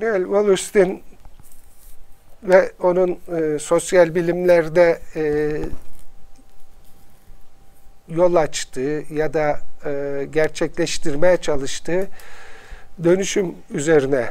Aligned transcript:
Cornel 0.00 0.22
Wallerstein 0.22 1.02
ve 2.42 2.72
onun 2.82 3.10
e, 3.10 3.58
sosyal 3.58 4.14
bilimlerde 4.14 4.98
e, 5.16 5.52
yol 8.08 8.34
açtığı 8.34 9.04
ya 9.10 9.34
da 9.34 9.60
e, 9.84 10.24
gerçekleştirmeye 10.32 11.36
çalıştığı 11.36 12.08
dönüşüm 13.04 13.54
üzerine 13.70 14.28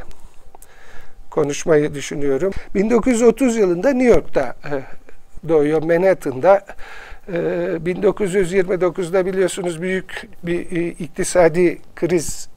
konuşmayı 1.30 1.94
düşünüyorum. 1.94 2.52
1930 2.74 3.56
yılında 3.56 3.90
New 3.90 4.14
York'ta 4.14 4.56
e, 4.64 4.82
doğuyor, 5.48 5.82
Manhattan'da. 5.82 6.66
E, 7.28 7.32
1929'da 7.32 9.26
biliyorsunuz 9.26 9.82
büyük 9.82 10.28
bir 10.42 10.76
e, 10.76 10.86
iktisadi 10.86 11.78
kriz 11.96 12.48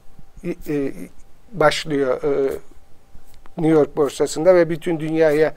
e, 0.44 0.92
başlıyor 1.52 2.22
e, 2.22 2.52
New 3.56 3.74
York 3.74 3.96
borsasında 3.96 4.54
ve 4.54 4.70
bütün 4.70 5.00
dünyaya 5.00 5.54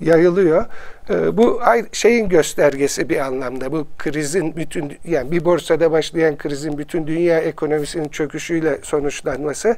yayılıyor. 0.00 0.64
Ee, 1.10 1.36
bu 1.36 1.60
şeyin 1.92 2.28
göstergesi 2.28 3.08
bir 3.08 3.18
anlamda. 3.18 3.72
Bu 3.72 3.86
krizin 3.98 4.56
bütün 4.56 4.92
yani 5.04 5.30
bir 5.30 5.44
borsada 5.44 5.92
başlayan 5.92 6.38
krizin 6.38 6.78
bütün 6.78 7.06
dünya 7.06 7.38
ekonomisinin 7.38 8.08
çöküşüyle 8.08 8.78
sonuçlanması 8.82 9.76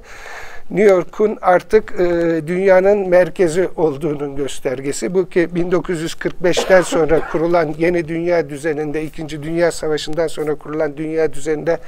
New 0.70 0.90
York'un 0.90 1.38
artık 1.42 1.92
e, 2.00 2.06
dünyanın 2.46 3.08
merkezi 3.08 3.68
olduğunun 3.76 4.36
göstergesi. 4.36 5.14
Bu 5.14 5.28
ki 5.28 5.48
1945'ten 5.54 6.82
sonra 6.82 7.20
kurulan 7.32 7.74
yeni 7.78 8.08
dünya 8.08 8.50
düzeninde, 8.50 9.02
İkinci 9.02 9.42
Dünya 9.42 9.72
Savaşı'ndan 9.72 10.26
sonra 10.26 10.54
kurulan 10.54 10.96
dünya 10.96 11.32
düzeninde 11.32 11.78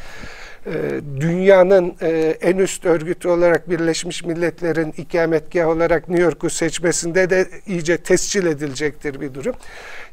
dünyanın 1.21 1.95
e, 2.03 2.37
en 2.41 2.57
üst 2.57 2.85
örgütü 2.85 3.29
olarak 3.29 3.71
Birleşmiş 3.71 4.25
Milletler'in 4.25 4.95
ikametgah 4.97 5.69
olarak 5.69 6.09
New 6.09 6.25
York'u 6.25 6.51
seçmesinde 6.51 7.31
de 7.31 7.47
iyice 7.67 7.97
tescil 7.97 8.47
edilecektir 8.47 9.21
bir 9.21 9.35
durum. 9.35 9.55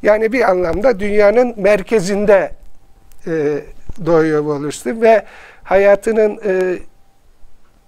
Yani 0.03 0.33
bir 0.33 0.50
anlamda 0.50 1.00
dünyanın 1.00 1.53
merkezinde 1.58 2.52
e, 3.27 3.59
doğuyor 4.05 4.39
Wallerstein 4.39 5.02
ve 5.02 5.25
hayatının 5.64 6.39
e, 6.45 6.77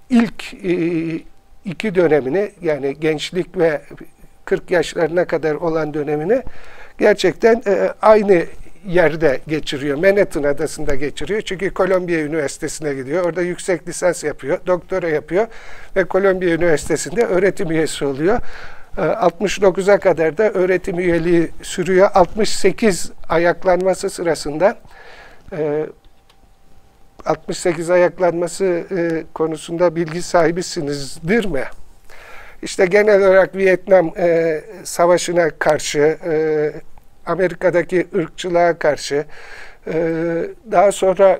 ilk 0.09 0.53
iki 1.65 1.95
dönemini 1.95 2.51
yani 2.61 2.99
gençlik 2.99 3.57
ve 3.57 3.81
40 4.45 4.71
yaşlarına 4.71 5.25
kadar 5.25 5.55
olan 5.55 5.93
dönemini 5.93 6.43
gerçekten 6.97 7.63
aynı 8.01 8.45
yerde 8.87 9.41
geçiriyor. 9.47 9.97
Manhattan 9.97 10.43
adasında 10.43 10.95
geçiriyor. 10.95 11.41
Çünkü 11.41 11.73
Columbia 11.73 12.19
Üniversitesi'ne 12.19 12.93
gidiyor. 12.93 13.25
Orada 13.25 13.41
yüksek 13.41 13.87
lisans 13.87 14.23
yapıyor. 14.23 14.59
Doktora 14.67 15.09
yapıyor. 15.09 15.47
Ve 15.95 16.05
Columbia 16.09 16.47
Üniversitesi'nde 16.47 17.25
öğretim 17.25 17.71
üyesi 17.71 18.05
oluyor. 18.05 18.39
69'a 18.97 19.93
ee, 19.93 19.97
kadar 19.97 20.37
da 20.37 20.51
öğretim 20.51 20.99
üyeliği 20.99 21.49
sürüyor. 21.61 22.09
68 22.13 23.11
ayaklanması 23.29 24.09
sırasında 24.09 24.77
68 27.25 27.89
e, 27.89 27.93
ayaklanması 27.93 28.65
e, 28.65 29.23
konusunda 29.33 29.95
bilgi 29.95 30.21
sahibisinizdir 30.21 31.45
mi? 31.45 31.63
İşte 32.61 32.85
genel 32.85 33.27
olarak 33.27 33.55
Vietnam 33.55 34.13
e, 34.17 34.61
Savaşı'na 34.83 35.49
karşı 35.49 36.17
Amerika'daki 37.25 38.07
ırkçılığa 38.15 38.79
karşı 38.79 39.25
e, 39.87 39.93
daha 40.71 40.91
sonra 40.91 41.39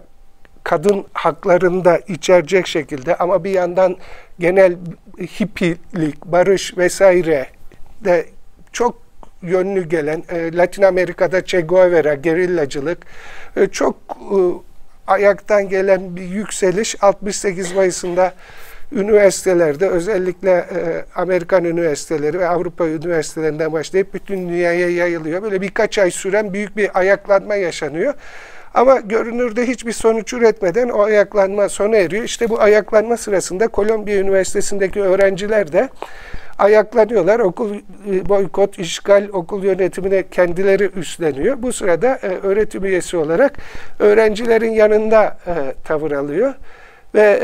kadın 0.64 1.06
haklarını 1.14 1.86
da 1.86 1.98
içerecek 1.98 2.68
şekilde 2.68 3.16
ama 3.16 3.44
bir 3.44 3.52
yandan 3.52 3.98
genel 4.40 4.76
hippilik, 5.20 6.26
barış 6.26 6.78
vesaire 6.78 7.48
de 8.06 8.26
çok 8.72 9.02
yönlü 9.42 9.90
gelen 9.90 10.24
e, 10.30 10.58
Latin 10.58 10.84
Amerika'da 10.84 11.46
Che 11.46 11.62
Guevara, 11.62 12.14
gerillacılık 12.14 12.98
e, 13.56 13.68
çok 13.68 13.96
ayaktan 15.08 15.70
gelen 15.70 16.16
bir 16.16 16.22
yükseliş 16.22 17.04
68 17.04 17.74
Mayıs'ında 17.74 18.34
üniversitelerde 18.92 19.90
özellikle 19.90 20.52
e, 20.52 21.06
Amerikan 21.16 21.66
üniversiteleri 21.66 22.40
ve 22.40 22.48
Avrupa 22.48 22.88
üniversitelerinden 22.88 23.74
başlayıp 23.74 24.14
bütün 24.14 24.50
dünyaya 24.50 24.90
yayılıyor. 24.90 25.44
Böyle 25.44 25.62
birkaç 25.62 25.98
ay 25.98 26.12
süren 26.12 26.54
büyük 26.54 26.78
bir 26.78 27.00
ayaklanma 27.00 27.56
yaşanıyor. 27.56 28.14
Ama 28.74 29.00
görünürde 29.00 29.68
hiçbir 29.68 29.92
sonuç 29.92 30.34
üretmeden 30.34 30.90
o 30.90 31.02
ayaklanma 31.02 31.70
sona 31.70 31.96
eriyor. 31.96 32.24
İşte 32.24 32.50
bu 32.50 32.62
ayaklanma 32.62 33.18
sırasında 33.18 33.68
Kolombiya 33.68 34.18
Üniversitesi'ndeki 34.18 35.02
öğrenciler 35.02 35.72
de 35.72 35.90
ayaklanıyorlar. 36.60 37.40
Okul 37.40 37.76
e, 37.76 38.30
boykot, 38.30 38.80
işgal, 38.80 39.28
okul 39.34 39.64
yönetimine 39.64 40.24
kendileri 40.32 40.90
üstleniyor. 40.96 41.62
Bu 41.62 41.74
sırada 41.74 42.20
e, 42.24 42.28
öğretim 42.28 42.86
üyesi 42.86 43.18
olarak 43.18 43.54
öğrencilerin 44.00 44.72
yanında 44.72 45.38
tavır 45.84 46.12
alıyor. 46.12 46.54
Ve 47.16 47.40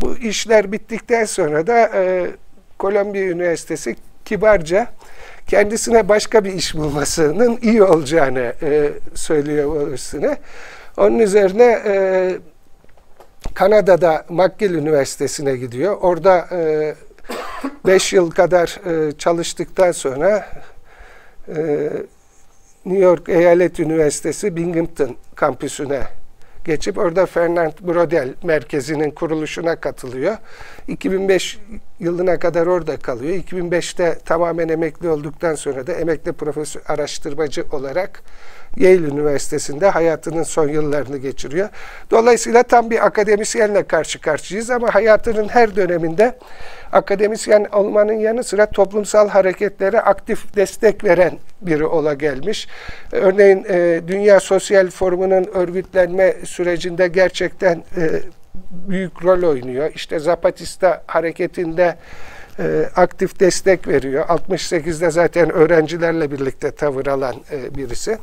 bu 0.00 0.16
işler 0.16 0.72
bittikten 0.72 1.24
sonra 1.24 1.66
da 1.66 1.90
e, 1.94 2.30
Kolombiya 2.78 3.24
Üniversitesi 3.24 3.96
kibarca 4.24 4.86
kendisine 5.46 6.08
başka 6.08 6.44
bir 6.44 6.52
iş 6.52 6.74
bulmasının 6.74 7.58
iyi 7.62 7.82
olacağını 7.82 8.52
e, 8.62 8.90
söylüyor 9.14 9.92
üstüne. 9.92 10.38
Onun 10.96 11.18
üzerine 11.18 11.82
e, 11.86 12.32
Kanada'da 13.54 14.24
McGill 14.28 14.74
Üniversitesi'ne 14.74 15.56
gidiyor. 15.56 15.96
Orada 16.00 16.48
5 17.86 18.12
e, 18.12 18.16
yıl 18.16 18.30
kadar 18.30 18.80
e, 18.86 19.12
çalıştıktan 19.12 19.92
sonra 19.92 20.46
e, 21.48 21.90
New 22.84 23.04
York 23.04 23.28
Eyalet 23.28 23.80
Üniversitesi 23.80 24.56
Binghamton 24.56 25.16
kampüsüne 25.34 26.02
geçip 26.64 26.98
orada 26.98 27.26
Fernand 27.26 27.72
Brodel 27.80 28.34
merkezinin 28.42 29.10
kuruluşuna 29.10 29.76
katılıyor. 29.76 30.36
2005 30.88 31.58
yılına 32.00 32.38
kadar 32.38 32.66
orada 32.66 32.96
kalıyor. 32.96 33.36
2005'te 33.36 34.18
tamamen 34.24 34.68
emekli 34.68 35.08
olduktan 35.08 35.54
sonra 35.54 35.86
da 35.86 35.92
emekli 35.92 36.32
profesör 36.32 36.82
araştırmacı 36.86 37.64
olarak 37.72 38.22
Yale 38.76 39.06
Üniversitesi'nde 39.06 39.88
hayatının 39.88 40.42
son 40.42 40.68
yıllarını 40.68 41.16
geçiriyor. 41.16 41.68
Dolayısıyla 42.10 42.62
tam 42.62 42.90
bir 42.90 43.06
akademisyenle 43.06 43.82
karşı 43.82 44.20
karşıyayız 44.20 44.70
ama 44.70 44.94
hayatının 44.94 45.48
her 45.48 45.76
döneminde 45.76 46.38
akademisyen 46.92 47.66
olmanın 47.72 48.12
yanı 48.12 48.44
sıra 48.44 48.66
toplumsal 48.66 49.28
hareketlere 49.28 50.00
aktif 50.00 50.56
destek 50.56 51.04
veren 51.04 51.38
biri 51.60 51.84
ola 51.84 52.14
gelmiş. 52.14 52.68
Örneğin 53.12 53.66
e, 53.68 54.00
Dünya 54.08 54.40
Sosyal 54.40 54.90
Forumu'nun 54.90 55.44
örgütlenme 55.54 56.34
sürecinde 56.44 57.08
gerçekten 57.08 57.84
e, 57.96 58.10
büyük 58.70 59.24
rol 59.24 59.42
oynuyor. 59.42 59.90
İşte 59.94 60.18
Zapatista 60.18 61.02
hareketinde 61.06 61.96
e, 62.60 62.88
aktif 62.96 63.40
destek 63.40 63.88
veriyor. 63.88 64.26
68'de 64.26 65.10
zaten 65.10 65.52
öğrencilerle 65.52 66.30
birlikte 66.30 66.70
tavır 66.70 67.06
alan 67.06 67.34
e, 67.52 67.74
birisi. 67.74 68.18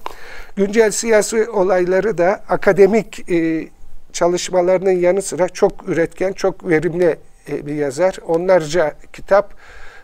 Güncel 0.55 0.91
siyasi 0.91 1.49
olayları 1.49 2.17
da 2.17 2.43
akademik 2.49 3.31
e, 3.31 3.67
çalışmalarının 4.13 4.91
yanı 4.91 5.21
sıra 5.21 5.49
çok 5.49 5.89
üretken, 5.89 6.33
çok 6.33 6.69
verimli 6.69 7.17
e, 7.49 7.65
bir 7.65 7.75
yazar. 7.75 8.17
Onlarca 8.27 8.93
kitap, 9.13 9.53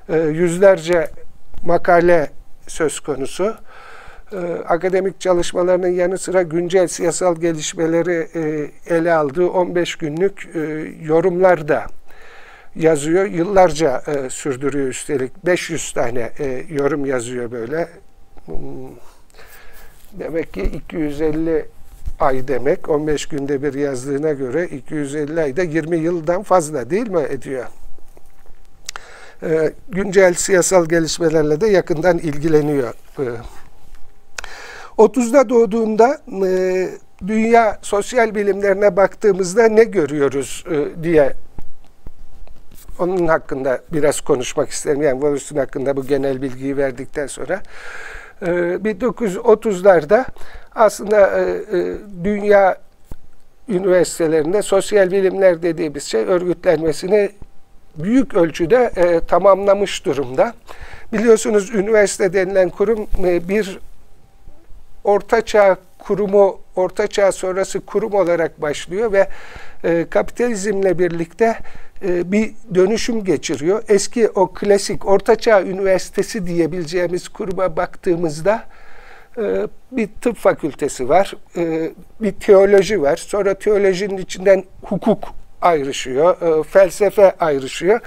e, 0.09 0.17
yüzlerce 0.17 1.07
makale 1.65 2.29
söz 2.67 2.99
konusu. 2.99 3.55
E, 4.31 4.37
akademik 4.67 5.19
çalışmalarının 5.21 5.87
yanı 5.87 6.17
sıra 6.17 6.41
güncel 6.41 6.87
siyasal 6.87 7.35
gelişmeleri 7.35 8.27
e, 8.35 8.71
ele 8.95 9.13
aldığı 9.13 9.49
15 9.49 9.95
günlük 9.95 10.49
e, 10.55 10.59
yorumlar 11.01 11.67
da 11.67 11.85
yazıyor. 12.75 13.25
Yıllarca 13.25 14.03
e, 14.07 14.29
sürdürüyor 14.29 14.87
üstelik. 14.87 15.45
500 15.45 15.91
tane 15.91 16.31
e, 16.39 16.65
yorum 16.69 17.05
yazıyor 17.05 17.51
böyle. 17.51 17.89
Hmm. 18.45 18.55
Demek 20.13 20.53
ki 20.53 20.61
250 20.61 21.65
ay 22.19 22.47
demek. 22.47 22.89
15 22.89 23.25
günde 23.25 23.63
bir 23.63 23.73
yazdığına 23.73 24.31
göre 24.31 24.67
250 24.67 25.41
ayda 25.41 25.63
20 25.63 25.97
yıldan 25.97 26.43
fazla 26.43 26.89
değil 26.89 27.07
mi 27.07 27.25
ediyor? 27.29 27.65
E, 29.43 29.73
güncel 29.89 30.33
siyasal 30.33 30.85
gelişmelerle 30.85 31.61
de 31.61 31.67
yakından 31.67 32.17
ilgileniyor. 32.17 32.93
E, 33.19 33.25
30'da 34.97 35.49
doğduğunda 35.49 36.21
e, 36.47 36.89
dünya 37.27 37.79
sosyal 37.81 38.35
bilimlerine 38.35 38.95
baktığımızda 38.97 39.67
ne 39.67 39.83
görüyoruz 39.83 40.63
e, 40.71 41.03
diye 41.03 41.33
onun 42.99 43.27
hakkında 43.27 43.81
biraz 43.93 44.21
konuşmak 44.21 44.69
isterim. 44.69 45.01
Yani 45.01 45.13
Wallerstein 45.13 45.59
hakkında 45.59 45.95
bu 45.95 46.07
genel 46.07 46.41
bilgiyi 46.41 46.77
verdikten 46.77 47.27
sonra. 47.27 47.61
1930'larda 48.41 50.21
ee, 50.21 50.25
aslında 50.75 51.39
e, 51.39 51.41
e, 51.41 51.97
dünya 52.23 52.77
üniversitelerinde 53.69 54.61
sosyal 54.61 55.11
bilimler 55.11 55.61
dediğimiz 55.61 56.03
şey 56.03 56.21
örgütlenmesini 56.21 57.29
büyük 57.95 58.33
ölçüde 58.33 58.91
e, 58.95 59.19
tamamlamış 59.19 60.05
durumda. 60.05 60.53
Biliyorsunuz 61.13 61.75
üniversite 61.75 62.33
denilen 62.33 62.69
kurum 62.69 63.07
bir 63.23 63.79
ortaçağ 65.03 65.77
kurumu, 65.99 66.59
ortaçağ 66.75 67.31
sonrası 67.31 67.79
kurum 67.79 68.13
olarak 68.13 68.61
başlıyor 68.61 69.11
ve 69.11 69.27
kapitalizmle 70.05 70.99
birlikte 70.99 71.57
e, 72.03 72.31
bir 72.31 72.51
dönüşüm 72.75 73.23
geçiriyor. 73.23 73.83
Eski 73.87 74.29
o 74.29 74.47
klasik 74.47 75.05
ortaçağ 75.05 75.61
üniversitesi 75.61 76.47
diyebileceğimiz 76.47 77.27
kuruma 77.27 77.77
baktığımızda 77.77 78.63
e, 79.37 79.67
bir 79.91 80.09
tıp 80.21 80.37
fakültesi 80.37 81.09
var, 81.09 81.33
e, 81.57 81.91
bir 82.21 82.31
teoloji 82.31 83.01
var. 83.01 83.17
Sonra 83.17 83.53
teolojinin 83.53 84.17
içinden 84.17 84.63
hukuk 84.83 85.23
ayrışıyor, 85.61 86.65
felsefe 86.65 87.31
ayrışıyor. 87.39 87.99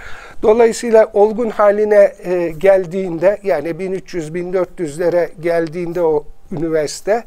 Dolayısıyla 0.43 1.11
olgun 1.13 1.51
haline 1.51 2.13
geldiğinde 2.59 3.39
yani 3.43 3.69
1300-1400'lere 3.69 5.31
geldiğinde 5.41 6.03
o 6.03 6.25
üniversite 6.53 7.25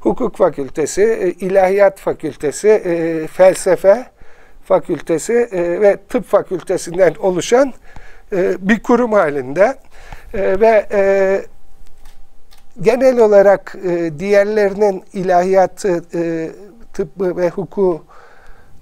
hukuk 0.00 0.36
fakültesi, 0.36 1.34
ilahiyat 1.40 1.98
fakültesi, 1.98 2.68
e, 2.68 3.26
felsefe 3.26 4.06
fakültesi 4.64 5.32
e, 5.32 5.80
ve 5.80 5.96
tıp 6.08 6.24
fakültesinden 6.24 7.14
oluşan 7.14 7.72
e, 8.32 8.68
bir 8.68 8.82
kurum 8.82 9.12
halinde 9.12 9.76
e, 10.34 10.60
ve 10.60 10.86
e, 10.92 11.42
genel 12.80 13.18
olarak 13.18 13.76
e, 13.84 14.18
diğerlerinin 14.18 15.04
ilahiyatı, 15.12 16.04
e, 16.14 16.50
tıbbı 16.92 17.36
ve 17.36 17.48
hukuku 17.48 18.04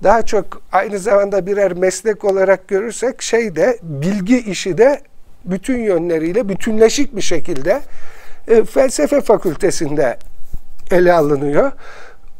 daha 0.03 0.23
çok 0.23 0.63
aynı 0.73 0.99
zamanda 0.99 1.47
birer 1.47 1.73
meslek 1.73 2.25
olarak 2.25 2.69
görürsek 2.69 3.23
şey 3.23 3.57
de 3.57 3.79
bilgi 3.83 4.39
işi 4.39 4.79
de 4.79 5.01
bütün 5.45 5.79
yönleriyle 5.79 6.49
bütünleşik 6.49 7.17
bir 7.17 7.21
şekilde 7.21 7.81
e, 8.49 8.65
felsefe 8.65 9.21
fakültesinde 9.21 10.17
ele 10.91 11.13
alınıyor 11.13 11.73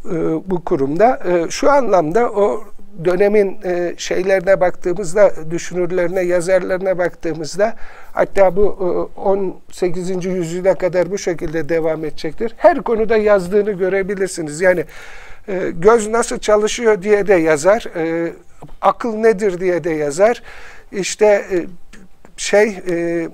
e, 0.05 0.11
bu 0.51 0.65
kurumda. 0.65 1.21
E, 1.25 1.51
şu 1.51 1.71
anlamda 1.71 2.31
o 2.31 2.65
dönemin 3.05 3.59
e, 3.65 3.95
şeylerine 3.97 4.61
baktığımızda, 4.61 5.33
düşünürlerine, 5.51 6.21
yazarlarına 6.21 6.99
baktığımızda 6.99 7.77
hatta 8.13 8.57
bu 8.57 8.65
e, 9.17 9.21
18. 9.21 10.25
yüzyıla 10.25 10.75
kadar 10.75 11.11
bu 11.11 11.19
şekilde 11.19 11.69
devam 11.69 12.05
edecektir. 12.05 12.55
Her 12.57 12.83
konuda 12.83 13.17
yazdığını 13.17 13.73
görebilirsiniz. 13.73 14.61
Yani 14.61 14.85
e, 15.49 15.71
göz 15.75 16.09
nasıl 16.09 16.39
çalışıyor 16.39 17.03
diye 17.03 17.27
de 17.27 17.35
yazar, 17.35 17.87
e, 17.97 18.33
akıl 18.81 19.15
nedir 19.15 19.61
diye 19.61 19.85
de 19.85 19.91
yazar. 19.91 20.43
İşte 20.93 21.27
e, 21.27 21.67
şey 22.37 22.79
e, 22.91 23.29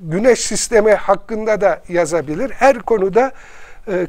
güneş 0.00 0.40
sistemi 0.40 0.92
hakkında 0.92 1.60
da 1.60 1.82
yazabilir. 1.88 2.50
Her 2.50 2.78
konuda 2.78 3.32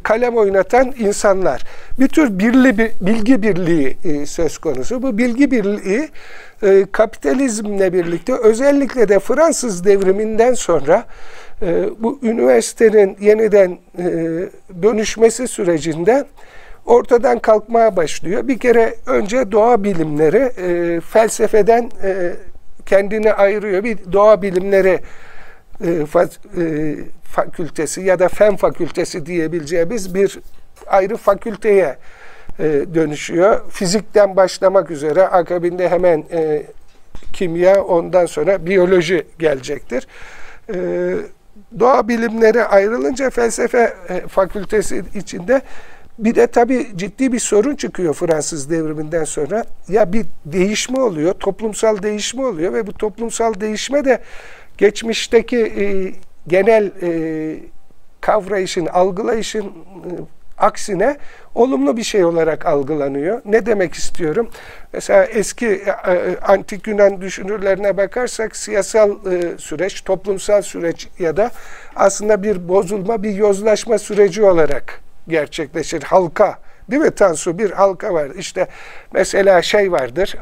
kalem 0.04 0.38
oynatan 0.38 0.94
insanlar. 1.00 1.64
Bir 2.00 2.08
tür 2.08 2.40
birli, 2.40 2.78
bir, 2.78 2.92
bilgi 3.02 3.42
birliği 3.42 3.98
e, 4.04 4.26
söz 4.26 4.58
konusu. 4.58 5.02
Bu 5.04 5.18
bilgi 5.18 5.52
birliği 5.52 6.10
e, 6.64 6.86
kapitalizmle 6.92 7.94
birlikte 7.94 8.34
özellikle 8.34 9.10
de 9.10 9.20
Fransız 9.20 9.86
devriminden 9.86 10.54
sonra 10.54 11.06
bu 12.00 12.20
üniversitenin 12.24 13.18
yeniden 13.20 13.78
dönüşmesi 14.82 15.48
sürecinde 15.48 16.26
ortadan 16.86 17.40
kalkmaya 17.40 17.96
başlıyor. 17.96 18.48
Bir 18.48 18.60
kere 18.60 18.96
önce 19.08 19.52
doğa 19.52 19.84
bilimleri 19.84 20.52
felsefeden 21.02 21.90
kendini 22.86 23.34
ayırıyor. 23.34 23.84
Bir 23.84 23.98
doğa 24.12 24.42
bilimleri 24.42 25.00
fakültesi 27.24 28.02
ya 28.02 28.20
da 28.20 28.28
fen 28.28 28.56
fakültesi 28.56 29.26
diyebileceğimiz 29.26 30.16
bir 30.16 30.40
ayrı 30.88 31.18
fakülteye 31.18 31.98
e, 32.60 32.64
dönüşüyor. 32.94 33.70
Fizikten 33.70 34.36
başlamak 34.36 34.92
üzere 34.92 35.28
akabinde 35.28 35.90
hemen 35.90 36.24
e, 36.32 36.64
kimya 37.34 37.84
ondan 37.84 38.26
sonra 38.26 38.66
biyoloji 38.66 39.28
gelecektir. 39.40 40.08
E, 40.74 40.78
doğa 41.80 42.08
bilimleri 42.08 42.64
ayrılınca 42.64 43.30
felsefe 43.30 43.94
e, 44.10 44.28
fakültesi 44.28 45.04
içinde 45.16 45.62
bir 46.20 46.36
de 46.36 46.48
tabii 46.48 46.88
ciddi 46.96 47.34
bir 47.34 47.40
sorun 47.40 47.76
çıkıyor 47.76 48.14
Fransız 48.14 48.70
devriminden 48.70 49.24
sonra. 49.24 49.66
Ya 49.88 50.14
bir 50.14 50.26
değişme 50.46 51.02
oluyor, 51.02 51.34
toplumsal 51.34 52.04
değişme 52.04 52.46
oluyor 52.46 52.74
ve 52.74 52.88
bu 52.88 52.94
toplumsal 52.94 53.60
değişme 53.60 54.06
de 54.06 54.20
geçmişteki 54.80 55.58
e, 55.58 55.86
genel 56.48 56.92
e, 57.02 57.10
kavrayışın, 58.22 58.86
algılayışın 58.86 59.66
e, 59.66 59.72
aksine 60.58 61.18
olumlu 61.56 61.98
bir 61.98 62.04
şey 62.04 62.26
olarak 62.26 62.66
algılanıyor. 62.66 63.42
Ne 63.46 63.66
demek 63.66 63.94
istiyorum? 63.94 64.50
Mesela 64.94 65.26
eski 65.26 65.68
e, 65.68 66.12
e, 66.12 66.38
antik 66.40 66.88
Yunan 66.88 67.22
düşünürlerine 67.22 67.98
bakarsak 67.98 68.56
siyasal 68.56 69.12
e, 69.12 69.58
süreç, 69.58 70.02
toplumsal 70.02 70.62
süreç 70.62 71.08
ya 71.20 71.38
da 71.38 71.52
aslında 71.96 72.44
bir 72.44 72.70
bozulma, 72.70 73.24
bir 73.24 73.34
yozlaşma 73.34 73.98
süreci 73.98 74.44
olarak 74.44 75.02
gerçekleşir. 75.28 76.04
Halka, 76.04 76.58
değil 76.92 77.02
mi 77.02 77.12
Tansu? 77.12 77.58
Bir 77.58 77.72
halka 77.72 78.14
var. 78.14 78.30
İşte 78.38 78.68
mesela 79.14 79.62
şey 79.62 79.92
vardır, 79.92 80.36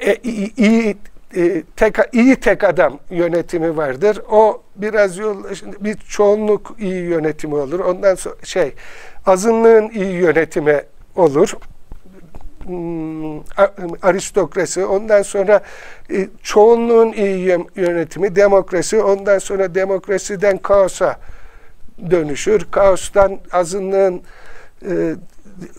e, 0.00 0.14
iyi 0.56 0.96
e, 1.36 1.62
tek, 1.76 1.96
iyi 2.12 2.36
tek 2.36 2.64
adam 2.64 2.98
yönetimi 3.10 3.76
vardır. 3.76 4.20
O 4.30 4.62
biraz 4.76 5.18
yol 5.18 5.44
bir 5.80 5.96
çoğunluk 5.96 6.74
iyi 6.78 7.02
yönetimi 7.02 7.54
olur. 7.54 7.80
Ondan 7.80 8.14
sonra 8.14 8.34
şey 8.42 8.74
azınlığın 9.26 9.88
iyi 9.88 10.12
yönetimi 10.12 10.82
olur. 11.16 11.56
Hmm, 12.64 13.38
aristokrasi, 14.02 14.84
ondan 14.84 15.22
sonra 15.22 15.60
e, 16.10 16.28
çoğunluğun 16.42 17.12
iyi 17.12 17.58
yönetimi, 17.76 18.36
demokrasi, 18.36 19.02
ondan 19.02 19.38
sonra 19.38 19.74
demokrasiden 19.74 20.58
kaosa 20.58 21.16
dönüşür. 22.10 22.66
Kaostan 22.70 23.38
azınlığın 23.52 24.22
e, 24.90 25.14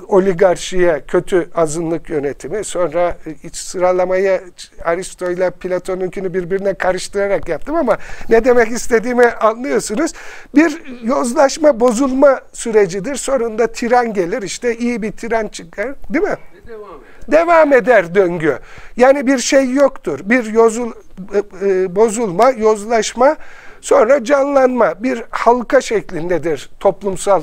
oligarşiye, 0.07 1.03
kötü 1.07 1.49
azınlık 1.55 2.09
yönetimi, 2.09 2.63
sonra 2.63 3.17
iç 3.43 3.55
sıralamayı 3.55 4.41
Aristo 4.83 5.31
ile 5.31 5.49
Platon'unkini 5.51 6.33
birbirine 6.33 6.73
karıştırarak 6.73 7.49
yaptım 7.49 7.75
ama 7.75 7.97
ne 8.29 8.45
demek 8.45 8.71
istediğimi 8.71 9.25
anlıyorsunuz. 9.25 10.11
Bir 10.55 10.81
yozlaşma, 11.03 11.79
bozulma 11.79 12.39
sürecidir. 12.53 13.15
Sonunda 13.15 13.67
tiran 13.67 14.13
gelir. 14.13 14.41
işte 14.41 14.77
iyi 14.77 15.01
bir 15.01 15.11
tiran 15.11 15.47
çıkar. 15.47 15.95
Değil 16.09 16.25
mi? 16.25 16.37
Devam 16.67 16.89
eder. 16.89 17.31
Devam 17.31 17.73
eder 17.73 18.15
döngü. 18.15 18.59
Yani 18.97 19.27
bir 19.27 19.37
şey 19.37 19.73
yoktur. 19.73 20.19
Bir 20.23 20.45
yozul, 20.45 20.91
e, 21.33 21.67
e, 21.69 21.95
bozulma, 21.95 22.51
yozlaşma, 22.51 23.35
sonra 23.81 24.23
canlanma. 24.23 25.03
Bir 25.03 25.23
halka 25.29 25.81
şeklindedir 25.81 26.69
toplumsal 26.79 27.41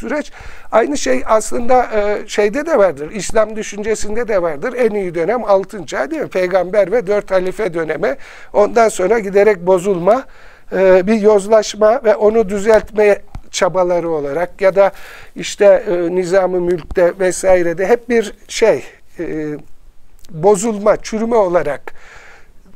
süreç. 0.00 0.32
Aynı 0.72 0.98
şey 0.98 1.22
aslında 1.26 1.84
e, 1.94 2.28
şeyde 2.28 2.66
de 2.66 2.78
vardır. 2.78 3.10
İslam 3.10 3.56
düşüncesinde 3.56 4.28
de 4.28 4.42
vardır. 4.42 4.74
En 4.76 4.90
iyi 4.90 5.14
dönem 5.14 5.44
altın 5.44 5.84
çağ 5.84 6.10
değil 6.10 6.22
mi? 6.22 6.28
Peygamber 6.28 6.92
ve 6.92 7.06
dört 7.06 7.30
halife 7.30 7.74
dönemi. 7.74 8.16
Ondan 8.52 8.88
sonra 8.88 9.18
giderek 9.18 9.66
bozulma, 9.66 10.24
e, 10.72 11.06
bir 11.06 11.20
yozlaşma 11.20 12.00
ve 12.04 12.14
onu 12.14 12.48
düzeltmeye 12.48 13.22
çabaları 13.50 14.10
olarak 14.10 14.60
ya 14.60 14.76
da 14.76 14.92
işte 15.36 15.84
e, 15.88 16.14
nizamı 16.14 16.60
mülkte 16.60 17.12
vesairede 17.20 17.86
hep 17.86 18.08
bir 18.08 18.34
şey 18.48 18.84
e, 19.18 19.56
bozulma, 20.30 20.96
çürüme 20.96 21.36
olarak 21.36 21.92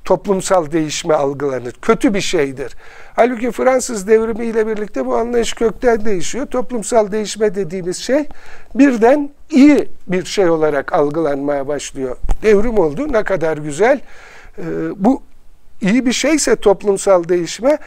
toplumsal 0.04 0.72
değişme 0.72 1.14
algılanır. 1.14 1.72
Kötü 1.82 2.14
bir 2.14 2.20
şeydir. 2.20 2.76
Halbuki 3.16 3.50
Fransız 3.50 4.08
devrimi 4.08 4.46
ile 4.46 4.66
birlikte 4.66 5.06
bu 5.06 5.16
anlayış 5.16 5.52
kökten 5.52 6.04
değişiyor. 6.04 6.46
Toplumsal 6.46 7.12
değişme 7.12 7.54
dediğimiz 7.54 7.96
şey 7.96 8.28
birden 8.74 9.30
iyi 9.50 9.88
bir 10.06 10.24
şey 10.24 10.50
olarak 10.50 10.92
algılanmaya 10.92 11.68
başlıyor. 11.68 12.16
Devrim 12.42 12.78
oldu 12.78 13.12
ne 13.12 13.24
kadar 13.24 13.56
güzel. 13.56 14.00
Ee, 14.58 14.62
bu 14.96 15.22
iyi 15.80 16.06
bir 16.06 16.12
şeyse 16.12 16.56
toplumsal 16.56 17.28
değişme 17.28 17.78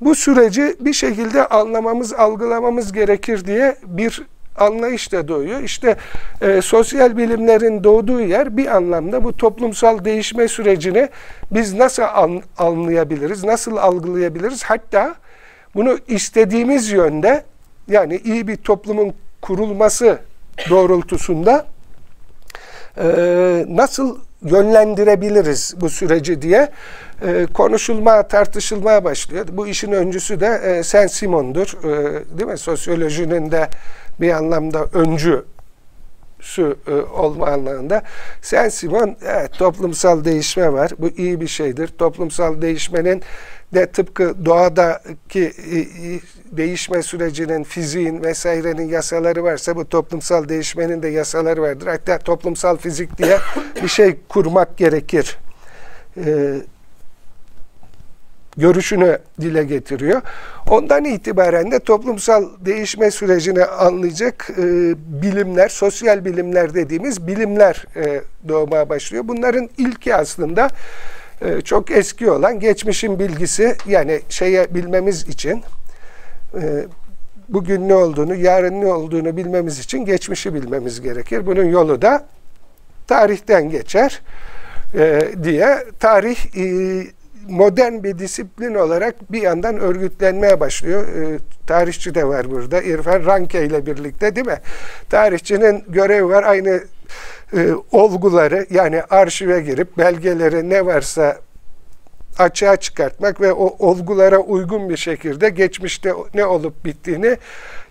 bu 0.00 0.14
süreci 0.14 0.76
bir 0.80 0.92
şekilde 0.92 1.46
anlamamız, 1.46 2.12
algılamamız 2.12 2.92
gerekir 2.92 3.44
diye 3.44 3.76
bir 3.86 4.22
anlayış 4.56 5.12
da 5.12 5.28
doğuyor. 5.28 5.62
İşte 5.62 5.96
e, 6.40 6.62
sosyal 6.62 7.16
bilimlerin 7.16 7.84
doğduğu 7.84 8.20
yer 8.20 8.56
bir 8.56 8.76
anlamda 8.76 9.24
bu 9.24 9.36
toplumsal 9.36 10.04
değişme 10.04 10.48
sürecini 10.48 11.08
biz 11.50 11.74
nasıl 11.74 12.02
an, 12.02 12.42
anlayabiliriz, 12.58 13.44
nasıl 13.44 13.76
algılayabiliriz? 13.76 14.62
Hatta 14.62 15.14
bunu 15.74 15.98
istediğimiz 16.08 16.90
yönde 16.90 17.44
yani 17.88 18.20
iyi 18.24 18.48
bir 18.48 18.56
toplumun 18.56 19.14
kurulması 19.42 20.18
doğrultusunda 20.70 21.66
e, 22.98 23.04
nasıl 23.68 24.18
yönlendirebiliriz 24.42 25.74
bu 25.80 25.90
süreci 25.90 26.42
diye 26.42 26.70
e, 27.22 27.46
konuşulmaya, 27.54 28.28
tartışılmaya 28.28 29.04
başlıyor. 29.04 29.46
Bu 29.52 29.66
işin 29.66 29.92
öncüsü 29.92 30.40
de 30.40 30.46
e, 30.46 30.82
Saint 30.82 31.10
Simon'dur. 31.10 31.84
E, 31.84 32.22
değil 32.38 32.50
mi? 32.50 32.58
Sosyolojinin 32.58 33.50
de 33.50 33.68
bir 34.20 34.30
anlamda 34.30 34.84
öncü 34.92 35.44
su 36.40 36.78
e, 36.86 36.92
olma 36.92 37.46
anlamında. 37.46 38.02
Saint 38.42 38.72
Simon 38.72 39.16
evet, 39.24 39.52
toplumsal 39.52 40.24
değişme 40.24 40.72
var. 40.72 40.90
Bu 40.98 41.08
iyi 41.08 41.40
bir 41.40 41.46
şeydir. 41.46 41.88
Toplumsal 41.88 42.62
değişmenin 42.62 43.22
de 43.74 43.86
tıpkı 43.86 44.44
doğadaki 44.44 45.52
değişme 46.52 47.02
sürecinin, 47.02 47.64
fiziğin 47.64 48.22
vesairenin 48.22 48.88
yasaları 48.88 49.44
varsa 49.44 49.76
bu 49.76 49.88
toplumsal 49.88 50.48
değişmenin 50.48 51.02
de 51.02 51.08
yasaları 51.08 51.62
vardır. 51.62 51.86
Hatta 51.86 52.18
toplumsal 52.18 52.76
fizik 52.76 53.18
diye 53.18 53.38
bir 53.82 53.88
şey 53.88 54.16
kurmak 54.28 54.76
gerekir. 54.76 55.38
Ee, 56.16 56.54
görüşünü 58.56 59.18
dile 59.40 59.64
getiriyor. 59.64 60.22
Ondan 60.70 61.04
itibaren 61.04 61.70
de 61.70 61.78
toplumsal 61.78 62.44
değişme 62.60 63.10
sürecini 63.10 63.64
anlayacak 63.64 64.50
e, 64.50 64.62
bilimler, 65.22 65.68
sosyal 65.68 66.24
bilimler 66.24 66.74
dediğimiz 66.74 67.26
bilimler 67.26 67.86
e, 67.96 68.20
doğmaya 68.48 68.88
başlıyor. 68.88 69.24
Bunların 69.28 69.68
ilki 69.78 70.14
aslında 70.14 70.68
e, 71.40 71.60
çok 71.60 71.90
eski 71.90 72.30
olan 72.30 72.60
geçmişin 72.60 73.18
bilgisi 73.18 73.76
yani 73.86 74.20
şeye 74.28 74.74
bilmemiz 74.74 75.28
için 75.28 75.62
e, 76.54 76.86
bugün 77.48 77.88
ne 77.88 77.94
olduğunu, 77.94 78.34
yarın 78.34 78.80
ne 78.80 78.86
olduğunu 78.86 79.36
bilmemiz 79.36 79.78
için 79.78 80.04
geçmişi 80.04 80.54
bilmemiz 80.54 81.00
gerekir. 81.00 81.46
Bunun 81.46 81.64
yolu 81.64 82.02
da 82.02 82.26
tarihten 83.06 83.70
geçer 83.70 84.22
e, 84.94 85.28
diye 85.42 85.84
tarih 86.00 86.56
modern 87.48 88.02
bir 88.02 88.18
disiplin 88.18 88.74
olarak 88.74 89.32
bir 89.32 89.42
yandan 89.42 89.78
örgütlenmeye 89.78 90.60
başlıyor. 90.60 91.06
tarihçi 91.66 92.14
de 92.14 92.28
var 92.28 92.50
burada. 92.50 92.82
İrfan 92.82 93.26
Ranke 93.26 93.64
ile 93.64 93.86
birlikte 93.86 94.36
değil 94.36 94.46
mi? 94.46 94.60
Tarihçinin 95.10 95.84
görevi 95.88 96.28
var. 96.28 96.42
Aynı 96.42 96.80
e, 97.56 97.68
olguları 97.92 98.66
yani 98.70 99.02
arşive 99.10 99.60
girip 99.60 99.98
belgeleri 99.98 100.70
ne 100.70 100.86
varsa 100.86 101.36
açığa 102.38 102.76
çıkartmak 102.76 103.40
ve 103.40 103.52
o 103.52 103.88
olgulara 103.88 104.38
uygun 104.38 104.88
bir 104.88 104.96
şekilde 104.96 105.48
geçmişte 105.48 106.12
ne 106.34 106.44
olup 106.44 106.84
bittiğini 106.84 107.36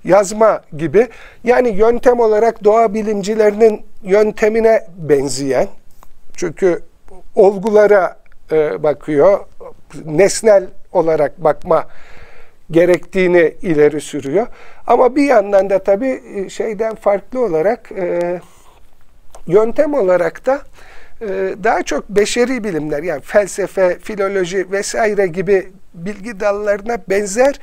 yazma 0.03 0.61
gibi. 0.77 1.07
Yani 1.43 1.69
yöntem 1.69 2.19
olarak 2.19 2.63
doğa 2.63 2.93
bilimcilerinin 2.93 3.81
yöntemine 4.03 4.87
benzeyen 4.97 5.67
çünkü 6.35 6.81
olgulara 7.35 8.22
e, 8.51 8.83
bakıyor, 8.83 9.39
nesnel 10.05 10.67
olarak 10.91 11.43
bakma 11.43 11.87
gerektiğini 12.71 13.53
ileri 13.61 14.01
sürüyor. 14.01 14.47
Ama 14.87 15.15
bir 15.15 15.23
yandan 15.23 15.69
da 15.69 15.83
tabii 15.83 16.21
e, 16.35 16.49
şeyden 16.49 16.95
farklı 16.95 17.45
olarak 17.45 17.91
e, 17.91 18.39
Yöntem 19.47 19.93
olarak 19.93 20.45
da 20.45 20.61
e, 21.21 21.55
daha 21.63 21.83
çok 21.83 22.09
beşeri 22.09 22.63
bilimler 22.63 23.03
yani 23.03 23.21
felsefe, 23.21 23.99
filoloji 23.99 24.71
vesaire 24.71 25.27
gibi 25.27 25.71
bilgi 25.93 26.39
dallarına 26.39 26.97
benzer 27.09 27.59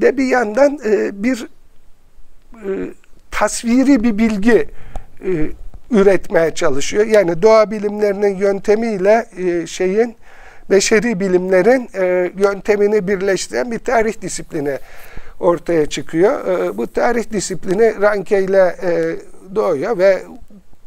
de 0.00 0.16
bir 0.16 0.26
yandan 0.26 0.78
e, 0.84 1.22
bir 1.22 1.48
e, 2.54 2.68
tasviri 3.30 4.02
bir 4.02 4.18
bilgi 4.18 4.68
üretmeye 5.90 6.54
çalışıyor. 6.54 7.06
Yani 7.06 7.42
doğa 7.42 7.70
bilimlerinin 7.70 8.36
yöntemiyle 8.36 9.26
şeyin 9.66 10.16
beşeri 10.70 11.20
bilimlerin 11.20 11.90
yöntemini 12.38 13.08
birleştiren 13.08 13.70
bir 13.70 13.78
tarih 13.78 14.20
disiplini 14.22 14.78
ortaya 15.40 15.86
çıkıyor. 15.86 16.40
bu 16.76 16.86
tarih 16.86 17.30
disiplini 17.32 18.00
Ranke 18.02 18.42
ile 18.42 18.76
doğuyor 19.54 19.98
ve 19.98 20.22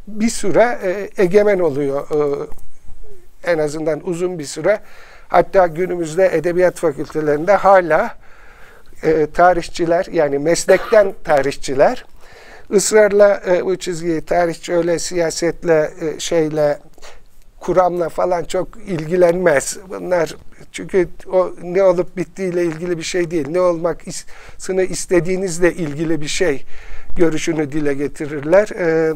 bir 0.08 0.30
süre 0.30 0.80
e, 0.84 1.24
egemen 1.24 1.60
oluyor. 1.60 2.08
E, 2.12 3.52
en 3.52 3.58
azından 3.58 4.08
uzun 4.08 4.40
bir 4.40 4.46
süre. 4.46 4.80
Hatta 5.28 5.68
günümüzde 5.68 6.30
edebiyat 6.34 6.76
fakültelerinde 6.76 7.54
hala 7.56 8.16
e, 9.04 9.28
tarihçiler 9.34 10.06
yani 10.12 10.40
meslekten 10.40 11.14
tarihçiler 11.24 12.06
ısrarla 12.72 13.42
e, 13.48 13.66
bu 13.66 13.78
çizgiyi 13.78 14.22
tarihçi 14.22 14.74
öyle 14.74 15.00
siyasetle 15.00 15.92
e, 16.02 16.20
şeyle 16.20 16.80
kuramla 17.60 18.10
falan 18.10 18.44
çok 18.44 18.68
ilgilenmez. 18.88 19.78
Bunlar 19.90 20.36
çünkü 20.72 21.08
o 21.32 21.52
ne 21.64 21.84
olup 21.84 22.18
bittiğiyle 22.18 22.66
ilgili 22.66 22.98
bir 22.98 23.04
şey 23.04 23.32
değil. 23.32 23.48
Ne 23.50 23.62
olmak 23.62 24.02
olmasını 24.08 24.84
istediğinizle 24.84 25.74
ilgili 25.74 26.22
bir 26.22 26.28
şey 26.28 26.66
görüşünü 27.16 27.72
dile 27.72 27.94
getirirler. 27.94 28.70
E, 28.70 29.14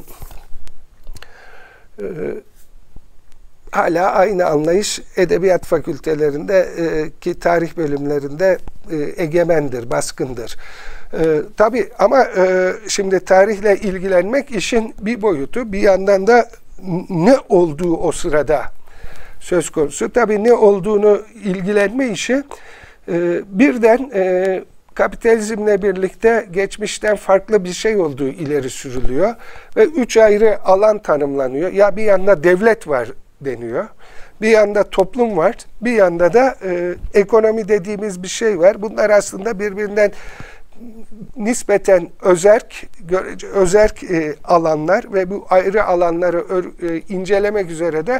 e, 1.99 2.05
hala 3.71 4.11
aynı 4.11 4.45
anlayış 4.45 5.01
edebiyat 5.15 5.65
fakültelerinde 5.65 6.69
e, 6.77 7.09
ki 7.21 7.39
tarih 7.39 7.77
bölümlerinde 7.77 8.57
e, 8.91 9.23
egemendir, 9.23 9.89
baskındır. 9.89 10.57
E, 11.13 11.41
tabii 11.57 11.89
ama 11.99 12.23
e, 12.23 12.73
şimdi 12.87 13.19
tarihle 13.19 13.75
ilgilenmek 13.75 14.51
işin 14.51 14.95
bir 15.01 15.21
boyutu. 15.21 15.71
Bir 15.71 15.79
yandan 15.79 16.27
da 16.27 16.49
ne 17.09 17.35
olduğu 17.49 17.97
o 17.97 18.11
sırada 18.11 18.61
söz 19.39 19.69
konusu. 19.69 20.09
Tabii 20.09 20.43
ne 20.43 20.53
olduğunu 20.53 21.21
ilgilenme 21.43 22.07
işi 22.07 22.43
e, 23.07 23.41
birden 23.47 24.11
e, 24.13 24.63
kapitalizmle 24.93 25.81
birlikte 25.81 26.47
geçmişten 26.51 27.15
farklı 27.15 27.63
bir 27.63 27.73
şey 27.73 27.97
olduğu 27.97 28.27
ileri 28.27 28.69
sürülüyor 28.69 29.35
ve 29.75 29.83
üç 29.85 30.17
ayrı 30.17 30.63
alan 30.65 30.99
tanımlanıyor. 30.99 31.71
Ya 31.71 31.95
bir 31.95 32.03
yanda 32.03 32.43
devlet 32.43 32.87
var 32.87 33.09
deniyor. 33.41 33.85
Bir 34.41 34.49
yanda 34.49 34.83
toplum 34.83 35.37
var, 35.37 35.55
bir 35.81 35.91
yanda 35.91 36.33
da 36.33 36.55
e, 36.63 36.95
ekonomi 37.13 37.67
dediğimiz 37.67 38.23
bir 38.23 38.27
şey 38.27 38.59
var. 38.59 38.81
Bunlar 38.81 39.09
aslında 39.09 39.59
birbirinden 39.59 40.11
nispeten 41.35 42.09
özerk, 42.21 42.87
özerk 43.53 44.03
e, 44.03 44.35
alanlar 44.43 45.13
ve 45.13 45.29
bu 45.29 45.45
ayrı 45.49 45.83
alanları 45.83 46.45
e, 46.81 47.13
incelemek 47.13 47.71
üzere 47.71 48.07
de 48.07 48.19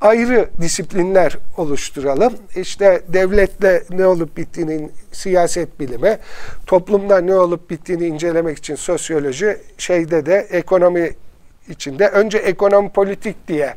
ayrı 0.00 0.48
disiplinler 0.60 1.38
oluşturalım. 1.56 2.34
İşte 2.56 3.02
devletle 3.08 3.82
ne 3.90 4.06
olup 4.06 4.36
bittiğinin 4.36 4.92
siyaset 5.12 5.80
bilimi, 5.80 6.18
toplumda 6.66 7.20
ne 7.20 7.34
olup 7.34 7.70
bittiğini 7.70 8.06
incelemek 8.06 8.58
için 8.58 8.74
sosyoloji, 8.74 9.58
şeyde 9.78 10.26
de 10.26 10.46
ekonomi 10.50 11.10
içinde 11.68 12.08
önce 12.08 12.38
ekonomi 12.38 12.90
politik 12.90 13.48
diye 13.48 13.74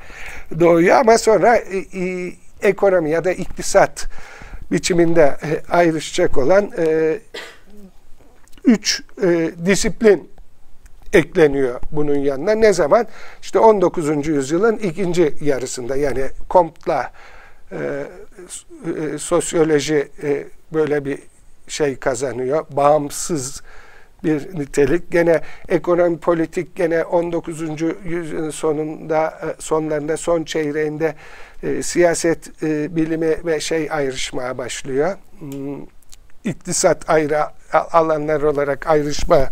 doğuyor 0.60 0.98
ama 0.98 1.18
sonra 1.18 1.56
e, 1.56 1.78
e, 1.78 2.34
ekonomi 2.62 3.10
ya 3.10 3.24
da 3.24 3.32
iktisat 3.32 4.08
biçiminde 4.72 5.22
e, 5.22 5.62
ayrışacak 5.70 6.38
olan 6.38 6.72
e, 6.78 7.18
üç 8.66 9.04
e, 9.24 9.52
disiplin 9.66 10.30
ekleniyor 11.14 11.82
bunun 11.92 12.20
yanına. 12.20 12.52
Ne 12.52 12.74
zaman? 12.74 13.08
İşte 13.42 13.60
19. 13.60 14.28
yüzyılın 14.28 14.78
ikinci 14.78 15.34
yarısında 15.42 15.96
yani 15.96 16.24
Comte'la 16.50 17.12
e, 17.72 17.78
e, 17.78 19.18
sosyoloji 19.18 20.08
e, 20.24 20.48
böyle 20.74 21.06
bir 21.06 21.20
şey 21.68 21.96
kazanıyor. 21.96 22.66
Bağımsız 22.72 23.62
bir 24.24 24.60
nitelik. 24.60 25.12
Gene 25.12 25.42
ekonomi 25.70 26.20
politik 26.20 26.76
gene 26.76 27.04
19. 27.04 27.62
yüzyılın 28.06 28.50
sonunda 28.50 29.28
e, 29.28 29.62
sonlarında 29.62 30.18
son 30.18 30.44
çeyreğinde 30.44 31.16
e, 31.64 31.84
siyaset 31.84 32.64
e, 32.64 32.96
bilimi 32.96 33.46
ve 33.46 33.60
şey 33.60 33.88
ayrışmaya 33.92 34.58
başlıyor. 34.58 35.18
Hmm, 35.40 35.86
iktisat 36.44 37.10
ayrı 37.10 37.40
alanlar 37.74 38.42
olarak 38.42 38.88
ayrışma 38.88 39.50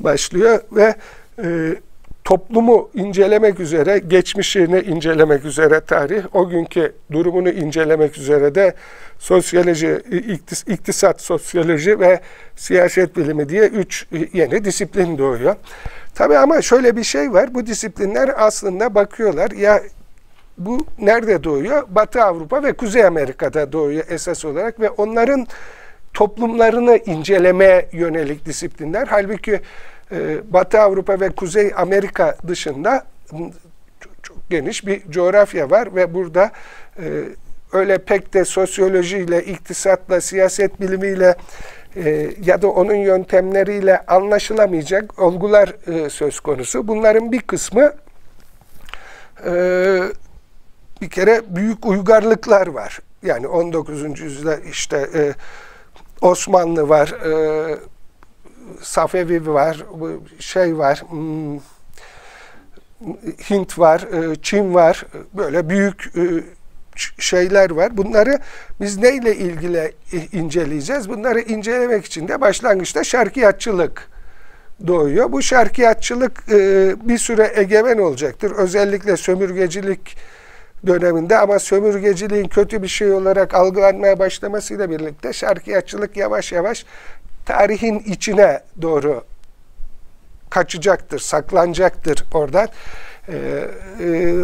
başlıyor 0.00 0.60
ve 0.72 0.94
e, 1.44 1.74
toplumu 2.24 2.90
incelemek 2.94 3.60
üzere, 3.60 3.98
geçmişini 3.98 4.80
incelemek 4.80 5.44
üzere 5.44 5.80
tarih, 5.80 6.22
o 6.32 6.48
günkü 6.48 6.92
durumunu 7.12 7.48
incelemek 7.48 8.18
üzere 8.18 8.54
de 8.54 8.74
sosyoloji, 9.18 10.02
iktisat 10.66 11.20
sosyoloji 11.20 12.00
ve 12.00 12.20
siyaset 12.56 13.16
bilimi 13.16 13.48
diye 13.48 13.62
üç 13.62 14.06
yeni 14.32 14.64
disiplin 14.64 15.18
doğuyor. 15.18 15.56
Tabii 16.14 16.38
ama 16.38 16.62
şöyle 16.62 16.96
bir 16.96 17.04
şey 17.04 17.32
var, 17.32 17.54
bu 17.54 17.66
disiplinler 17.66 18.30
aslında 18.36 18.94
bakıyorlar, 18.94 19.50
ya 19.50 19.82
bu 20.58 20.86
nerede 20.98 21.44
doğuyor? 21.44 21.82
Batı 21.88 22.22
Avrupa 22.22 22.62
ve 22.62 22.72
Kuzey 22.72 23.04
Amerika'da 23.04 23.72
doğuyor 23.72 24.04
esas 24.08 24.44
olarak 24.44 24.80
ve 24.80 24.90
onların 24.90 25.46
toplumlarını 26.14 26.96
incelemeye 27.06 27.88
yönelik 27.92 28.46
disiplinler. 28.46 29.06
Halbuki 29.10 29.60
e, 30.12 30.52
Batı 30.52 30.80
Avrupa 30.80 31.20
ve 31.20 31.28
Kuzey 31.28 31.72
Amerika 31.76 32.36
dışında 32.48 33.04
geniş 34.50 34.86
bir 34.86 35.10
coğrafya 35.10 35.70
var 35.70 35.94
ve 35.94 36.14
burada 36.14 36.50
e, 36.98 37.04
öyle 37.72 37.98
pek 37.98 38.34
de 38.34 38.44
sosyolojiyle, 38.44 39.44
iktisatla, 39.44 40.20
siyaset 40.20 40.80
bilimiyle 40.80 41.36
e, 41.96 42.30
ya 42.44 42.62
da 42.62 42.68
onun 42.68 42.94
yöntemleriyle 42.94 44.06
anlaşılamayacak 44.06 45.18
olgular 45.18 45.76
söz 46.10 46.40
konusu. 46.40 46.88
Bunların 46.88 47.32
bir 47.32 47.40
kısmı 47.40 47.92
bir 51.00 51.10
kere 51.10 51.42
büyük 51.48 51.86
uygarlıklar 51.86 52.66
var. 52.66 52.98
Yani 53.22 53.46
19. 53.46 54.20
yüzyılda 54.20 54.56
işte 54.56 55.08
e, 55.14 55.32
Osmanlı 56.22 56.88
var, 56.88 57.08
e, 57.08 57.78
Safevi 58.80 59.46
var, 59.46 59.84
şey 60.38 60.78
var, 60.78 61.02
hmm, 61.08 61.58
Hint 63.50 63.78
var, 63.78 64.00
e, 64.00 64.36
Çin 64.42 64.74
var, 64.74 65.06
böyle 65.34 65.68
büyük 65.68 66.12
e, 66.16 66.22
şeyler 67.18 67.70
var. 67.70 67.96
Bunları 67.96 68.38
biz 68.80 68.98
neyle 68.98 69.36
ilgili 69.36 69.92
inceleyeceğiz? 70.32 71.08
Bunları 71.08 71.40
incelemek 71.40 72.04
için 72.04 72.28
de 72.28 72.40
başlangıçta 72.40 73.04
şarkiyatçılık 73.04 74.08
doğuyor. 74.86 75.32
Bu 75.32 75.42
şarkiyatçılık 75.42 76.52
e, 76.52 76.94
bir 77.08 77.18
süre 77.18 77.52
egemen 77.54 77.98
olacaktır. 77.98 78.50
Özellikle 78.50 79.16
sömürgecilik 79.16 80.16
döneminde 80.86 81.38
ama 81.38 81.58
sömürgeciliğin 81.58 82.48
kötü 82.48 82.82
bir 82.82 82.88
şey 82.88 83.12
olarak 83.12 83.54
algılanmaya 83.54 84.18
başlamasıyla 84.18 84.90
birlikte 84.90 85.32
şarkiyatçılık 85.32 86.16
yavaş 86.16 86.52
yavaş 86.52 86.86
tarihin 87.46 87.98
içine 87.98 88.60
doğru 88.82 89.24
kaçacaktır, 90.50 91.18
saklanacaktır 91.18 92.24
oradan. 92.34 92.68
Ee, 93.28 93.68
e, 94.00 94.34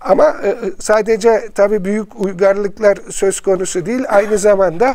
ama 0.00 0.36
e, 0.44 0.56
sadece 0.78 1.48
tabii 1.54 1.84
büyük 1.84 2.20
uygarlıklar 2.20 2.98
söz 3.10 3.40
konusu 3.40 3.86
değil, 3.86 4.04
aynı 4.08 4.38
zamanda 4.38 4.94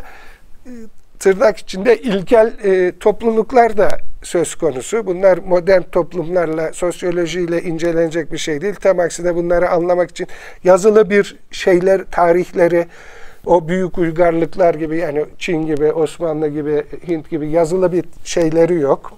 e, 0.66 0.72
tırnak 1.20 1.58
içinde 1.58 1.98
ilkel 1.98 2.54
e, 2.64 3.00
topluluklar 3.00 3.78
da 3.78 3.90
söz 4.26 4.56
konusu. 4.56 5.06
Bunlar 5.06 5.38
modern 5.38 5.82
toplumlarla, 5.82 6.74
sosyolojiyle 6.74 7.62
incelenecek 7.62 8.32
bir 8.32 8.38
şey 8.38 8.62
değil. 8.62 8.76
Tam 8.76 9.00
aksine 9.00 9.36
bunları 9.36 9.70
anlamak 9.70 10.12
için 10.12 10.28
yazılı 10.64 11.10
bir 11.10 11.36
şeyler, 11.52 12.04
tarihleri, 12.12 12.88
o 13.46 13.68
büyük 13.68 13.98
uygarlıklar 13.98 14.76
gibi 14.76 14.98
yani 14.98 15.26
Çin 15.40 15.66
gibi, 15.66 15.92
Osmanlı 15.92 16.48
gibi, 16.48 16.86
Hint 17.08 17.30
gibi 17.30 17.50
yazılı 17.50 17.92
bir 17.92 18.04
şeyleri 18.24 18.80
yok. 18.80 19.14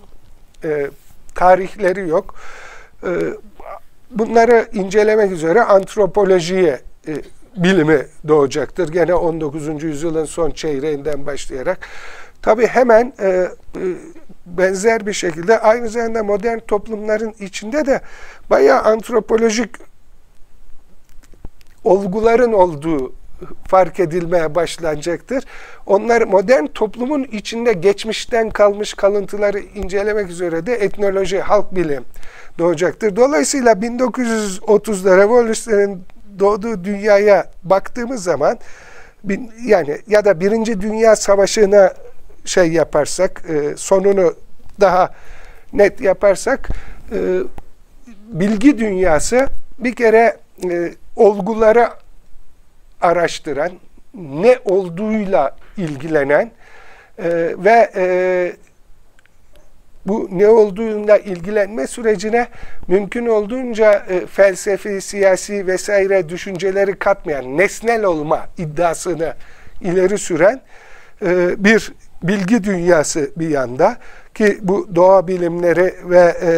E, 0.64 0.88
tarihleri 1.36 2.10
yok. 2.10 2.36
E, 3.04 3.10
bunları 4.12 4.68
incelemek 4.74 5.32
üzere 5.32 5.62
antropolojiye 5.62 6.80
e, 7.08 7.14
bilimi 7.58 8.06
doğacaktır. 8.28 8.92
Gene 8.92 9.14
19. 9.14 9.84
yüzyılın 9.84 10.26
son 10.26 10.52
çeyreğinden 10.52 11.26
başlayarak. 11.26 11.80
Tabi 12.42 12.68
hemen 12.68 13.14
e, 13.20 13.28
e, 13.28 13.48
benzer 14.58 15.06
bir 15.06 15.14
şekilde 15.14 15.60
aynı 15.60 15.90
zamanda 15.90 16.24
modern 16.24 16.60
toplumların 16.60 17.34
içinde 17.40 17.86
de 17.86 18.02
bayağı 18.50 18.82
antropolojik 18.82 19.70
olguların 21.84 22.54
olduğu 22.54 23.14
fark 23.68 24.00
edilmeye 24.00 24.56
başlanacaktır. 24.56 25.44
Onlar 25.86 26.22
modern 26.22 26.66
toplumun 26.66 27.24
içinde 27.24 27.74
geçmişten 27.74 28.50
kalmış 28.50 28.94
kalıntıları 28.94 29.60
incelemek 29.60 30.30
üzere 30.30 30.66
de 30.66 30.74
etnoloji, 30.74 31.40
halk 31.40 31.76
bilim 31.76 32.04
doğacaktır. 32.60 33.16
Dolayısıyla 33.16 33.74
1930'da 33.74 35.18
revolüsyonun 35.18 36.04
doğduğu 36.40 36.84
dünyaya 36.84 37.52
baktığımız 37.64 38.24
zaman 38.24 38.60
yani 39.66 39.98
ya 40.08 40.26
da 40.26 40.40
Birinci 40.40 40.82
Dünya 40.82 41.16
Savaşı'na 41.16 41.94
şey 42.46 42.72
yaparsak, 42.72 43.44
e, 43.50 43.78
sonunu 43.78 44.34
daha 44.80 45.14
net 45.74 46.02
yaparsak 46.02 46.70
e, 47.12 47.18
bilgi 48.28 48.78
dünyası 48.78 49.48
bir 49.80 49.96
kere 49.96 50.38
e, 50.70 50.92
olguları 51.16 51.90
araştıran, 53.02 53.72
ne 54.14 54.60
olduğuyla 54.66 55.56
ilgilenen 55.78 56.52
ve 57.58 57.92
bu 60.08 60.30
ne 60.32 60.48
olduğuyla 60.48 61.18
ilgilenme 61.18 61.88
sürecine 61.88 62.48
mümkün 62.88 63.26
olduğunca 63.26 64.06
e, 64.10 64.26
felsefi, 64.26 65.02
siyasi 65.02 65.68
vesaire 65.68 66.30
düşünceleri 66.30 67.00
katmayan, 67.00 67.58
nesnel 67.58 68.04
olma 68.04 68.48
iddiasını 68.58 69.34
ileri 69.82 70.18
süren 70.18 70.62
e, 71.22 71.64
bir 71.64 71.94
bilgi 72.24 72.64
dünyası 72.64 73.32
bir 73.38 73.50
yanda 73.50 73.98
ki 74.34 74.58
bu 74.62 74.96
doğa 74.96 75.28
bilimleri 75.28 75.94
ve 76.04 76.38
e, 76.42 76.52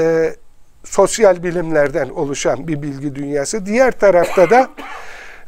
sosyal 0.83 1.43
bilimlerden 1.43 2.09
oluşan 2.09 2.67
bir 2.67 2.81
bilgi 2.81 3.15
dünyası. 3.15 3.65
Diğer 3.65 3.91
tarafta 3.91 4.49
da 4.49 4.69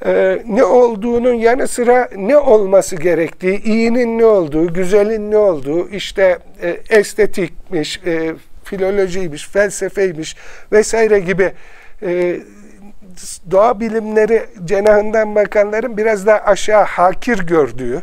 e, 0.05 0.43
ne 0.47 0.63
olduğunun 0.63 1.33
yanı 1.33 1.67
sıra 1.67 2.09
ne 2.15 2.37
olması 2.37 2.95
gerektiği, 2.95 3.63
iyinin 3.63 4.19
ne 4.19 4.25
olduğu, 4.25 4.73
güzelin 4.73 5.31
ne 5.31 5.37
olduğu, 5.37 5.89
işte 5.89 6.39
e, 6.61 6.77
estetikmiş, 6.89 8.01
e, 8.05 8.35
filolojiymiş, 8.63 9.47
felsefeymiş 9.47 10.35
vesaire 10.71 11.19
gibi 11.19 11.51
e, 12.03 12.39
doğa 13.51 13.79
bilimleri 13.79 14.45
cenahından 14.65 15.35
bakanların 15.35 15.97
biraz 15.97 16.25
daha 16.25 16.37
aşağı 16.37 16.83
hakir 16.83 17.39
gördüğü, 17.39 18.01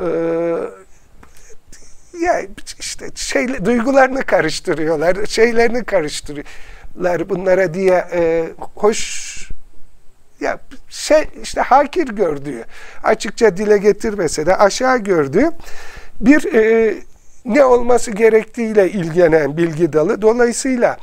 e, 0.00 0.06
ya 2.20 2.42
işte 2.80 3.06
şey 3.14 3.64
duygularını 3.64 4.22
karıştırıyorlar, 4.22 5.26
şeylerini 5.26 5.84
karıştırıyorlar 5.84 7.28
bunlara 7.28 7.74
diye 7.74 8.04
e, 8.12 8.44
hoş 8.74 9.36
ya 10.40 10.58
şey 10.88 11.24
işte 11.42 11.60
hakir 11.60 12.08
gördüğü, 12.08 12.64
açıkça 13.04 13.56
dile 13.56 13.78
getirmese 13.78 14.46
de 14.46 14.56
aşağı 14.56 14.98
gördüğü 14.98 15.50
bir 16.20 16.54
e, 16.54 16.94
ne 17.44 17.64
olması 17.64 18.10
gerektiğiyle 18.10 18.90
ilgilenen 18.90 19.56
bilgi 19.56 19.92
dalı. 19.92 20.22
Dolayısıyla 20.22 20.96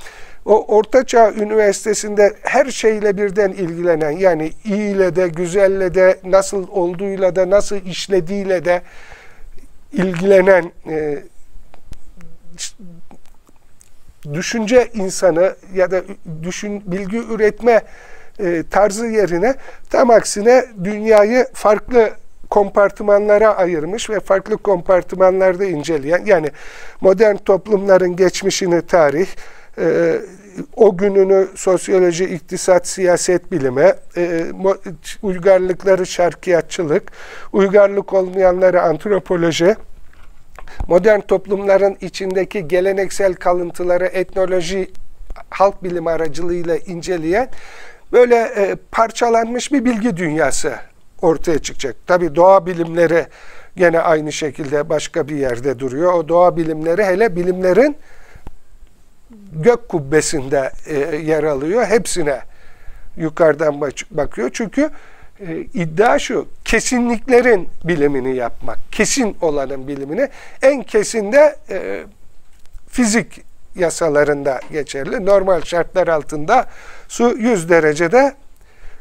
o 0.46 0.76
Ortaçağ 0.76 1.32
Üniversitesi'nde 1.32 2.34
her 2.42 2.66
şeyle 2.66 3.18
birden 3.18 3.52
ilgilenen 3.52 4.12
yani 4.12 4.52
iyiyle 4.66 5.16
de 5.16 5.28
güzelle 5.28 5.94
de 5.94 6.20
nasıl 6.24 6.68
olduğuyla 6.68 7.36
da 7.36 7.50
nasıl 7.50 7.76
işlediğiyle 7.76 8.66
de 8.66 8.82
ilgilenen 9.94 10.72
e, 10.90 11.24
düşünce 14.34 14.90
insanı 14.94 15.56
ya 15.74 15.92
da 15.92 16.02
düşün 16.44 16.84
bilgi 16.86 17.18
üretme 17.18 17.82
e, 18.40 18.64
tarzı 18.72 19.08
yerine 19.08 19.56
tam 19.90 20.10
aksine 20.10 20.66
dünyayı 20.84 21.48
farklı 21.54 22.10
kompartımanlara 22.50 23.56
ayırmış 23.56 24.10
ve 24.10 24.20
farklı 24.20 24.58
kompartımanlarda 24.58 25.66
inceleyen 25.66 26.26
yani 26.26 26.52
modern 27.02 27.36
toplumların 27.36 28.16
geçmişini 28.16 28.82
tarih, 28.82 29.28
e, 29.78 30.20
o 30.76 30.98
gününü 30.98 31.48
sosyoloji, 31.56 32.26
iktisat, 32.26 32.88
siyaset 32.88 33.52
bilimi, 33.52 33.94
e, 34.18 34.46
uygarlıkları 35.22 36.06
şarkiyatçılık, 36.06 37.12
uygarlık 37.54 38.14
olmayanları 38.14 38.82
antropoloji, 38.82 39.76
modern 40.88 41.20
toplumların 41.20 41.98
içindeki 42.02 42.68
geleneksel 42.68 43.34
kalıntıları 43.34 44.06
etnoloji, 44.06 44.92
halk 45.50 45.84
bilimi 45.84 46.10
aracılığıyla 46.10 46.78
inceleyen 46.78 47.50
böyle 48.12 48.36
e, 48.36 48.76
parçalanmış 48.92 49.72
bir 49.72 49.86
bilgi 49.86 50.18
dünyası 50.18 50.74
ortaya 51.22 51.60
çıkacak. 51.60 51.96
Tabi 52.08 52.36
doğa 52.36 52.66
bilimleri 52.66 53.26
gene 53.76 54.00
aynı 54.00 54.32
şekilde 54.32 54.90
başka 54.90 55.28
bir 55.28 55.36
yerde 55.36 55.80
duruyor. 55.80 56.14
O 56.14 56.28
doğa 56.28 56.58
bilimleri 56.58 57.04
hele 57.04 57.36
bilimlerin 57.36 57.96
gök 59.56 59.90
kubbesinde 59.90 60.72
e, 60.86 61.16
yer 61.16 61.44
alıyor. 61.44 61.86
Hepsine 61.86 62.40
yukarıdan 63.18 63.82
bakıyor. 64.12 64.50
Çünkü 64.54 64.90
e, 65.40 65.58
iddia 65.58 66.20
şu, 66.20 66.48
kesinliklerin 66.66 67.70
bilimini 67.84 68.36
yapmak. 68.36 68.80
Kesin 68.92 69.38
olanın 69.42 69.88
bilimini. 69.88 70.30
En 70.62 70.84
kesinde 70.84 71.56
e, 71.70 72.04
fizik 72.90 73.42
yasalarında 73.76 74.60
geçerli. 74.72 75.26
Normal 75.26 75.62
şartlar 75.62 76.08
altında 76.08 76.66
su 77.08 77.38
100 77.38 77.70
derecede 77.70 78.36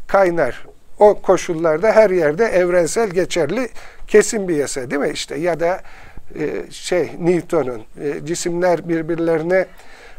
kaynar. 0.06 0.66
O 0.98 1.22
koşullarda 1.22 1.92
her 1.92 2.10
yerde 2.10 2.44
evrensel 2.44 3.10
geçerli 3.10 3.68
kesin 4.06 4.48
bir 4.48 4.56
yasa 4.56 4.90
değil 4.90 5.00
mi? 5.00 5.10
İşte 5.14 5.36
ya 5.36 5.60
da 5.60 5.80
şey 6.70 7.10
Newton'un 7.20 7.82
cisimler 8.24 8.88
birbirlerine 8.88 9.66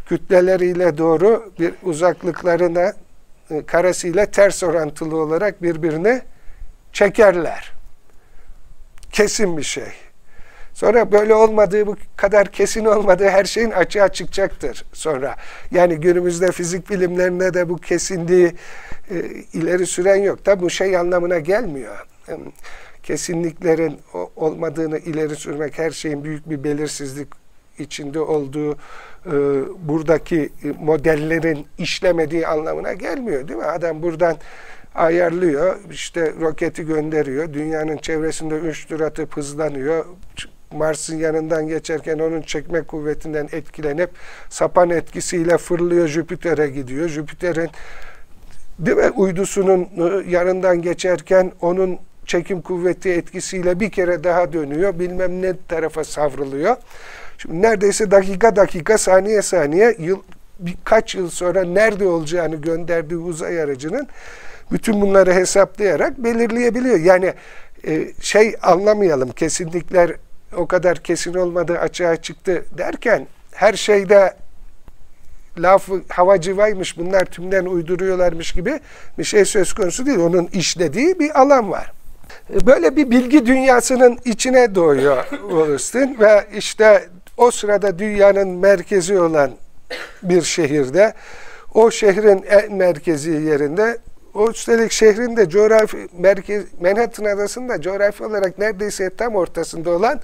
kütleleriyle 0.05 0.97
doğru 0.97 1.51
bir 1.59 1.73
uzaklıklarına 1.83 2.93
e, 3.49 3.65
karesiyle 3.65 4.25
ters 4.25 4.63
orantılı 4.63 5.17
olarak 5.17 5.63
birbirini 5.63 6.21
çekerler. 6.93 7.71
Kesin 9.11 9.57
bir 9.57 9.63
şey. 9.63 9.93
Sonra 10.73 11.11
böyle 11.11 11.35
olmadığı 11.35 11.87
bu 11.87 11.95
kadar 12.15 12.51
kesin 12.51 12.85
olmadığı 12.85 13.29
her 13.29 13.45
şeyin 13.45 13.71
açığa 13.71 14.07
çıkacaktır 14.07 14.85
sonra. 14.93 15.35
Yani 15.71 15.95
günümüzde 15.95 16.51
fizik 16.51 16.89
bilimlerinde 16.89 17.53
de 17.53 17.69
bu 17.69 17.77
kesinliği 17.77 18.55
e, 19.09 19.15
ileri 19.53 19.85
süren 19.85 20.15
yok 20.15 20.45
da 20.45 20.61
bu 20.61 20.69
şey 20.69 20.97
anlamına 20.97 21.39
gelmiyor. 21.39 22.05
kesinliklerin 23.03 23.99
olmadığını 24.35 24.97
ileri 24.97 25.35
sürmek 25.35 25.77
her 25.77 25.91
şeyin 25.91 26.23
büyük 26.23 26.49
bir 26.49 26.63
belirsizlik 26.63 27.27
içinde 27.79 28.19
olduğu 28.19 28.77
buradaki 29.79 30.49
modellerin 30.79 31.67
işlemediği 31.77 32.47
anlamına 32.47 32.93
gelmiyor 32.93 33.47
değil 33.47 33.59
mi? 33.59 33.65
Adam 33.65 34.01
buradan 34.01 34.38
ayarlıyor, 34.95 35.75
işte 35.91 36.33
roketi 36.41 36.86
gönderiyor, 36.86 37.53
dünyanın 37.53 37.97
çevresinde 37.97 38.55
üç 38.55 38.88
tur 38.88 38.99
atıp 38.99 39.38
hızlanıyor, 39.38 40.05
Mars'ın 40.71 41.17
yanından 41.17 41.67
geçerken 41.67 42.19
onun 42.19 42.41
çekme 42.41 42.81
kuvvetinden 42.81 43.49
etkilenip 43.51 44.09
sapan 44.49 44.89
etkisiyle 44.89 45.57
fırlıyor 45.57 46.07
Jüpiter'e 46.07 46.67
gidiyor. 46.67 47.07
Jüpiter'in 47.09 47.69
değil 48.79 48.97
mi, 48.97 49.09
uydusunun 49.09 49.81
e, 49.81 50.31
yanından 50.31 50.81
geçerken 50.81 51.51
onun 51.62 51.99
çekim 52.25 52.62
kuvveti 52.62 53.09
etkisiyle 53.09 53.79
bir 53.79 53.91
kere 53.91 54.23
daha 54.23 54.53
dönüyor. 54.53 54.99
Bilmem 54.99 55.41
ne 55.41 55.53
tarafa 55.67 56.03
savruluyor. 56.03 56.75
Şimdi 57.43 57.62
neredeyse 57.62 58.12
dakika 58.12 58.56
dakika, 58.56 58.97
saniye 58.97 59.41
saniye, 59.41 59.95
yıl, 59.99 60.19
birkaç 60.60 61.15
yıl 61.15 61.29
sonra 61.29 61.63
nerede 61.63 62.08
olacağını 62.08 62.56
gönderdiği 62.56 63.17
uzay 63.17 63.62
aracının 63.62 64.08
bütün 64.71 65.01
bunları 65.01 65.34
hesaplayarak 65.34 66.17
belirleyebiliyor. 66.17 66.99
Yani 66.99 67.34
e, 67.88 68.08
şey 68.21 68.56
anlamayalım, 68.62 69.32
kesinlikler 69.32 70.12
o 70.56 70.67
kadar 70.67 70.97
kesin 70.97 71.34
olmadığı 71.34 71.79
açığa 71.79 72.15
çıktı 72.15 72.65
derken 72.77 73.27
her 73.51 73.73
şeyde 73.73 74.34
lafı 75.58 76.01
havacıvaymış 76.10 76.97
bunlar 76.97 77.25
tümden 77.25 77.65
uyduruyorlarmış 77.65 78.51
gibi 78.51 78.79
bir 79.17 79.23
şey 79.23 79.45
söz 79.45 79.73
konusu 79.73 80.06
değil. 80.06 80.19
Onun 80.19 80.47
işlediği 80.47 81.19
bir 81.19 81.41
alan 81.41 81.71
var. 81.71 81.91
E, 82.53 82.65
böyle 82.65 82.95
bir 82.95 83.12
bilgi 83.12 83.45
dünyasının 83.45 84.19
içine 84.25 84.75
doğuyor 84.75 85.23
Wallerstein 85.29 86.19
ve 86.19 86.45
işte 86.58 87.10
o 87.37 87.51
sırada 87.51 87.99
dünyanın 87.99 88.49
merkezi 88.49 89.19
olan 89.19 89.51
bir 90.23 90.41
şehirde 90.41 91.13
o 91.73 91.91
şehrin 91.91 92.43
en 92.43 92.73
merkezi 92.73 93.31
yerinde 93.31 93.97
o 94.33 94.49
üstelik 94.49 94.91
şehrin 94.91 95.37
de 95.37 95.49
coğrafi 95.49 96.07
merkez 96.17 96.65
Manhattan 96.81 97.25
adasında 97.25 97.81
coğrafi 97.81 98.23
olarak 98.23 98.57
neredeyse 98.57 99.09
tam 99.09 99.35
ortasında 99.35 99.89
olan 99.89 100.21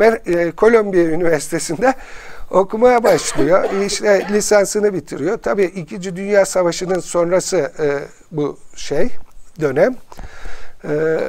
e, 0.00 0.50
Kolombiya 0.50 1.04
Üniversitesi'nde 1.04 1.94
okumaya 2.50 3.04
başlıyor. 3.04 3.64
İşte 3.86 4.26
lisansını 4.30 4.94
bitiriyor. 4.94 5.38
Tabii 5.38 5.64
İkinci 5.64 6.16
Dünya 6.16 6.46
Savaşı'nın 6.46 7.00
sonrası 7.00 7.56
e, 7.56 7.98
bu 8.30 8.58
şey 8.76 9.08
dönem. 9.60 9.96
E, 10.84 11.20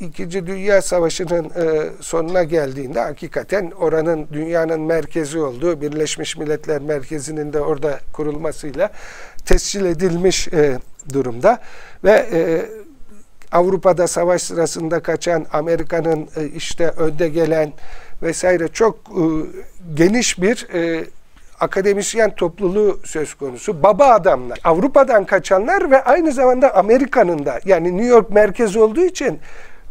İkinci 0.00 0.46
Dünya 0.46 0.82
Savaşı'nın 0.82 1.44
e, 1.44 1.90
sonuna 2.00 2.42
geldiğinde 2.42 3.00
hakikaten 3.00 3.70
oranın 3.70 4.28
dünyanın 4.32 4.80
merkezi 4.80 5.38
olduğu 5.38 5.80
Birleşmiş 5.80 6.36
Milletler 6.36 6.80
Merkezi'nin 6.80 7.52
de 7.52 7.60
orada 7.60 8.00
kurulmasıyla 8.12 8.90
tescil 9.44 9.84
edilmiş 9.84 10.48
e, 10.48 10.78
durumda 11.12 11.58
ve 12.04 12.26
e, 12.32 12.66
Avrupa'da 13.52 14.06
savaş 14.06 14.42
sırasında 14.42 15.00
kaçan 15.00 15.46
Amerika'nın 15.52 16.28
e, 16.36 16.46
işte 16.46 16.88
önde 16.88 17.28
gelen 17.28 17.72
vesaire 18.22 18.68
çok 18.68 18.96
e, 18.96 19.22
geniş 19.94 20.42
bir 20.42 20.68
e, 20.74 21.04
akademisyen 21.60 22.34
topluluğu 22.34 23.00
söz 23.04 23.34
konusu. 23.34 23.82
Baba 23.82 24.06
adamlar. 24.06 24.58
Avrupa'dan 24.64 25.24
kaçanlar 25.24 25.90
ve 25.90 26.04
aynı 26.04 26.32
zamanda 26.32 26.74
Amerika'nın 26.76 27.46
da 27.46 27.60
yani 27.64 27.96
New 27.96 28.06
York 28.06 28.30
merkez 28.30 28.76
olduğu 28.76 29.04
için 29.04 29.40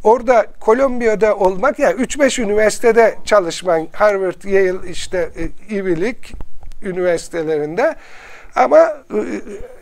orada 0.03 0.47
Kolombiya'da 0.59 1.35
olmak 1.35 1.79
yani 1.79 2.01
3-5 2.01 2.41
üniversitede 2.41 3.15
çalışman 3.25 3.87
Harvard, 3.93 4.43
Yale 4.43 4.89
işte 4.89 5.29
e, 5.37 5.75
Ivy 5.75 6.01
League 6.01 6.29
üniversitelerinde 6.81 7.95
ama 8.55 8.77
e, 8.79 9.17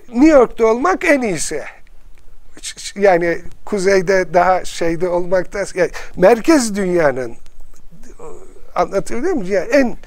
New 0.09 0.27
York'ta 0.27 0.65
olmak 0.65 1.05
en 1.05 1.21
iyisi. 1.21 1.63
Yani 2.95 3.37
kuzeyde 3.65 4.33
daha 4.33 4.65
şeyde 4.65 5.07
olmakta 5.09 5.65
yani 5.75 5.91
merkez 6.17 6.75
dünyanın 6.75 7.35
anlatabiliyor 8.75 9.33
muyum? 9.33 9.51
Yani 9.53 9.69
en 9.71 9.87
e, 9.87 9.97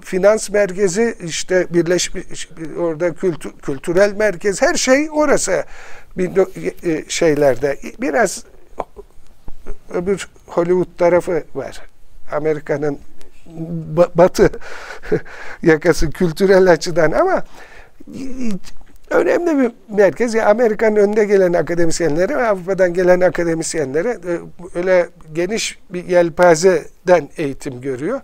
finans 0.00 0.50
merkezi 0.50 1.16
işte 1.24 1.66
birleşmiş 1.70 2.48
orada 2.78 3.14
kültür, 3.14 3.52
kültürel 3.52 4.12
merkez 4.12 4.62
her 4.62 4.74
şey 4.74 5.08
orası 5.12 5.64
bir 6.16 6.30
şeylerde 7.08 7.78
biraz 8.00 8.44
öbür 9.94 10.28
Hollywood 10.46 10.98
tarafı 10.98 11.44
var. 11.54 11.82
Amerika'nın 12.32 12.98
batı 14.14 14.50
yakası 15.62 16.10
kültürel 16.10 16.70
açıdan 16.70 17.12
ama 17.12 17.44
önemli 19.10 19.58
bir 19.58 19.96
merkez. 19.96 20.34
Yani 20.34 20.46
Amerika'nın 20.46 20.96
önde 20.96 21.24
gelen 21.24 21.52
akademisyenlere 21.52 22.36
ve 22.36 22.48
Avrupa'dan 22.48 22.94
gelen 22.94 23.20
akademisyenlere 23.20 24.18
öyle 24.74 25.08
geniş 25.32 25.78
bir 25.90 26.04
yelpazeden 26.04 27.28
eğitim 27.36 27.80
görüyor. 27.80 28.20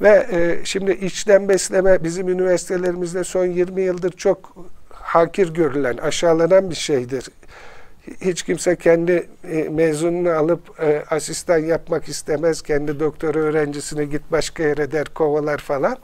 Ve 0.00 0.26
e, 0.32 0.64
şimdi 0.64 0.92
içten 0.92 1.48
besleme 1.48 2.04
bizim 2.04 2.28
üniversitelerimizde 2.28 3.24
son 3.24 3.46
20 3.46 3.82
yıldır 3.82 4.12
çok 4.12 4.52
hakir 4.90 5.54
görülen, 5.54 5.96
aşağılanan 5.96 6.70
bir 6.70 6.74
şeydir 6.74 7.28
hiç 8.20 8.42
kimse 8.42 8.76
kendi 8.76 9.28
e, 9.50 9.68
mezununu 9.68 10.30
alıp 10.30 10.80
e, 10.82 11.04
asistan 11.10 11.58
yapmak 11.58 12.08
istemez. 12.08 12.62
Kendi 12.62 13.00
doktora 13.00 13.38
öğrencisini 13.38 14.10
git 14.10 14.22
başka 14.30 14.62
yere 14.62 14.92
der, 14.92 15.04
kovalar 15.04 15.58
falan. 15.58 15.96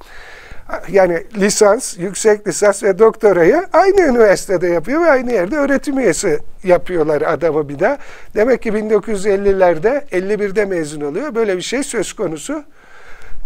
Yani 0.88 1.22
lisans, 1.36 1.98
yüksek 1.98 2.48
lisans 2.48 2.82
ve 2.82 2.98
doktorayı 2.98 3.66
aynı 3.72 4.00
üniversitede 4.00 4.68
yapıyor 4.68 5.00
ve 5.00 5.10
aynı 5.10 5.32
yerde 5.32 5.56
öğretim 5.56 5.98
üyesi 5.98 6.38
yapıyorlar 6.64 7.22
adamı 7.22 7.68
bir 7.68 7.78
daha. 7.78 7.98
Demek 8.34 8.62
ki 8.62 8.70
1950'lerde, 8.70 10.08
51'de 10.08 10.64
mezun 10.64 11.00
oluyor. 11.00 11.34
Böyle 11.34 11.56
bir 11.56 11.62
şey 11.62 11.82
söz 11.82 12.12
konusu 12.12 12.64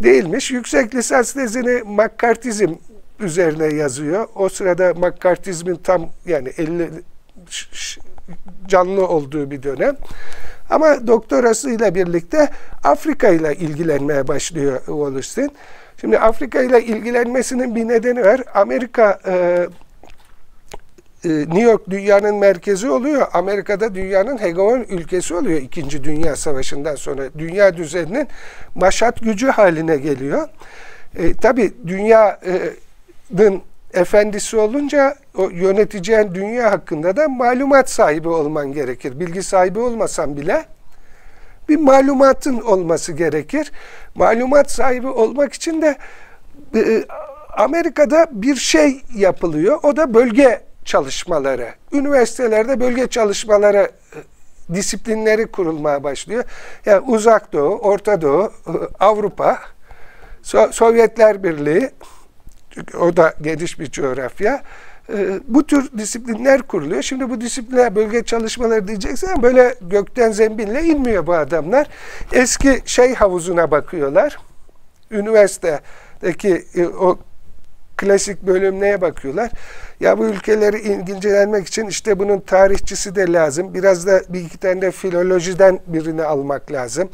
değilmiş. 0.02 0.50
Yüksek 0.50 0.94
lisans 0.94 1.32
tezini 1.32 1.82
McCarthyizm 1.82 2.74
üzerine 3.20 3.74
yazıyor. 3.74 4.26
O 4.34 4.48
sırada 4.48 4.94
McCarthyizmin 4.94 5.76
tam 5.76 6.08
yani 6.26 6.48
50 6.58 6.90
canlı 8.68 9.08
olduğu 9.08 9.50
bir 9.50 9.62
dönem. 9.62 9.96
Ama 10.70 11.06
doktorasıyla 11.06 11.94
birlikte 11.94 12.48
Afrika 12.84 13.28
ile 13.28 13.54
ilgilenmeye 13.54 14.28
başlıyor 14.28 14.78
Wallerstein. 14.86 15.52
Şimdi 16.00 16.18
Afrika 16.18 16.62
ile 16.62 16.84
ilgilenmesinin 16.84 17.74
bir 17.74 17.88
nedeni 17.88 18.24
var. 18.24 18.42
Amerika 18.54 19.18
e, 19.26 19.66
e, 21.24 21.28
New 21.28 21.60
York 21.60 21.90
dünyanın 21.90 22.34
merkezi 22.34 22.90
oluyor. 22.90 23.26
Amerika'da 23.32 23.94
dünyanın 23.94 24.38
hegemon 24.38 24.80
ülkesi 24.80 25.34
oluyor 25.34 25.60
İkinci 25.60 26.04
Dünya 26.04 26.36
Savaşı'ndan 26.36 26.94
sonra. 26.94 27.22
Dünya 27.38 27.76
düzeninin 27.76 28.28
maşat 28.74 29.20
gücü 29.20 29.46
haline 29.46 29.96
geliyor. 29.96 30.48
E, 31.18 31.34
tabii 31.34 31.72
dünyanın 31.86 33.62
efendisi 33.96 34.56
olunca 34.56 35.16
o 35.36 35.48
yöneteceğin 35.50 36.34
dünya 36.34 36.72
hakkında 36.72 37.16
da 37.16 37.28
malumat 37.28 37.90
sahibi 37.90 38.28
olman 38.28 38.72
gerekir. 38.72 39.20
Bilgi 39.20 39.42
sahibi 39.42 39.78
olmasan 39.78 40.36
bile 40.36 40.64
bir 41.68 41.76
malumatın 41.76 42.60
olması 42.60 43.12
gerekir. 43.12 43.72
Malumat 44.14 44.70
sahibi 44.70 45.08
olmak 45.08 45.52
için 45.52 45.82
de 45.82 45.96
e, 46.74 47.04
Amerika'da 47.56 48.26
bir 48.30 48.56
şey 48.56 49.02
yapılıyor. 49.14 49.78
O 49.82 49.96
da 49.96 50.14
bölge 50.14 50.60
çalışmaları. 50.84 51.68
Üniversitelerde 51.92 52.80
bölge 52.80 53.06
çalışmaları 53.06 53.90
e, 54.68 54.74
disiplinleri 54.74 55.46
kurulmaya 55.46 56.04
başlıyor. 56.04 56.44
Yani 56.86 57.04
Uzak 57.06 57.52
Doğu, 57.52 57.78
Orta 57.78 58.22
Doğu, 58.22 58.44
e, 58.44 58.72
Avrupa, 59.00 59.58
Sovyetler 60.70 61.42
Birliği, 61.42 61.90
o 63.00 63.16
da 63.16 63.34
geniş 63.42 63.80
bir 63.80 63.90
coğrafya. 63.90 64.62
E, 65.12 65.40
bu 65.48 65.66
tür 65.66 65.98
disiplinler 65.98 66.62
kuruluyor. 66.62 67.02
Şimdi 67.02 67.30
bu 67.30 67.40
disiplinler 67.40 67.94
bölge 67.94 68.24
çalışmaları 68.24 68.88
diyeceksen 68.88 69.42
böyle 69.42 69.74
gökten 69.80 70.32
zembille 70.32 70.82
inmiyor 70.82 71.26
bu 71.26 71.34
adamlar. 71.34 71.86
Eski 72.32 72.82
şey 72.86 73.14
havuzuna 73.14 73.70
bakıyorlar. 73.70 74.38
Üniversitedeki 75.10 76.64
e, 76.74 76.86
o 76.86 77.18
klasik 77.96 78.42
bölüm 78.42 78.80
neye 78.80 79.00
bakıyorlar? 79.00 79.50
Ya 80.00 80.18
bu 80.18 80.24
ülkeleri 80.26 80.80
ilgilenmek 80.80 81.66
için 81.66 81.86
işte 81.86 82.18
bunun 82.18 82.40
tarihçisi 82.40 83.16
de 83.16 83.32
lazım. 83.32 83.74
Biraz 83.74 84.06
da 84.06 84.22
bir 84.28 84.40
iki 84.40 84.58
tane 84.58 84.82
de 84.82 84.90
filolojiden 84.90 85.80
birini 85.86 86.22
almak 86.22 86.72
lazım. 86.72 87.08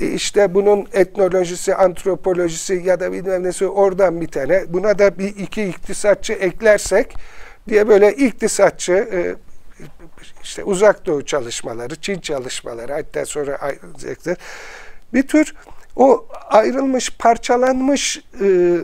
E 0.00 0.06
işte 0.06 0.54
bunun 0.54 0.86
etnolojisi, 0.92 1.74
antropolojisi 1.74 2.82
ya 2.84 3.00
da 3.00 3.12
bilmem 3.12 3.42
nesi 3.42 3.66
oradan 3.66 4.20
bir 4.20 4.28
tane. 4.28 4.64
Buna 4.68 4.98
da 4.98 5.18
bir 5.18 5.36
iki 5.36 5.64
iktisatçı 5.64 6.32
eklersek 6.32 7.16
diye 7.68 7.88
böyle 7.88 8.12
iktisatçı 8.12 8.92
e, 8.92 9.34
işte 10.42 10.64
uzak 10.64 11.06
doğu 11.06 11.24
çalışmaları, 11.24 11.96
Çin 11.96 12.20
çalışmaları 12.20 12.92
hatta 12.92 13.26
sonra. 13.26 13.58
Bir 15.14 15.22
tür 15.22 15.54
o 15.96 16.26
ayrılmış, 16.50 17.16
parçalanmış 17.18 18.24
e, 18.40 18.76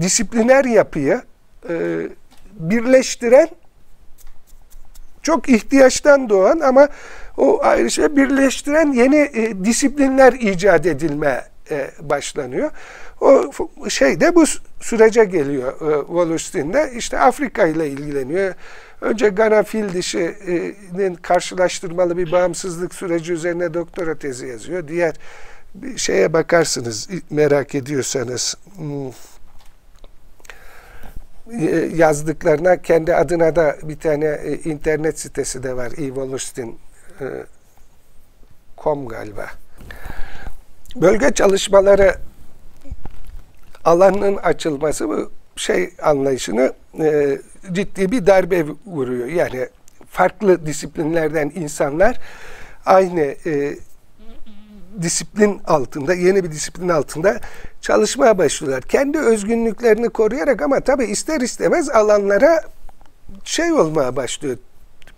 disipliner 0.00 0.64
yapıyı 0.64 1.22
e, 1.68 2.00
birleştiren 2.52 3.48
çok 5.22 5.48
ihtiyaçtan 5.48 6.28
doğan 6.28 6.60
ama 6.60 6.88
o 7.38 7.58
ayrıca 7.62 8.16
birleştiren 8.16 8.92
yeni 8.92 9.16
e, 9.16 9.64
disiplinler 9.64 10.32
icat 10.32 10.86
edilme 10.86 11.44
e, 11.70 11.90
başlanıyor. 12.00 12.70
O 13.20 13.50
şey 13.88 14.20
de 14.20 14.34
bu 14.34 14.44
sürece 14.80 15.24
geliyor 15.24 15.72
e, 15.72 16.06
Wallerstein'de. 16.06 16.92
İşte 16.96 17.18
Afrika 17.18 17.66
ile 17.66 17.88
ilgileniyor. 17.88 18.54
Önce 19.00 19.28
Gana 19.28 19.62
fil 19.62 19.92
dişinin 19.92 21.14
karşılaştırmalı 21.14 22.16
bir 22.16 22.32
bağımsızlık 22.32 22.94
süreci 22.94 23.32
üzerine 23.32 23.74
doktora 23.74 24.18
tezi 24.18 24.46
yazıyor. 24.46 24.88
Diğer 24.88 25.14
bir 25.74 25.98
şeye 25.98 26.32
bakarsınız 26.32 27.08
merak 27.30 27.74
ediyorsanız. 27.74 28.54
Hmm. 28.76 29.08
E, 31.60 31.90
yazdıklarına 31.94 32.82
kendi 32.82 33.14
adına 33.14 33.56
da 33.56 33.76
bir 33.82 33.98
tane 33.98 34.26
e, 34.26 34.54
internet 34.54 35.20
sitesi 35.20 35.62
de 35.62 35.76
var. 35.76 35.92
evolustin.com 35.98 36.87
e, 37.20 37.46
galiba. 39.06 39.46
Bölge 40.96 41.30
çalışmaları 41.30 42.14
alanının 43.84 44.36
açılması 44.36 45.08
bu 45.08 45.30
şey 45.56 45.90
anlayışını 46.02 46.72
e, 47.00 47.38
ciddi 47.72 48.12
bir 48.12 48.26
darbe 48.26 48.64
vuruyor. 48.86 49.26
Yani 49.26 49.68
farklı 50.10 50.66
disiplinlerden 50.66 51.52
insanlar 51.54 52.18
aynı 52.86 53.20
e, 53.20 53.78
disiplin 55.02 55.60
altında, 55.66 56.14
yeni 56.14 56.44
bir 56.44 56.50
disiplin 56.50 56.88
altında 56.88 57.40
çalışmaya 57.80 58.38
başlıyorlar. 58.38 58.82
Kendi 58.82 59.18
özgünlüklerini 59.18 60.08
koruyarak 60.08 60.62
ama 60.62 60.80
tabi 60.80 61.04
ister 61.04 61.40
istemez 61.40 61.90
alanlara 61.90 62.64
şey 63.44 63.72
olmaya 63.72 64.16
başlıyor. 64.16 64.56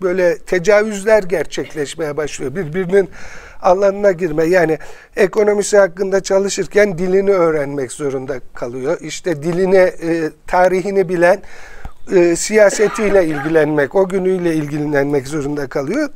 Böyle 0.01 0.37
tecavüzler 0.37 1.23
gerçekleşmeye 1.23 2.17
başlıyor. 2.17 2.55
Birbirinin 2.55 3.09
alanına 3.61 4.11
girme. 4.11 4.43
Yani 4.43 4.77
ekonomisi 5.15 5.77
hakkında 5.77 6.23
çalışırken 6.23 6.97
dilini 6.97 7.31
öğrenmek 7.31 7.91
zorunda 7.91 8.39
kalıyor. 8.53 8.97
İşte 9.01 9.43
dilini, 9.43 9.75
e, 9.77 10.29
tarihini 10.47 11.09
bilen 11.09 11.41
e, 12.15 12.35
siyasetiyle 12.35 13.25
ilgilenmek, 13.25 13.95
o 13.95 14.09
günüyle 14.09 14.55
ilgilenmek 14.55 15.27
zorunda 15.27 15.67
kalıyor. 15.67 16.09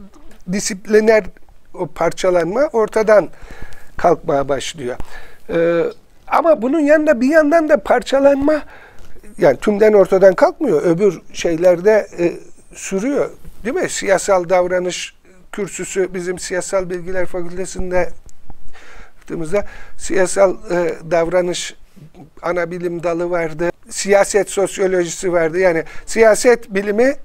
Disipliner 0.52 1.24
o 1.74 1.88
parçalanma 1.88 2.70
ortadan 2.74 3.30
kalkmaya 3.98 4.50
başlıyor. 4.50 4.96
Ee, 5.50 5.84
ama 6.28 6.62
bunun 6.62 6.80
yanında 6.80 7.22
bir 7.22 7.28
yandan 7.28 7.70
da 7.70 7.78
parçalanma 7.78 8.62
yani 9.38 9.58
tümden 9.58 9.94
ortadan 9.94 10.34
kalkmıyor. 10.34 10.82
Öbür 10.84 11.22
şeylerde 11.34 12.08
e, 12.20 12.34
sürüyor. 12.74 13.30
Değil 13.66 13.76
mi? 13.76 13.90
Siyasal 13.90 14.50
davranış 14.50 15.16
kürsüsü 15.52 16.14
bizim 16.14 16.40
siyasal 16.40 16.90
bilgiler 16.90 17.26
fakültesinde 17.26 18.10
baktığımızda 19.18 19.66
siyasal 19.98 20.56
e, 20.72 20.96
davranış 21.12 21.76
ana 22.42 22.72
bilim 22.72 23.04
dalı 23.04 23.30
vardı. 23.30 23.72
Siyaset 23.90 24.50
sosyolojisi 24.50 25.34
vardı. 25.34 25.60
Yani 25.60 25.84
siyaset 26.06 26.70
bilimi 26.70 27.16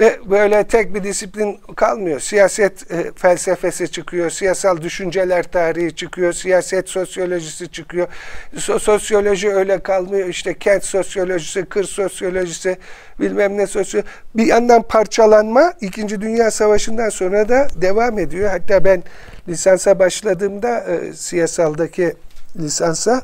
ve 0.00 0.18
böyle 0.30 0.64
tek 0.64 0.94
bir 0.94 1.04
disiplin 1.04 1.60
kalmıyor. 1.76 2.20
Siyaset 2.20 2.90
e, 2.90 3.12
felsefesi 3.16 3.90
çıkıyor, 3.90 4.30
siyasal 4.30 4.82
düşünceler 4.82 5.42
tarihi 5.42 5.96
çıkıyor, 5.96 6.32
siyaset 6.32 6.88
sosyolojisi 6.88 7.68
çıkıyor. 7.68 8.08
So 8.56 8.78
sosyoloji 8.78 9.50
öyle 9.50 9.78
kalmıyor. 9.82 10.28
İşte 10.28 10.54
kent 10.54 10.84
sosyolojisi, 10.84 11.64
kır 11.64 11.84
sosyolojisi, 11.84 12.76
bilmem 13.20 13.56
ne 13.56 13.66
sosyolojisi. 13.66 14.12
Bir 14.34 14.46
yandan 14.46 14.82
parçalanma 14.82 15.72
İkinci 15.80 16.20
Dünya 16.20 16.50
Savaşı'ndan 16.50 17.08
sonra 17.08 17.48
da 17.48 17.68
devam 17.74 18.18
ediyor. 18.18 18.50
Hatta 18.50 18.84
ben 18.84 19.02
lisansa 19.48 19.98
başladığımda 19.98 20.78
e, 20.78 21.12
siyasaldaki 21.12 22.14
lisansa 22.58 23.22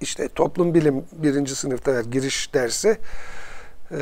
işte 0.00 0.28
toplum 0.28 0.74
bilim 0.74 1.04
birinci 1.12 1.54
sınıfta 1.54 2.00
giriş 2.00 2.54
dersi. 2.54 2.98
E, 3.90 3.96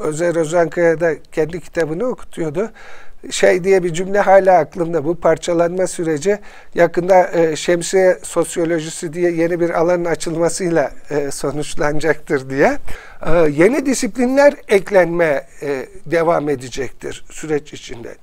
Özer 0.00 0.36
Özankaya 0.36 1.00
da 1.00 1.22
kendi 1.32 1.60
kitabını 1.60 2.04
okutuyordu. 2.04 2.70
Şey 3.30 3.64
diye 3.64 3.82
bir 3.84 3.94
cümle 3.94 4.20
hala 4.20 4.58
aklımda. 4.58 5.04
Bu 5.04 5.14
parçalanma 5.20 5.86
süreci 5.86 6.38
yakında 6.74 7.30
e, 7.32 7.56
şemsiye 7.56 8.18
sosyolojisi 8.22 9.12
diye 9.12 9.30
yeni 9.30 9.60
bir 9.60 9.70
alanın 9.70 10.04
açılmasıyla 10.04 10.92
e, 11.10 11.30
sonuçlanacaktır 11.30 12.50
diye. 12.50 12.78
E, 13.26 13.30
yeni 13.50 13.86
disiplinler 13.86 14.54
eklenme 14.68 15.46
e, 15.62 15.86
devam 16.06 16.48
edecektir 16.48 17.24
süreç 17.30 17.72
içinde. 17.72 18.14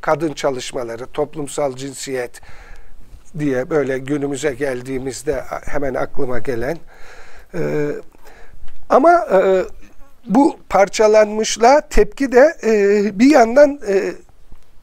Kadın 0.00 0.32
çalışmaları, 0.32 1.06
toplumsal 1.06 1.76
cinsiyet 1.76 2.40
diye 3.38 3.70
böyle 3.70 3.98
günümüze 3.98 4.54
geldiğimizde 4.54 5.40
hemen 5.64 5.94
aklıma 5.94 6.38
gelen. 6.38 6.78
E, 7.54 7.88
ama 8.88 9.26
e, 9.32 9.64
bu 10.26 10.56
parçalanmışlığa 10.68 11.80
tepki 11.80 12.32
de 12.32 12.56
e, 12.64 13.18
bir 13.18 13.30
yandan 13.30 13.80
e, 13.88 14.12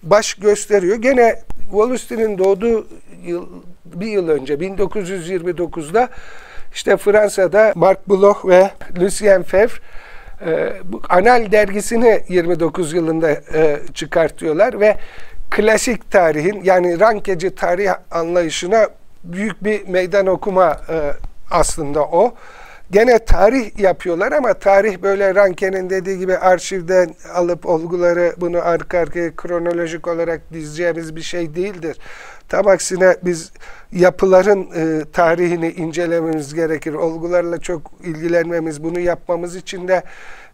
baş 0.04 0.34
gösteriyor. 0.34 0.96
Gene 0.96 1.40
Wallenstein'in 1.72 2.38
doğduğu 2.38 2.88
yıl, 3.24 3.48
bir 3.86 4.08
yıl 4.08 4.30
önce 4.30 4.54
1929'da 4.54 6.10
işte 6.74 6.98
Fransa'da 6.98 7.74
Marc 7.76 8.00
Bloch 8.10 8.46
ve 8.46 8.72
Lucien 9.00 9.44
Febvre 9.44 9.74
e, 10.46 10.74
bu 10.84 11.02
Anal 11.10 11.52
dergisini 11.52 12.24
29 12.30 12.94
yılında 12.94 13.32
e, 13.32 13.80
çıkartıyorlar 13.94 14.80
ve 14.80 14.98
klasik 15.50 16.12
tarihin 16.12 16.64
yani 16.64 17.00
rankeci 17.00 17.56
tarih 17.56 17.92
anlayışına 18.12 18.88
büyük 19.24 19.64
bir 19.64 19.88
meydan 19.88 20.28
okuma 20.28 20.82
e, 20.90 21.12
aslında 21.52 22.02
o. 22.02 22.34
Gene 22.94 23.20
tarih 23.20 23.80
yapıyorlar 23.80 24.32
ama 24.32 24.54
tarih 24.54 25.02
böyle 25.02 25.36
Ranke'nin 25.36 25.90
dediği 25.90 26.20
gibi 26.20 26.38
arşivden 26.38 27.16
alıp 27.34 27.66
olguları 27.66 28.34
bunu 28.38 28.58
arka 28.58 29.00
arkaya 29.00 29.36
kronolojik 29.36 30.08
olarak 30.08 30.42
dizeceğimiz 30.54 31.16
bir 31.16 31.22
şey 31.22 31.56
değildir. 31.56 31.98
Tam 32.50 32.68
aksine 32.68 33.18
biz 33.24 33.52
yapıların 33.92 34.68
e, 34.76 35.06
tarihini 35.14 35.72
incelememiz 35.72 36.54
gerekir. 36.54 36.94
Olgularla 36.94 37.58
çok 37.58 37.92
ilgilenmemiz, 38.04 38.84
bunu 38.84 39.00
yapmamız 39.00 39.56
için 39.56 39.88
de 39.88 40.04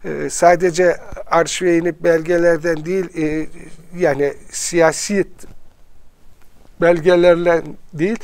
e, 0.06 0.30
sadece 0.30 0.96
arşive 1.28 1.78
inip 1.78 2.04
belgelerden 2.04 2.86
değil, 2.86 3.06
e, 3.18 3.48
yani 3.98 4.34
siyasi 4.52 5.26
belgelerle 6.82 7.62
değil, 7.94 8.20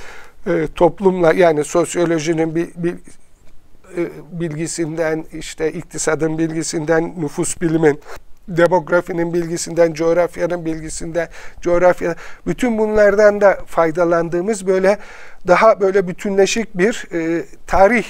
e, 0.48 0.68
toplumla 0.76 1.34
yani 1.34 1.64
sosyolojinin 1.64 2.56
bir, 2.56 2.70
bir 2.76 2.96
bilgisinden, 4.32 5.26
işte 5.34 5.72
iktisadın 5.72 6.38
bilgisinden, 6.38 7.14
nüfus 7.18 7.62
bilimin, 7.62 8.00
demografinin 8.48 9.34
bilgisinden, 9.34 9.94
coğrafyanın 9.94 10.66
bilgisinden, 10.66 11.28
coğrafya, 11.62 12.16
bütün 12.48 12.78
bunlardan 12.78 13.42
da 13.42 13.58
faydalandığımız 13.66 14.68
böyle 14.68 14.98
daha 15.48 15.80
böyle 15.80 16.08
bütünleşik 16.08 16.78
bir 16.78 17.08
e, 17.14 17.46
tarih 17.68 18.06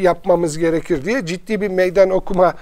yapmamız 0.00 0.58
gerekir 0.58 1.04
diye 1.04 1.26
ciddi 1.26 1.60
bir 1.60 1.68
meydan 1.68 2.10
okuma 2.10 2.54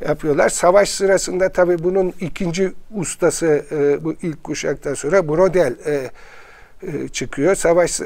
yapıyorlar. 0.00 0.48
Savaş 0.48 0.88
sırasında 0.88 1.48
tabii 1.48 1.84
bunun 1.84 2.14
ikinci 2.20 2.72
ustası 2.94 3.64
e, 3.72 4.04
bu 4.04 4.14
ilk 4.22 4.44
kuşaktan 4.44 4.94
sonra 4.94 5.28
Brodel 5.28 5.74
e, 5.84 5.92
e, 5.92 6.10
çıkıyor. 7.12 7.54
Savaş 7.54 8.00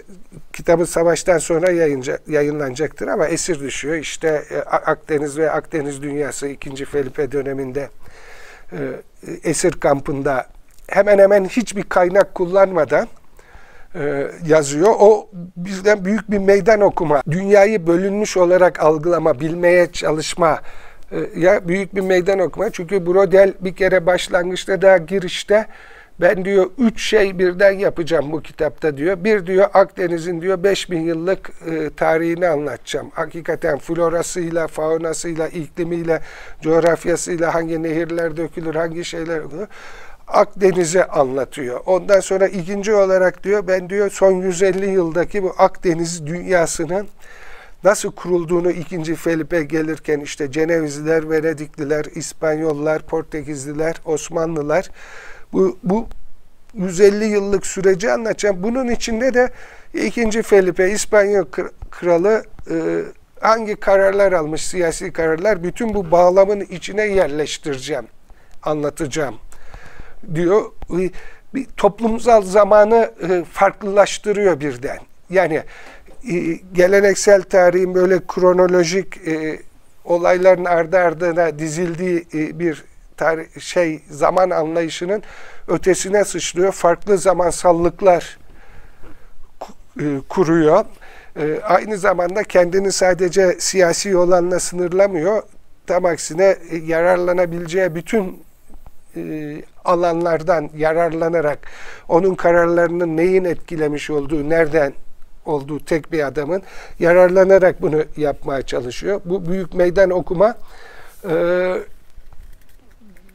kitabı 0.53 0.87
savaştan 0.87 1.39
sonra 1.39 1.71
yayınca, 1.71 2.19
yayınlanacaktır 2.29 3.09
ama 3.09 3.27
esir 3.27 3.61
düşüyor. 3.61 3.97
İşte 3.97 4.45
e, 4.51 4.59
Akdeniz 4.61 5.39
ve 5.39 5.51
Akdeniz 5.51 6.03
dünyası 6.03 6.49
2. 6.49 6.85
Felipe 6.85 7.33
döneminde 7.33 7.89
e, 8.73 8.79
esir 9.45 9.73
kampında 9.73 10.47
hemen 10.89 11.19
hemen 11.19 11.45
hiçbir 11.45 11.83
kaynak 11.83 12.35
kullanmadan 12.35 13.09
e, 13.95 14.27
yazıyor. 14.47 14.95
O 14.99 15.31
bizden 15.57 16.05
büyük 16.05 16.31
bir 16.31 16.39
meydan 16.39 16.81
okuma, 16.81 17.23
dünyayı 17.31 17.87
bölünmüş 17.87 18.37
olarak 18.37 18.81
algılama, 18.81 19.41
bilmeye 19.41 19.93
çalışma 19.93 20.61
e, 21.13 21.41
ya 21.41 21.69
büyük 21.69 21.95
bir 21.95 22.01
meydan 22.01 22.39
okuma. 22.39 22.71
Çünkü 22.71 23.07
Brodel 23.07 23.53
bir 23.61 23.77
kere 23.77 24.07
başlangıçta 24.07 24.83
daha 24.83 24.97
girişte 24.97 25.67
ben 26.21 26.45
diyor 26.45 26.67
üç 26.79 27.03
şey 27.03 27.39
birden 27.39 27.73
yapacağım 27.73 28.33
bu 28.33 28.43
kitapta 28.43 28.97
diyor. 28.97 29.25
Bir 29.25 29.47
diyor 29.47 29.69
Akdeniz'in 29.75 30.41
diyor 30.41 30.63
5000 30.63 31.01
yıllık 31.01 31.51
e, 31.67 31.91
tarihini 31.91 32.49
anlatacağım. 32.49 33.11
Hakikaten 33.15 33.79
florasıyla, 33.79 34.67
faunasıyla, 34.67 35.49
iklimiyle, 35.49 36.21
coğrafyasıyla 36.63 37.55
hangi 37.55 37.83
nehirler 37.83 38.37
dökülür, 38.37 38.75
hangi 38.75 39.05
şeyler 39.05 39.41
olur. 39.41 39.67
Akdeniz'i 40.29 41.05
anlatıyor. 41.05 41.81
Ondan 41.87 42.21
sonra 42.21 42.47
ikinci 42.47 42.95
olarak 42.95 43.45
diyor 43.45 43.67
ben 43.67 43.91
diyor 43.91 44.11
son 44.11 44.33
150 44.33 44.87
yıldaki 44.87 45.43
bu 45.43 45.55
Akdeniz 45.59 46.27
dünyasının 46.27 47.09
nasıl 47.85 48.13
kurulduğunu 48.13 48.71
ikinci 48.71 49.15
Felipe 49.15 49.63
gelirken 49.63 50.21
işte 50.21 50.51
Cenevizliler, 50.51 51.31
Venedikliler, 51.31 52.05
İspanyollar, 52.15 53.03
Portekizliler, 53.03 53.97
Osmanlılar 54.05 54.91
bu, 55.53 55.79
bu 55.85 56.07
150 56.75 57.25
yıllık 57.25 57.67
süreci 57.67 58.13
anlatacağım. 58.13 58.63
Bunun 58.63 58.89
içinde 58.89 59.35
de 59.35 59.51
ikinci 59.95 60.43
Felipe, 60.43 60.91
İspanyol 60.91 61.45
kralı 61.91 62.45
e, 62.71 62.75
hangi 63.41 63.77
kararlar 63.77 64.33
almış, 64.33 64.67
siyasi 64.67 65.13
kararlar, 65.13 65.63
bütün 65.63 65.95
bu 65.95 66.11
bağlamın 66.11 66.61
içine 66.61 67.03
yerleştireceğim, 67.03 68.07
anlatacağım 68.63 69.35
diyor. 70.35 70.65
Bir 71.55 71.65
toplumsal 71.77 72.43
zamanı 72.43 73.13
e, 73.31 73.45
farklılaştırıyor 73.53 74.61
birden. 74.61 74.99
Yani 75.31 75.63
e, 76.31 76.35
geleneksel 76.73 77.43
tarihin 77.43 77.95
böyle 77.95 78.21
kronolojik 78.29 79.21
olayların 80.05 80.65
ardı 80.65 80.99
ardına 80.99 81.59
dizildiği 81.59 82.27
bir 82.33 82.85
tarih, 83.19 83.61
şey 83.61 84.03
zaman 84.11 84.51
anlayışının 84.51 85.23
ötesine 85.69 86.25
sıçrıyor. 86.25 86.73
Farklı 86.73 87.19
zamansallıklar 87.19 88.39
kuruyor. 90.29 90.85
Aynı 91.63 91.99
zamanda 91.99 92.43
kendini 92.43 92.93
sadece 92.93 93.57
siyasi 93.59 94.17
olanla 94.17 94.61
sınırlamıyor. 94.61 95.43
Tam 95.87 96.05
aksine 96.05 96.57
yararlanabileceği 96.87 97.95
bütün 97.95 98.43
alanlardan 99.85 100.71
yararlanarak 100.77 101.59
onun 102.09 102.35
kararlarının 102.35 103.17
neyin 103.17 103.45
etkilemiş 103.45 104.11
olduğu, 104.11 104.49
nereden 104.49 104.93
olduğu 105.47 105.85
tek 105.85 106.13
bir 106.13 106.27
adamın 106.27 106.63
yararlanarak 106.99 107.83
bunu 107.83 108.05
yapmaya 108.17 108.63
çalışıyor. 108.63 109.21
Bu 109.25 109.47
büyük 109.47 109.75
meydan 109.75 110.11
okuma 110.11 110.55
e, 111.31 111.35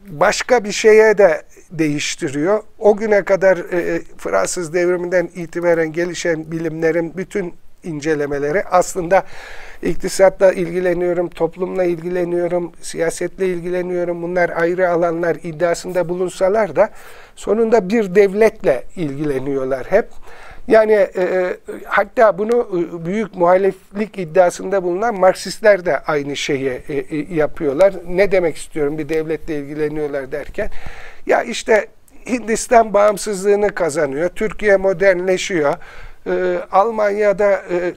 başka 0.08 0.64
bir 0.64 0.72
şeye 0.72 1.18
de 1.18 1.42
değiştiriyor. 1.70 2.62
O 2.78 2.96
güne 2.96 3.24
kadar 3.24 3.56
e, 3.58 4.02
Fransız 4.18 4.74
devriminden 4.74 5.30
itibaren 5.34 5.92
gelişen 5.92 6.50
bilimlerin 6.50 7.16
bütün 7.16 7.54
incelemeleri 7.84 8.64
aslında 8.64 9.24
iktisatla 9.82 10.52
ilgileniyorum, 10.52 11.28
toplumla 11.28 11.84
ilgileniyorum, 11.84 12.72
siyasetle 12.80 13.46
ilgileniyorum. 13.46 14.22
Bunlar 14.22 14.50
ayrı 14.50 14.90
alanlar 14.90 15.36
iddiasında 15.42 16.08
bulunsalar 16.08 16.76
da 16.76 16.90
sonunda 17.36 17.88
bir 17.88 18.14
devletle 18.14 18.84
ilgileniyorlar 18.96 19.86
hep. 19.86 20.08
Yani 20.68 20.92
e, 20.92 21.22
e 21.22 21.56
hatta 21.84 22.38
bunu 22.38 22.68
e, 22.72 23.06
büyük 23.06 23.34
muhaleflik 23.34 24.18
iddiasında 24.18 24.82
bulunan 24.82 25.20
Marksistler 25.20 25.86
de 25.86 25.98
aynı 25.98 26.36
şeyi 26.36 26.82
e, 26.88 26.94
e, 26.94 27.34
yapıyorlar. 27.34 27.94
Ne 28.08 28.32
demek 28.32 28.56
istiyorum 28.56 28.98
bir 28.98 29.08
devletle 29.08 29.58
ilgileniyorlar 29.58 30.32
derken? 30.32 30.70
Ya 31.26 31.42
işte 31.42 31.86
Hindistan 32.26 32.94
bağımsızlığını 32.94 33.74
kazanıyor, 33.74 34.28
Türkiye 34.28 34.76
modernleşiyor, 34.76 35.74
e, 36.26 36.58
Almanya'da 36.72 37.52
e, 37.52 37.94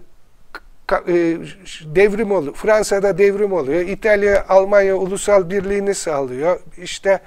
e, 1.07 1.37
devrim 1.95 2.31
oluyor, 2.31 2.53
Fransa'da 2.53 3.17
devrim 3.17 3.53
oluyor, 3.53 3.81
İtalya, 3.81 4.45
Almanya 4.49 4.95
ulusal 4.95 5.49
birliğini 5.49 5.95
sağlıyor. 5.95 6.59
İşte 6.77 7.19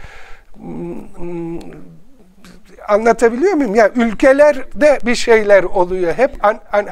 anlatabiliyor 2.89 3.53
muyum? 3.53 3.75
Ya 3.75 3.91
yani 3.97 4.09
ülkelerde 4.09 4.99
bir 5.07 5.15
şeyler 5.15 5.65
oluyor 5.65 6.13
hep. 6.13 6.45
An, 6.45 6.61
an? 6.73 6.87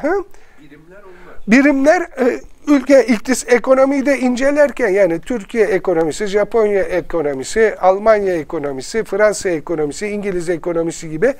Birimler 0.61 1.01
Birimler 1.47 2.01
e, 2.01 2.39
ülke 2.67 3.05
iktis 3.05 3.45
ekonomiyi 3.47 4.05
de 4.05 4.19
incelerken 4.19 4.89
yani 4.89 5.21
Türkiye 5.21 5.65
ekonomisi, 5.65 6.27
Japonya 6.27 6.81
ekonomisi, 6.81 7.75
Almanya 7.81 8.33
ekonomisi, 8.33 9.03
Fransa 9.03 9.49
ekonomisi, 9.49 10.07
İngiliz 10.07 10.49
ekonomisi 10.49 11.09
gibi 11.09 11.33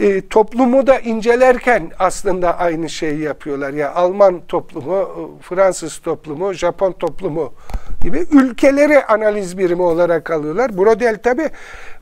e, 0.00 0.28
toplumu 0.28 0.86
da 0.86 0.98
incelerken 0.98 1.90
aslında 1.98 2.58
aynı 2.58 2.88
şeyi 2.88 3.20
yapıyorlar. 3.20 3.72
Ya 3.72 3.94
Alman 3.94 4.40
toplumu, 4.48 5.30
Fransız 5.42 5.98
toplumu, 5.98 6.52
Japon 6.52 6.92
toplumu 6.92 7.54
gibi 8.02 8.26
ülkeleri 8.32 9.04
analiz 9.04 9.58
birimi 9.58 9.82
olarak 9.82 10.30
alıyorlar. 10.30 10.76
Brodel 10.76 11.18
tabi 11.22 11.50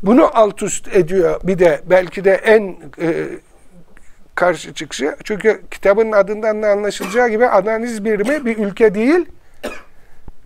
bunu 0.02 0.30
alt 0.34 0.62
üst 0.62 0.96
ediyor. 0.96 1.40
Bir 1.44 1.58
de 1.58 1.80
belki 1.86 2.24
de 2.24 2.32
en 2.32 2.76
e, 3.00 3.28
karşı 4.34 4.74
çıkışı. 4.74 5.16
Çünkü 5.24 5.62
kitabın 5.70 6.12
adından 6.12 6.62
da 6.62 6.68
anlaşılacağı 6.68 7.28
gibi 7.28 7.46
analiz 7.46 8.04
birimi 8.04 8.46
bir 8.46 8.58
ülke 8.58 8.94
değil, 8.94 9.26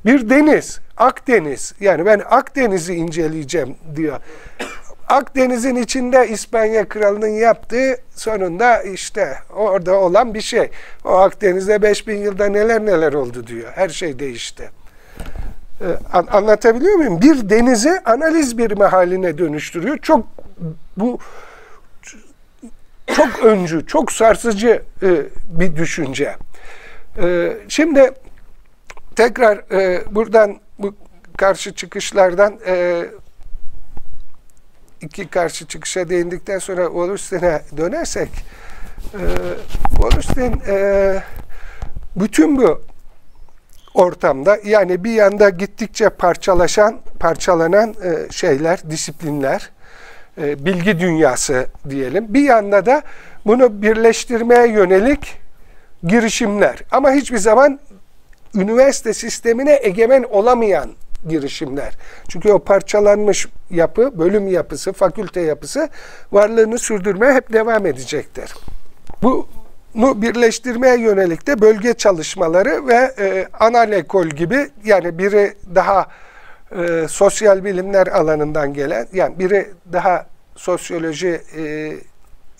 bir 0.05 0.31
deniz. 0.31 0.81
Akdeniz. 0.97 1.75
Yani 1.81 2.07
ben 2.07 2.23
Akdeniz'i 2.31 2.95
inceleyeceğim 2.95 3.77
diyor. 3.97 4.21
Akdeniz'in 5.09 5.77
içinde 5.77 6.29
İspanya 6.29 6.89
kralının 6.89 7.27
yaptığı 7.27 7.97
sonunda 8.15 8.83
işte 8.83 9.39
orada 9.57 9.95
olan 9.95 10.35
bir 10.35 10.41
şey. 10.41 10.71
O 11.05 11.11
Akdeniz'de 11.11 11.83
5000 11.83 12.17
yılda 12.17 12.47
neler 12.47 12.87
neler 12.87 13.13
oldu 13.13 13.47
diyor. 13.47 13.73
Her 13.75 13.89
şey 13.89 14.19
değişti. 14.19 14.71
Ee, 15.81 15.85
anlatabiliyor 16.13 16.95
muyum? 16.95 17.21
Bir 17.23 17.51
denizi 17.51 18.01
analiz 18.05 18.59
birimi 18.59 18.85
haline 18.85 19.39
dönüştürüyor. 19.39 19.99
Çok 19.99 20.27
bu 20.97 21.19
çok 23.15 23.45
öncü, 23.45 23.87
çok 23.87 24.13
sarsıcı 24.13 24.83
e, 25.03 25.09
bir 25.49 25.77
düşünce. 25.77 26.37
E, 27.23 27.53
şimdi 27.69 28.11
tekrar 29.17 29.59
e, 29.73 30.03
buradan 30.11 30.57
bu 30.79 30.95
karşı 31.37 31.75
çıkışlardan 31.75 32.59
e, 32.67 33.05
iki 35.07 35.29
karşı 35.29 35.67
çıkışa 35.67 36.09
değindikten 36.09 36.59
sonra 36.59 36.87
Wallerstein'e 36.87 37.63
dönersek 37.77 38.29
e, 39.15 39.23
Wallerstein 39.91 40.63
e, 40.69 41.23
bütün 42.17 42.57
bu 42.57 42.83
ortamda 43.95 44.59
yani 44.65 45.05
bir 45.05 45.13
yanda 45.13 45.49
gittikçe 45.49 46.09
parçalaşan, 46.09 47.01
parçalanan 47.21 47.95
e, 48.05 48.33
şeyler, 48.33 48.91
disiplinler, 48.91 49.71
e, 50.39 50.65
bilgi 50.65 51.01
dünyası 51.01 51.67
diyelim. 51.91 52.35
Bir 52.35 52.43
yanda 52.43 52.87
da 52.87 53.03
bunu 53.47 53.83
birleştirmeye 53.83 54.69
yönelik 54.69 55.35
girişimler. 56.03 56.83
Ama 56.91 57.13
hiçbir 57.13 57.39
zaman 57.39 57.81
üniversite 58.55 59.15
sistemine 59.15 59.81
egemen 59.83 60.23
olamayan 60.23 60.91
girişimler. 61.29 61.93
Çünkü 62.29 62.53
o 62.53 62.59
parçalanmış 62.59 63.47
yapı, 63.71 64.19
bölüm 64.19 64.49
yapısı, 64.49 64.93
fakülte 64.93 65.41
yapısı 65.41 65.89
varlığını 66.33 66.79
sürdürmeye 66.79 67.33
hep 67.33 67.53
devam 67.53 67.87
edecektir. 67.87 68.55
Bunu 69.23 70.23
birleştirmeye 70.23 70.99
yönelik 70.99 71.47
de 71.47 71.61
bölge 71.61 71.95
çalışmaları 71.95 72.87
ve 72.87 73.15
e, 73.19 73.49
anal 73.61 73.93
ekol 73.93 74.27
gibi 74.27 74.69
yani 74.85 75.19
biri 75.19 75.55
daha 75.75 76.07
e, 76.73 77.07
sosyal 77.09 77.65
bilimler 77.65 78.07
alanından 78.07 78.75
gelen, 78.75 79.07
yani 79.13 79.39
biri 79.39 79.71
daha 79.93 80.27
sosyoloji, 80.57 81.41
e, 81.57 81.93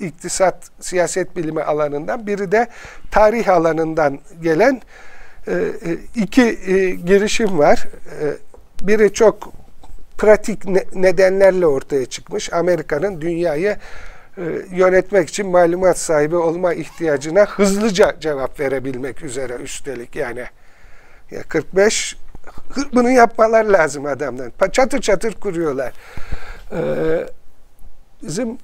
iktisat, 0.01 0.71
siyaset 0.81 1.37
bilimi 1.37 1.63
alanından, 1.63 2.27
biri 2.27 2.53
de 2.53 2.67
tarih 3.11 3.49
alanından 3.49 4.19
gelen 4.43 4.83
e, 5.47 5.53
e 5.53 5.97
iki 6.15 6.43
e, 6.43 6.91
girişim 6.91 7.59
var. 7.59 7.89
E, 8.23 8.25
biri 8.83 9.13
çok 9.13 9.53
pratik 10.19 10.65
nedenlerle 10.95 11.67
ortaya 11.67 12.07
çıkmış. 12.07 12.53
Amerika'nın 12.53 13.21
dünyayı 13.21 13.77
e, 14.39 14.43
yönetmek 14.71 15.29
için 15.29 15.47
malumat 15.47 15.99
sahibi 15.99 16.37
olma 16.37 16.75
ihtiyacına 16.75 17.45
hızlıca 17.45 18.17
cevap 18.21 18.61
verebilmek 18.61 19.23
üzere 19.23 19.55
üstelik 19.55 20.17
yani. 20.17 20.45
Ya 21.31 21.43
45 21.43 22.17
bunu 22.95 23.11
yapmalar 23.11 23.65
lazım 23.65 24.07
adamlar. 24.07 24.51
Çatır 24.73 25.01
çatır 25.01 25.33
kuruyorlar. 25.33 25.93
Ee, 26.73 27.27
bizim 28.23 28.59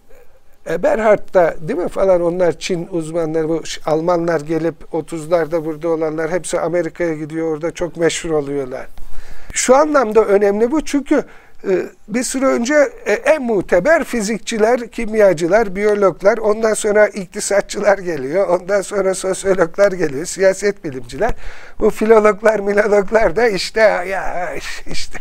Eberhard 0.71 1.35
da 1.35 1.55
değil 1.61 1.79
mi 1.79 1.89
falan 1.89 2.23
onlar 2.23 2.59
Çin 2.59 2.89
uzmanları 2.91 3.49
bu 3.49 3.63
Almanlar 3.87 4.41
gelip 4.41 4.75
30'larda 4.93 5.65
burada 5.65 5.89
olanlar 5.89 6.31
hepsi 6.31 6.61
Amerika'ya 6.61 7.15
gidiyor 7.15 7.53
orada 7.53 7.71
çok 7.71 7.97
meşhur 7.97 8.31
oluyorlar. 8.31 8.87
Şu 9.53 9.77
anlamda 9.77 10.25
önemli 10.25 10.71
bu 10.71 10.85
çünkü 10.85 11.25
e, 11.69 11.73
bir 12.09 12.23
süre 12.23 12.47
önce 12.47 12.75
e, 13.07 13.13
en 13.13 13.43
muteber 13.43 14.05
fizikçiler, 14.05 14.89
kimyacılar, 14.89 15.77
biyologlar, 15.77 16.39
ondan 16.39 16.75
sonra 16.75 17.09
iktisatçılar 17.09 17.99
geliyor, 17.99 18.49
ondan 18.49 18.81
sonra 18.81 19.15
sosyologlar 19.15 19.93
geliyor, 19.93 20.25
siyaset 20.25 20.85
bilimciler. 20.85 21.33
Bu 21.81 21.91
filologlar, 21.91 22.61
milologlar 22.61 23.37
da 23.37 23.49
işte 23.49 23.81
ya 23.81 24.55
işte 24.87 25.19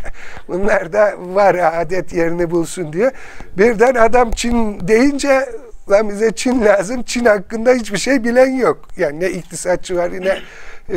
bunlar 0.48 0.94
da 0.94 1.14
var 1.20 1.56
adet 1.56 2.14
yerini 2.14 2.52
bulsun 2.52 2.94
diyor. 2.94 3.12
Birden 3.58 3.96
adam 3.96 4.32
Çin 4.32 4.88
deyince 4.88 5.50
lan 5.92 6.10
bize 6.10 6.32
Çin 6.32 6.62
lazım, 6.66 7.04
Çin 7.04 7.26
hakkında 7.26 7.74
hiçbir 7.74 7.98
şey 7.98 8.24
bilen 8.24 8.50
yok. 8.50 8.88
Yani 8.98 9.20
ne 9.20 9.30
iktisatçı 9.30 9.98
var, 9.98 10.12
ne 10.12 10.38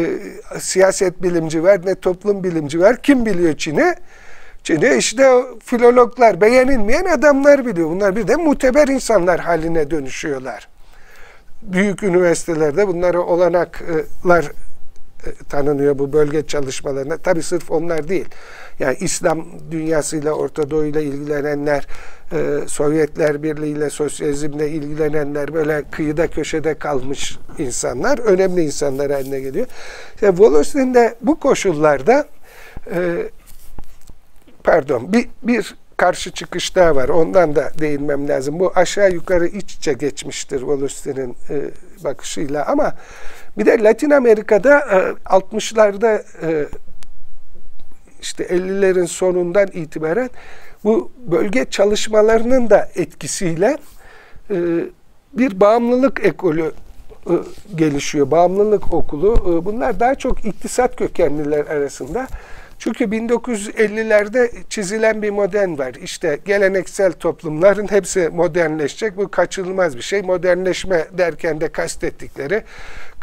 e, 0.01 0.21
siyaset 0.59 1.23
bilimci 1.23 1.63
var, 1.63 1.81
ne 1.87 1.95
toplum 1.95 2.45
bilimci 2.45 2.81
var. 2.81 3.03
Kim 3.03 3.27
biliyor 3.27 3.57
Çin'i? 3.57 3.95
Çin'i 4.65 4.97
işte 4.97 5.31
filologlar, 5.65 6.41
beğenilmeyen 6.41 7.05
adamlar 7.05 7.67
biliyor. 7.67 7.91
Bunlar 7.91 8.17
bir 8.17 8.29
de 8.29 8.37
muteber 8.37 8.89
insanlar 8.89 9.41
haline 9.41 9.91
dönüşüyorlar. 9.91 10.69
Büyük 11.63 12.03
üniversitelerde 12.03 12.89
bunlara 12.89 13.21
olanaklar 13.21 14.53
tanınıyor 15.49 15.99
bu 15.99 16.13
bölge 16.13 16.47
çalışmalarına. 16.47 17.17
Tabi 17.17 17.43
sırf 17.43 17.71
onlar 17.71 18.09
değil. 18.09 18.29
Yani 18.79 18.97
İslam 19.01 19.47
dünyasıyla, 19.71 20.33
Orta 20.33 20.71
Doğu 20.71 20.85
ile 20.85 21.03
ilgilenenler, 21.05 21.87
e, 22.33 22.61
Sovyetler 22.67 23.43
Birliği 23.43 23.73
ile, 23.73 23.91
sosyalizmle 23.91 24.69
ilgilenenler, 24.69 25.55
böyle 25.55 25.83
kıyıda 25.91 26.27
köşede 26.27 26.75
kalmış 26.75 27.39
insanlar, 27.59 28.19
önemli 28.19 28.63
insanlar 28.63 29.13
haline 29.13 29.41
geliyor. 29.41 29.67
İşte 30.15 30.31
Volostin 30.39 30.95
de 30.95 31.15
bu 31.23 31.41
koşullarda 31.41 32.29
e, 32.95 33.29
pardon 34.65 35.13
bir, 35.13 35.29
bir 35.43 35.75
karşı 35.97 36.31
çıkış 36.31 36.77
daha 36.77 36.97
var. 36.97 37.09
Ondan 37.09 37.57
da 37.57 37.71
değinmem 37.81 38.29
lazım. 38.29 38.61
Bu 38.61 38.73
aşağı 38.75 39.11
yukarı 39.11 39.47
iç 39.47 39.75
içe 39.75 39.93
geçmiştir 39.93 40.59
Wallerstein'in 40.59 41.37
e, 41.51 41.71
bakışıyla 42.05 42.67
ama 42.67 42.95
bir 43.59 43.67
de 43.67 43.83
Latin 43.83 44.11
Amerika'da 44.11 44.79
e, 44.79 44.97
60'larda 45.35 46.23
e, 46.43 46.67
işte 48.21 48.45
50'lerin 48.45 49.07
sonundan 49.07 49.69
itibaren 49.73 50.31
bu 50.85 51.13
bölge 51.19 51.65
çalışmalarının 51.65 52.71
da 52.71 52.89
etkisiyle 52.95 53.79
e, 54.51 54.57
bir 55.33 55.61
bağımlılık 55.61 56.25
ekolü 56.25 56.73
e, 57.27 57.35
gelişiyor. 57.75 58.31
Bağımlılık 58.31 58.95
okulu. 58.95 59.35
E, 59.35 59.65
bunlar 59.65 60.01
daha 60.01 60.15
çok 60.15 60.45
iktisat 60.45 60.97
kökenliler 60.97 61.67
arasında 61.67 62.27
çünkü 62.79 63.05
1950'lerde 63.05 64.51
çizilen 64.69 65.23
bir 65.23 65.31
modern 65.31 65.79
var. 65.79 65.95
İşte 65.95 66.39
geleneksel 66.45 67.13
toplumların 67.13 67.91
hepsi 67.91 68.29
modernleşecek. 68.29 69.17
Bu 69.17 69.29
kaçınılmaz 69.29 69.97
bir 69.97 70.03
şey. 70.03 70.23
Modernleşme 70.23 71.05
derken 71.19 71.61
de 71.61 71.69
kastettikleri 71.69 72.63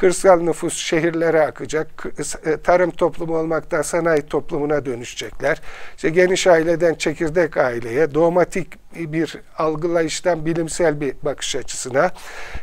kırsal 0.02 0.41
nüfus 0.41 0.78
şehirlere 0.78 1.41
akacak. 1.41 2.06
E, 2.45 2.58
tarım 2.58 2.91
toplumu 2.91 3.38
olmaktan 3.38 3.82
sanayi 3.82 4.22
toplumuna 4.22 4.86
dönüşecekler. 4.86 5.62
İşte 5.95 6.10
geniş 6.10 6.47
aileden 6.47 6.93
çekirdek 6.93 7.58
aileye, 7.58 8.14
dogmatik 8.14 8.68
bir 8.95 9.38
algılayıştan 9.58 10.45
bilimsel 10.45 11.02
bir 11.02 11.16
bakış 11.24 11.56
açısına, 11.56 12.12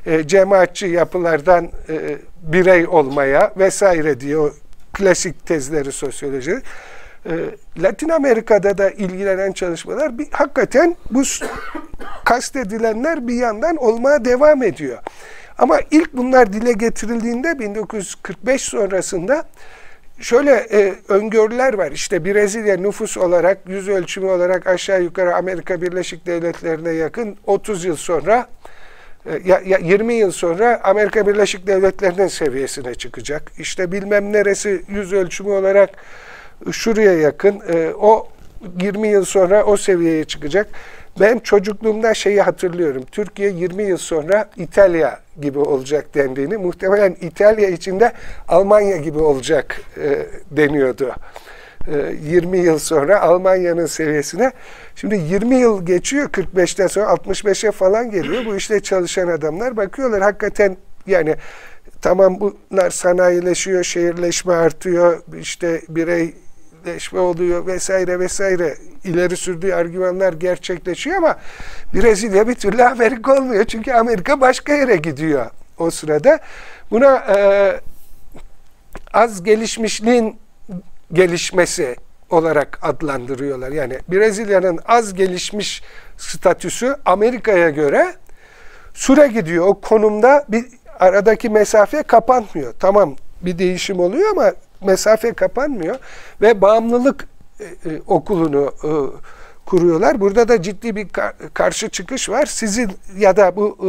e, 0.07 0.27
cemaatçi 0.27 0.87
yapılardan 0.87 1.71
e, 1.89 2.19
birey 2.43 2.87
olmaya 2.87 3.53
vesaire 3.57 4.21
diyor 4.21 4.55
klasik 4.93 5.47
tezleri 5.47 5.93
sosyoloji. 5.93 6.63
Latin 7.79 8.09
Amerika'da 8.09 8.79
da 8.79 8.91
ilgilenen 8.91 9.53
çalışmalar 9.53 10.19
bir, 10.19 10.27
hakikaten 10.31 10.97
bu 11.11 11.23
kastedilenler 12.25 13.29
bir 13.29 13.35
yandan 13.35 13.77
olmaya 13.77 14.25
devam 14.25 14.63
ediyor. 14.63 14.99
Ama 15.59 15.81
ilk 15.91 16.13
bunlar 16.13 16.53
dile 16.53 16.73
getirildiğinde 16.73 17.59
1945 17.59 18.63
sonrasında 18.63 19.45
şöyle 20.21 20.53
e, 20.53 20.95
öngörüler 21.09 21.75
var. 21.75 21.93
İşte 21.93 22.25
Brezilya 22.25 22.77
nüfus 22.77 23.17
olarak, 23.17 23.59
yüz 23.69 23.89
ölçümü 23.89 24.27
olarak 24.27 24.67
aşağı 24.67 25.03
yukarı 25.03 25.37
Amerika 25.37 25.83
Birleşik 25.83 26.27
Devletleri'ne 26.27 26.91
yakın 26.91 27.37
30 27.47 27.85
yıl 27.85 27.97
sonra 27.97 28.47
e, 29.27 29.41
ya, 29.45 29.63
ya 29.67 29.79
20 29.79 30.15
yıl 30.15 30.31
sonra 30.31 30.81
Amerika 30.85 31.27
Birleşik 31.27 31.67
Devletleri'nin 31.67 32.29
seviyesine 32.29 32.95
çıkacak. 32.95 33.53
İşte 33.59 33.93
bilmem 33.93 34.33
neresi 34.33 34.83
yüz 34.89 35.13
ölçümü 35.13 35.51
olarak 35.51 35.91
şuraya 36.73 37.13
yakın. 37.13 37.63
E, 37.73 37.93
o 38.01 38.29
20 38.81 39.09
yıl 39.09 39.25
sonra 39.25 39.65
o 39.65 39.77
seviyeye 39.77 40.25
çıkacak. 40.25 40.67
Ben 41.21 41.39
çocukluğumda 41.39 42.15
şeyi 42.15 42.43
hatırlıyorum. 42.43 43.05
Türkiye 43.13 43.51
20 43.51 43.83
yıl 43.83 43.97
sonra 43.97 44.51
İtalya 44.57 45.21
gibi 45.41 45.59
olacak 45.59 46.15
dendiğini, 46.15 46.57
muhtemelen 46.57 47.17
İtalya 47.21 47.69
içinde 47.69 48.13
Almanya 48.49 48.97
gibi 48.97 49.19
olacak 49.19 49.81
e, 49.97 50.27
deniyordu. 50.51 51.15
20 52.23 52.59
e, 52.59 52.61
yıl 52.61 52.79
sonra 52.79 53.21
Almanya'nın 53.21 53.87
seviyesine. 53.87 54.53
Şimdi 54.97 55.15
20 55.15 55.57
yıl 55.57 55.87
geçiyor 55.87 56.29
45'ten 56.29 56.87
sonra 56.87 57.07
65'e 57.07 57.71
falan 57.71 58.11
geliyor. 58.11 58.47
Bu 58.47 58.57
işte 58.57 58.81
çalışan 58.81 59.29
adamlar 59.29 59.77
bakıyorlar 59.77 60.23
hakikaten 60.23 60.77
yani 61.07 61.37
tamam 62.03 62.41
bunlar 62.41 62.91
sanayileşiyor, 62.91 63.85
şehirleşme 63.85 64.55
artıyor, 64.55 65.23
işte 65.41 65.81
bireyleşme 66.85 67.21
oluyor 67.21 67.67
vesaire 67.67 68.19
vesaire 68.19 68.77
ileri 69.05 69.37
sürdüğü 69.37 69.73
argümanlar 69.73 70.33
gerçekleşiyor 70.33 71.17
ama 71.17 71.37
Brezilya 71.95 72.49
bir 72.49 72.55
türlü 72.55 72.85
Amerika 72.85 73.35
olmuyor. 73.37 73.65
Çünkü 73.65 73.93
Amerika 73.93 74.41
başka 74.41 74.73
yere 74.73 74.97
gidiyor 74.97 75.51
o 75.79 75.91
sırada. 75.91 76.39
Buna 76.91 77.17
e, 77.17 77.81
az 79.13 79.43
gelişmişliğin 79.43 80.39
gelişmesi 81.13 81.97
olarak 82.31 82.79
adlandırıyorlar. 82.83 83.73
Yani 83.73 83.99
Brezilya'nın 84.09 84.79
az 84.87 85.15
gelişmiş 85.15 85.83
statüsü 86.17 86.97
Amerika'ya 87.05 87.71
göre 87.71 88.15
süre 88.95 89.27
gidiyor. 89.27 89.67
O 89.67 89.81
konumda 89.81 90.45
bir 90.49 90.65
aradaki 91.01 91.49
mesafe 91.49 92.03
kapanmıyor. 92.03 92.75
Tamam 92.81 93.17
bir 93.43 93.59
değişim 93.59 94.01
oluyor 94.01 94.31
ama 94.31 94.53
mesafe 94.81 95.33
kapanmıyor 95.33 95.97
ve 96.41 96.61
bağımlılık 96.61 97.29
e, 97.61 97.65
e, 97.65 98.01
okulunu 98.07 98.73
e, 98.85 98.91
kuruyorlar. 99.67 100.21
Burada 100.21 100.49
da 100.49 100.63
ciddi 100.63 100.97
bir 100.97 101.09
ka 101.09 101.33
karşı 101.55 101.89
çıkış 101.89 102.29
var. 102.29 102.47
Sizin 102.47 102.91
ya 103.19 103.37
da 103.37 103.57
bu 103.57 103.77
e, 103.81 103.89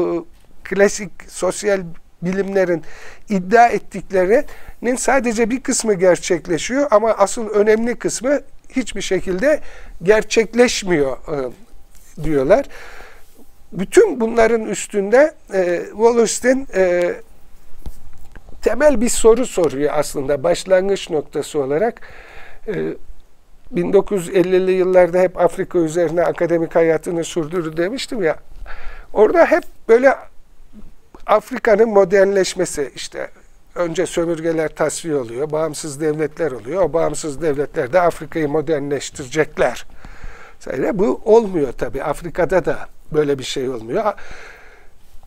klasik 0.64 1.12
sosyal 1.28 1.82
bilimlerin 2.22 2.84
iddia 3.30 3.68
ettiklerinin 3.68 4.96
sadece 4.96 5.50
bir 5.50 5.62
kısmı 5.62 5.94
gerçekleşiyor 5.94 6.88
ama 6.92 7.12
asıl 7.12 7.50
önemli 7.50 7.96
kısmı 7.96 8.40
hiçbir 8.70 9.02
şekilde 9.02 9.60
gerçekleşmiyor 10.04 11.18
e, 11.18 11.52
diyorlar. 12.24 12.66
Bütün 13.72 14.22
bunların 14.22 14.66
üstünde 14.66 15.34
e, 15.54 15.82
Wallerstein 15.90 16.68
e, 16.76 17.14
temel 18.62 19.02
bir 19.02 19.10
soru 19.10 19.46
soruyor 19.46 19.94
aslında 19.96 20.44
başlangıç 20.44 21.10
noktası 21.10 21.60
olarak. 21.60 22.02
E, 22.68 22.74
1950'li 23.76 24.72
yıllarda 24.72 25.20
hep 25.20 25.40
Afrika 25.40 25.80
üzerine 25.80 26.24
akademik 26.24 26.76
hayatını 26.76 27.24
sürdürdü 27.24 27.78
demiştim 27.78 28.24
ya. 28.24 28.36
Orada 29.14 29.46
hep 29.46 29.64
böyle 29.90 30.16
Afrika'nın 31.26 31.90
modernleşmesi 31.90 32.92
işte 32.96 33.28
önce 33.76 34.06
sömürgeler 34.06 34.76
tasfiye 34.76 35.16
oluyor, 35.16 35.52
bağımsız 35.52 36.02
devletler 36.02 36.52
oluyor. 36.52 36.84
O 36.84 36.94
bağımsız 36.94 37.42
devletler 37.42 37.94
de 37.94 38.02
Afrika'yı 38.02 38.50
modernleştirecekler. 38.50 39.86
Bu 40.94 41.22
olmuyor 41.26 41.72
tabii. 41.72 42.04
Afrika'da 42.04 42.66
da 42.66 42.80
böyle 43.14 43.40
bir 43.40 43.44
şey 43.44 43.70
olmuyor. 43.70 44.14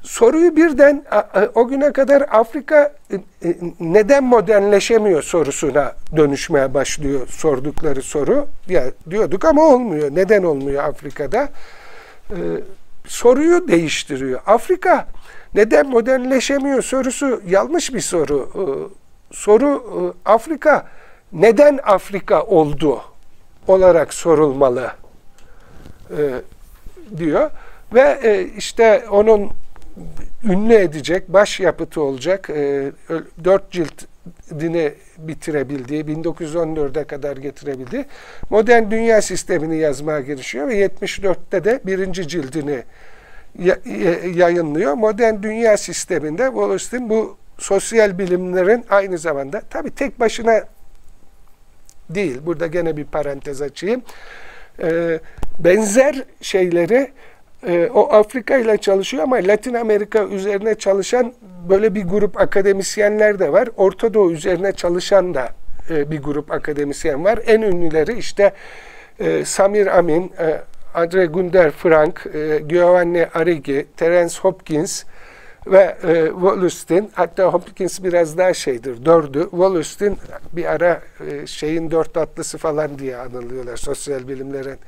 Soruyu 0.03 0.57
birden 0.57 1.05
o 1.55 1.69
güne 1.69 1.93
kadar 1.93 2.25
Afrika 2.31 2.95
e, 3.11 3.15
e, 3.49 3.57
neden 3.81 4.25
modernleşemiyor 4.25 5.23
sorusuna 5.23 5.93
dönüşmeye 6.17 6.75
başlıyor 6.75 7.29
sordukları 7.29 8.03
soru. 8.03 8.47
Ya 8.69 8.85
diyorduk 9.11 9.45
ama 9.45 9.63
olmuyor. 9.63 10.11
Neden 10.13 10.43
olmuyor 10.43 10.85
Afrika'da? 10.85 11.49
Ee, 12.31 12.35
soruyu 13.07 13.69
değiştiriyor. 13.69 14.41
Afrika 14.47 15.07
neden 15.55 15.87
modernleşemiyor 15.87 16.83
sorusu 16.83 17.43
yanlış 17.47 17.95
bir 17.95 18.01
soru. 18.01 18.51
Soru 19.33 19.85
e, 20.27 20.31
Afrika 20.31 20.87
neden 21.33 21.81
Afrika 21.85 22.43
oldu 22.43 23.03
olarak 23.69 24.15
sorulmalı 24.15 24.93
e, 26.11 26.21
diyor. 27.17 27.51
Ve 27.95 28.21
e, 28.23 28.45
işte 28.45 29.05
onun 29.11 29.51
ünlü 30.45 30.75
edecek, 30.75 31.29
baş 31.29 31.61
yapıtı 31.61 32.03
olacak, 32.03 32.51
e, 32.51 32.93
dört 33.45 33.71
cilt 33.71 34.05
dini 34.61 34.95
bitirebildiği, 35.19 36.05
1914'e 36.05 37.05
kadar 37.05 37.37
getirebildiği 37.37 38.05
modern 38.51 38.91
dünya 38.91 39.23
sistemini 39.23 39.77
yazmaya 39.77 40.21
girişiyor 40.21 40.69
ve 40.69 40.75
74'te 40.75 41.65
de 41.65 41.81
birinci 41.87 42.29
cildini 42.29 42.83
yayınlıyor. 44.35 44.95
Modern 44.95 45.43
dünya 45.43 45.77
sisteminde 45.77 46.45
Wallerstein 46.47 47.11
bu 47.11 47.37
sosyal 47.59 48.19
bilimlerin 48.19 48.85
aynı 48.91 49.19
zamanda, 49.19 49.61
tabi 49.61 49.91
tek 49.91 50.21
başına 50.21 50.61
değil, 52.11 52.39
burada 52.47 52.67
gene 52.67 52.97
bir 52.97 53.05
parantez 53.05 53.63
açayım, 53.63 54.03
e, 54.83 55.21
benzer 55.59 56.25
şeyleri 56.41 57.13
e, 57.67 57.91
o 57.95 58.13
Afrika 58.13 58.59
ile 58.59 58.77
çalışıyor 58.79 59.23
ama 59.23 59.37
Latin 59.37 59.75
Amerika 59.75 60.25
üzerine 60.25 60.75
çalışan 60.75 61.33
böyle 61.69 61.95
bir 61.95 62.03
grup 62.03 62.41
akademisyenler 62.41 63.39
de 63.39 63.53
var. 63.53 63.69
Orta 63.77 64.15
Doğu 64.15 64.33
üzerine 64.33 64.73
çalışan 64.73 65.35
da 65.35 65.49
e, 65.91 66.11
bir 66.11 66.23
grup 66.23 66.51
akademisyen 66.51 67.25
var. 67.25 67.39
En 67.47 67.63
ünlüleri 67.63 68.19
işte 68.19 68.53
e, 69.21 69.45
Samir 69.45 69.99
Amin, 69.99 70.33
e, 70.39 70.61
Andre 70.95 71.27
Gunder 71.27 71.71
Frank, 71.71 72.27
e, 72.35 72.59
Giovanni 72.59 73.27
Arrighi, 73.35 73.87
Terence 73.97 74.35
Hopkins 74.39 75.05
ve 75.67 75.97
e, 76.03 76.31
Wallerstein. 76.33 77.11
Hatta 77.15 77.45
Hopkins 77.45 78.03
biraz 78.03 78.39
daha 78.39 78.55
şeydir, 78.55 79.05
dördü. 79.05 79.43
Wallerstein 79.51 80.19
bir 80.53 80.65
ara 80.65 81.01
e, 81.31 81.47
şeyin 81.47 81.91
dört 81.91 82.17
atlısı 82.17 82.59
falan 82.59 82.99
diye 82.99 83.17
anılıyorlar 83.17 83.77
sosyal 83.77 84.29
bilimlerin 84.29 84.79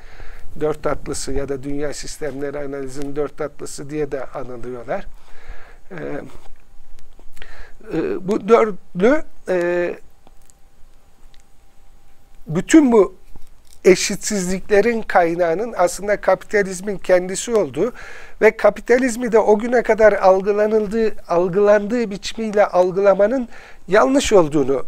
dört 0.61 0.83
tatlısı 0.83 1.33
ya 1.33 1.49
da 1.49 1.63
dünya 1.63 1.95
sistemleri 1.95 2.59
analizinin 2.59 3.17
dört 3.17 3.39
tatlısı 3.39 3.91
diye 3.91 4.13
de 4.13 4.25
anılıyorlar. 4.27 5.07
E, 5.91 5.97
e, 7.95 8.29
bu 8.29 8.49
dörtlü 8.49 9.23
e, 9.49 9.95
bütün 12.47 12.93
bu 12.93 13.15
eşitsizliklerin 13.85 15.03
kaynağının 15.03 15.75
aslında 15.77 16.21
kapitalizmin 16.21 16.99
kendisi 16.99 17.55
olduğu 17.55 17.93
ve 18.41 18.57
kapitalizmi 18.57 19.33
de 19.33 19.39
o 19.39 19.59
güne 19.59 19.83
kadar 19.83 20.13
algılanıldığı, 20.13 21.15
algılandığı 21.29 22.11
biçimiyle 22.11 22.67
algılamanın 22.67 23.49
yanlış 23.89 24.33
olduğunu 24.33 24.87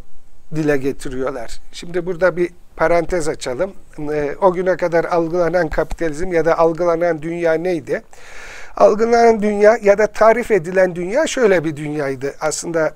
dile 0.54 0.76
getiriyorlar. 0.76 1.60
Şimdi 1.72 2.06
burada 2.06 2.36
bir 2.36 2.50
parantez 2.76 3.28
açalım. 3.28 3.72
E, 4.12 4.36
o 4.40 4.52
güne 4.52 4.76
kadar 4.76 5.04
algılanan 5.04 5.68
kapitalizm 5.68 6.32
ya 6.32 6.44
da 6.44 6.58
algılanan 6.58 7.22
dünya 7.22 7.52
neydi? 7.52 8.02
Algılanan 8.76 9.42
dünya 9.42 9.78
ya 9.82 9.98
da 9.98 10.06
tarif 10.06 10.50
edilen 10.50 10.96
dünya 10.96 11.26
şöyle 11.26 11.64
bir 11.64 11.76
dünyaydı. 11.76 12.34
Aslında 12.40 12.94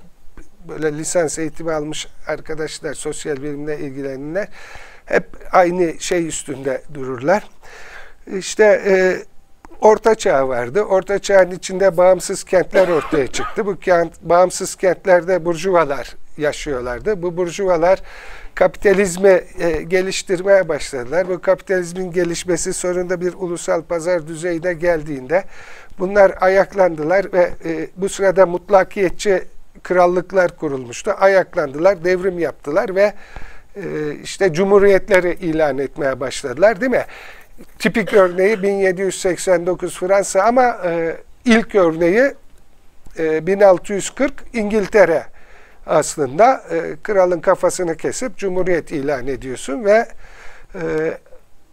böyle 0.69 0.99
lisans 0.99 1.39
eğitimi 1.39 1.73
almış 1.73 2.09
arkadaşlar, 2.27 2.95
sosyal 2.95 3.37
bilimle 3.37 3.79
ilgilenenler 3.79 4.49
hep 5.07 5.25
aynı 5.53 6.01
şey 6.01 6.27
üstünde 6.27 6.83
dururlar. 6.95 7.43
İşte 8.27 8.83
e, 8.87 9.17
Orta 9.81 10.15
Çağ 10.15 10.49
vardı. 10.49 10.83
Orta 10.83 11.19
Çağ'ın 11.19 11.51
içinde 11.51 11.97
bağımsız 11.97 12.45
kentler 12.45 12.89
ortaya 12.89 13.27
çıktı. 13.27 13.67
Bu 13.67 13.79
kent, 13.79 14.23
bağımsız 14.23 14.75
kentlerde 14.75 15.45
burjuvalar 15.45 16.17
yaşıyorlardı. 16.41 17.23
Bu 17.23 17.37
burjuvalar 17.37 18.03
kapitalizmi 18.55 19.41
e, 19.59 19.83
geliştirmeye 19.83 20.69
başladılar. 20.69 21.29
Bu 21.29 21.41
kapitalizmin 21.41 22.13
gelişmesi 22.13 22.75
sonunda 22.75 23.21
bir 23.21 23.35
ulusal 23.35 23.83
pazar 23.83 24.27
düzeyine 24.27 24.73
geldiğinde 24.73 25.45
bunlar 25.99 26.35
ayaklandılar 26.41 27.33
ve 27.33 27.51
e, 27.65 27.89
bu 27.97 28.09
sırada 28.09 28.47
mutlakiyetçi 28.47 29.45
krallıklar 29.83 30.57
kurulmuştu. 30.57 31.15
Ayaklandılar, 31.19 32.05
devrim 32.05 32.39
yaptılar 32.39 32.95
ve 32.95 33.13
e, 33.77 33.83
işte 34.23 34.53
cumhuriyetleri 34.53 35.33
ilan 35.33 35.79
etmeye 35.79 36.21
başladılar 36.21 36.81
değil 36.81 36.93
mi? 36.93 37.05
Tipik 37.79 38.15
örneği 38.15 38.63
1789 38.63 39.99
Fransa 39.99 40.43
ama 40.43 40.79
e, 40.85 41.17
ilk 41.45 41.75
örneği 41.75 42.35
e, 43.19 43.47
1640 43.47 44.33
İngiltere 44.53 45.25
aslında 45.91 46.63
e, 46.71 46.97
kralın 47.03 47.41
kafasını 47.41 47.97
kesip 47.97 48.37
cumhuriyet 48.37 48.93
ilan 48.93 49.27
ediyorsun 49.27 49.85
ve 49.85 50.09
e, 50.75 50.81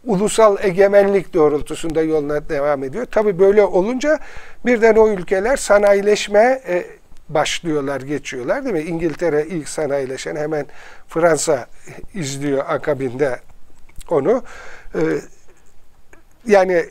ulusal 0.06 0.58
egemenlik 0.62 1.34
doğrultusunda 1.34 2.02
yoluna 2.02 2.50
devam 2.50 2.84
ediyor. 2.84 3.06
Tabi 3.06 3.40
böyle 3.40 3.64
olunca 3.64 4.20
birden 4.66 4.96
o 4.96 5.10
ülkeler 5.10 5.58
sanayileşmeye 5.58 6.62
e, 6.68 6.86
başlıyorlar, 7.30 8.02
geçiyorlar 8.02 8.64
değil 8.64 8.76
mi? 8.76 8.82
İngiltere 8.82 9.46
ilk 9.46 9.70
sanayileşen 9.70 10.36
hemen 10.36 10.66
Fransa 11.08 11.68
izliyor 12.14 12.64
akabinde 12.68 13.40
onu. 14.10 14.44
E, 14.96 15.02
yani 16.46 16.86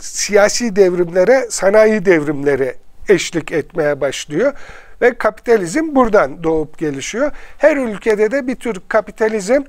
siyasi 0.00 0.76
devrimlere 0.76 1.46
sanayi 1.50 2.04
devrimleri 2.04 2.74
eşlik 3.08 3.52
etmeye 3.52 4.00
başlıyor. 4.00 4.52
Ve 5.02 5.14
kapitalizm 5.14 5.94
buradan 5.94 6.42
doğup 6.42 6.78
gelişiyor. 6.78 7.30
Her 7.58 7.76
ülkede 7.76 8.30
de 8.30 8.46
bir 8.46 8.54
tür 8.54 8.76
kapitalizm 8.88 9.62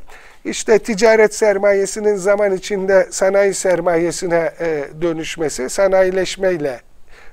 işte 0.46 0.80
ticaret 0.80 1.36
sermayesinin 1.36 2.16
zaman 2.16 2.54
içinde 2.54 3.08
sanayi 3.12 3.54
sermayesine 3.54 4.52
e, 4.60 4.86
dönüşmesi, 5.02 5.70
sanayileşmeyle 5.70 6.82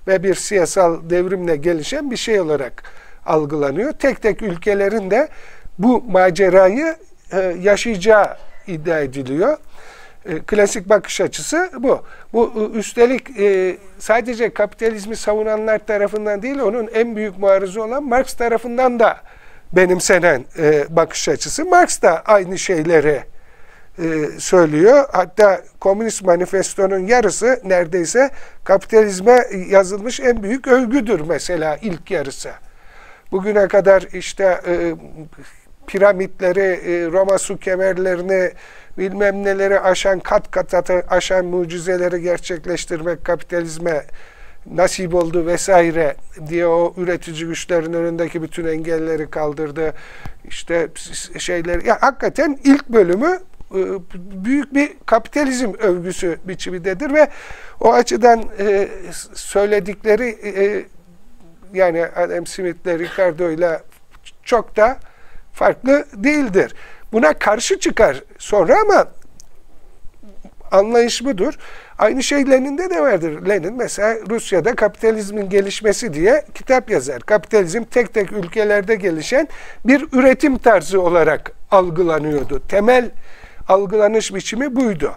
ve 0.07 0.23
bir 0.23 0.35
siyasal 0.35 1.11
devrimle 1.11 1.57
gelişen 1.57 2.11
bir 2.11 2.17
şey 2.17 2.41
olarak 2.41 2.83
algılanıyor. 3.27 3.93
Tek 3.93 4.23
tek 4.23 4.43
ülkelerin 4.43 5.11
de 5.11 5.29
bu 5.79 6.05
macerayı 6.09 6.97
e, 7.33 7.57
yaşayacağı 7.61 8.37
iddia 8.67 8.99
ediliyor. 8.99 9.57
E, 10.27 10.39
klasik 10.39 10.89
bakış 10.89 11.21
açısı 11.21 11.71
bu. 11.79 12.03
Bu 12.33 12.71
e, 12.75 12.79
üstelik 12.79 13.41
e, 13.41 13.77
sadece 13.99 14.55
kapitalizmi 14.55 15.17
savunanlar 15.17 15.79
tarafından 15.79 16.43
değil, 16.43 16.59
onun 16.59 16.89
en 16.95 17.17
büyük 17.17 17.39
muarızı 17.39 17.83
olan 17.83 18.05
Marx 18.05 18.35
tarafından 18.35 19.01
da 19.01 19.17
benimsenen 19.73 20.45
bakış 20.89 21.29
açısı. 21.29 21.65
Marx 21.65 22.03
da 22.03 22.23
aynı 22.27 22.59
şeyleri 22.59 23.23
söylüyor. 24.39 25.05
Hatta 25.13 25.61
Komünist 25.81 26.23
Manifesto'nun 26.23 26.99
yarısı 26.99 27.61
neredeyse 27.65 28.31
kapitalizme 28.65 29.47
yazılmış 29.69 30.21
en 30.21 30.43
büyük 30.43 30.67
övgüdür 30.67 31.21
mesela 31.21 31.79
ilk 31.83 32.11
yarısı. 32.11 32.51
Bugüne 33.33 33.69
kadar 33.69 34.03
işte 34.13 34.61
piramitleri, 35.87 37.13
Roma 37.13 37.39
su 37.39 37.59
kemerlerini, 37.59 38.51
bilmem 38.99 39.45
neleri 39.45 39.81
aşan, 39.81 40.21
kat 40.21 40.51
kat 40.51 40.91
aşan 41.09 41.47
mucizeleri 41.47 42.23
gerçekleştirmek 42.23 43.25
kapitalizme 43.25 44.05
nasip 44.67 45.15
oldu 45.15 45.47
vesaire 45.47 46.17
diye 46.49 46.67
o 46.67 46.95
üretici 46.97 47.47
güçlerin 47.47 47.93
önündeki 47.93 48.43
bütün 48.43 48.67
engelleri 48.67 49.31
kaldırdı. 49.31 49.95
İşte 50.45 50.89
şeyler 51.39 51.83
ya 51.83 51.99
hakikaten 52.01 52.59
ilk 52.65 52.89
bölümü 52.89 53.39
e, 53.75 53.81
büyük 54.45 54.75
bir 54.75 54.91
kapitalizm 55.07 55.73
övgüsü 55.79 56.39
biçimidedir 56.45 57.15
ve 57.15 57.29
o 57.81 57.93
açıdan 57.93 58.45
e, 58.59 58.89
söyledikleri 59.35 60.29
e, 60.45 60.85
yani 61.73 62.07
Adam 62.07 62.47
Smith'le 62.47 62.87
Ricardo 62.87 63.51
ile 63.51 63.81
çok 64.45 64.77
da 64.77 64.99
farklı 65.53 66.05
değildir. 66.15 66.75
Buna 67.13 67.33
karşı 67.33 67.79
çıkar 67.79 68.23
sonra 68.39 68.81
ama 68.81 69.07
anlayış 70.71 71.25
budur. 71.25 71.55
Aynı 71.99 72.23
şey 72.23 72.51
Lenin'de 72.51 72.91
de 72.91 73.01
vardır. 73.01 73.49
Lenin 73.49 73.77
mesela 73.77 74.17
Rusya'da 74.31 74.75
kapitalizmin 74.75 75.49
gelişmesi 75.49 76.15
diye 76.15 76.45
kitap 76.55 76.91
yazar. 76.91 77.21
Kapitalizm 77.21 77.85
tek 77.85 78.15
tek 78.15 78.33
ülkelerde 78.33 78.95
gelişen 78.95 79.49
bir 79.85 80.07
üretim 80.13 80.59
tarzı 80.59 81.01
olarak 81.01 81.53
algılanıyordu. 81.71 82.63
Temel 82.69 83.11
algılanış 83.69 84.35
biçimi 84.35 84.77
buydu. 84.77 85.15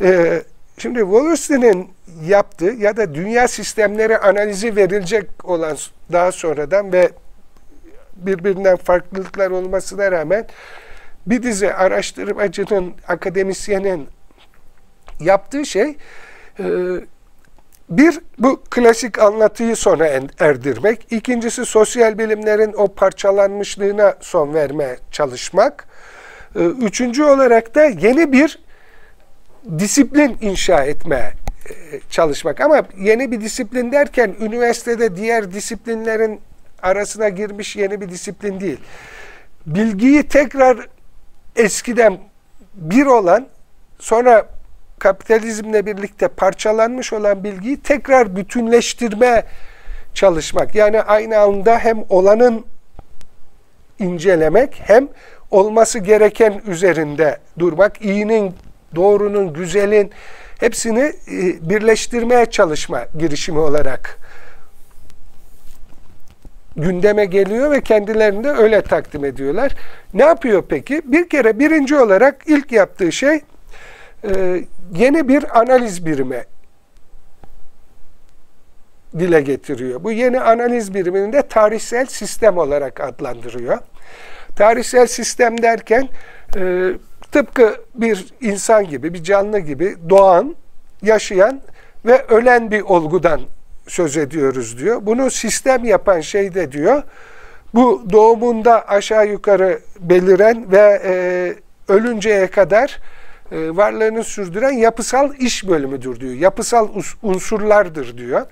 Ee, 0.00 0.42
şimdi 0.78 0.98
Wallerstein'in 0.98 1.88
yaptığı 2.26 2.74
ya 2.78 2.96
da 2.96 3.14
dünya 3.14 3.48
sistemleri 3.48 4.18
analizi 4.18 4.76
verilecek 4.76 5.44
olan 5.44 5.76
daha 6.12 6.32
sonradan 6.32 6.92
ve 6.92 7.10
birbirinden 8.26 8.76
farklılıklar 8.76 9.50
olmasına 9.50 10.12
rağmen 10.12 10.46
bir 11.26 11.42
dizi 11.42 11.74
araştırmacının, 11.74 12.94
akademisyenin 13.08 14.08
yaptığı 15.20 15.66
şey 15.66 15.96
e, 16.58 16.64
bir, 17.90 18.20
bu 18.38 18.62
klasik 18.70 19.18
anlatıyı 19.18 19.76
sona 19.76 20.06
erdirmek. 20.38 21.12
İkincisi 21.12 21.64
sosyal 21.64 22.18
bilimlerin 22.18 22.72
o 22.72 22.88
parçalanmışlığına 22.88 24.14
son 24.20 24.54
vermeye 24.54 24.98
çalışmak. 25.10 25.88
E, 26.56 26.64
üçüncü 26.64 27.24
olarak 27.24 27.74
da 27.74 27.84
yeni 27.84 28.32
bir 28.32 28.58
disiplin 29.78 30.38
inşa 30.40 30.84
etme 30.84 31.32
çalışmak. 32.10 32.60
Ama 32.60 32.82
yeni 32.98 33.30
bir 33.30 33.40
disiplin 33.40 33.92
derken 33.92 34.34
üniversitede 34.40 35.16
diğer 35.16 35.52
disiplinlerin 35.52 36.40
arasına 36.82 37.28
girmiş 37.28 37.76
yeni 37.76 38.00
bir 38.00 38.08
disiplin 38.08 38.60
değil. 38.60 38.80
Bilgiyi 39.66 40.22
tekrar 40.22 40.88
eskiden 41.56 42.18
bir 42.74 43.06
olan 43.06 43.46
sonra 43.98 44.48
kapitalizmle 44.98 45.86
birlikte 45.86 46.28
parçalanmış 46.28 47.12
olan 47.12 47.44
bilgiyi 47.44 47.80
tekrar 47.80 48.36
bütünleştirme 48.36 49.44
çalışmak. 50.14 50.74
Yani 50.74 51.02
aynı 51.02 51.38
anda 51.38 51.78
hem 51.78 52.04
olanın 52.08 52.66
incelemek 53.98 54.80
hem 54.84 55.08
olması 55.50 55.98
gereken 55.98 56.62
üzerinde 56.66 57.38
durmak, 57.58 58.02
iyinin, 58.02 58.54
doğrunun, 58.94 59.52
güzelin 59.52 60.10
hepsini 60.60 61.00
e, 61.00 61.70
birleştirmeye 61.70 62.46
çalışma 62.46 63.06
girişimi 63.18 63.58
olarak 63.58 64.18
gündeme 66.78 67.24
geliyor 67.24 67.70
ve 67.70 67.80
kendilerini 67.80 68.44
de 68.44 68.50
öyle 68.50 68.82
takdim 68.82 69.24
ediyorlar. 69.24 69.74
Ne 70.14 70.22
yapıyor 70.22 70.64
peki? 70.68 71.02
Bir 71.04 71.28
kere 71.28 71.58
birinci 71.58 71.96
olarak 71.96 72.42
ilk 72.46 72.72
yaptığı 72.72 73.12
şey 73.12 73.40
e, 74.24 74.64
yeni 74.94 75.28
bir 75.28 75.60
analiz 75.60 76.06
birimi 76.06 76.44
dile 79.18 79.40
getiriyor. 79.40 80.04
Bu 80.04 80.12
yeni 80.12 80.40
analiz 80.40 80.94
birimini 80.94 81.32
de 81.32 81.42
tarihsel 81.42 82.06
sistem 82.06 82.58
olarak 82.58 83.00
adlandırıyor. 83.00 83.78
Tarihsel 84.56 85.06
sistem 85.06 85.62
derken 85.62 86.08
e, 86.56 86.92
tıpkı 87.32 87.76
bir 87.94 88.26
insan 88.40 88.88
gibi, 88.88 89.14
bir 89.14 89.22
canlı 89.22 89.58
gibi 89.58 89.96
doğan, 90.08 90.56
yaşayan 91.02 91.60
ve 92.06 92.22
ölen 92.22 92.70
bir 92.70 92.80
olgudan 92.80 93.40
söz 93.88 94.16
ediyoruz 94.16 94.78
diyor. 94.78 94.98
Bunu 95.02 95.30
sistem 95.30 95.84
yapan 95.84 96.20
şey 96.20 96.54
de 96.54 96.72
diyor, 96.72 97.02
bu 97.74 98.02
doğumunda 98.12 98.88
aşağı 98.88 99.28
yukarı 99.28 99.80
beliren 100.00 100.72
ve 100.72 101.02
e, 101.04 101.12
ölünceye 101.92 102.46
kadar 102.46 103.00
e, 103.52 103.76
varlığını 103.76 104.24
sürdüren 104.24 104.72
yapısal 104.72 105.34
iş 105.34 105.68
bölümüdür 105.68 106.20
diyor. 106.20 106.34
Yapısal 106.34 106.88
unsurlardır 107.22 108.18
diyor. 108.18 108.46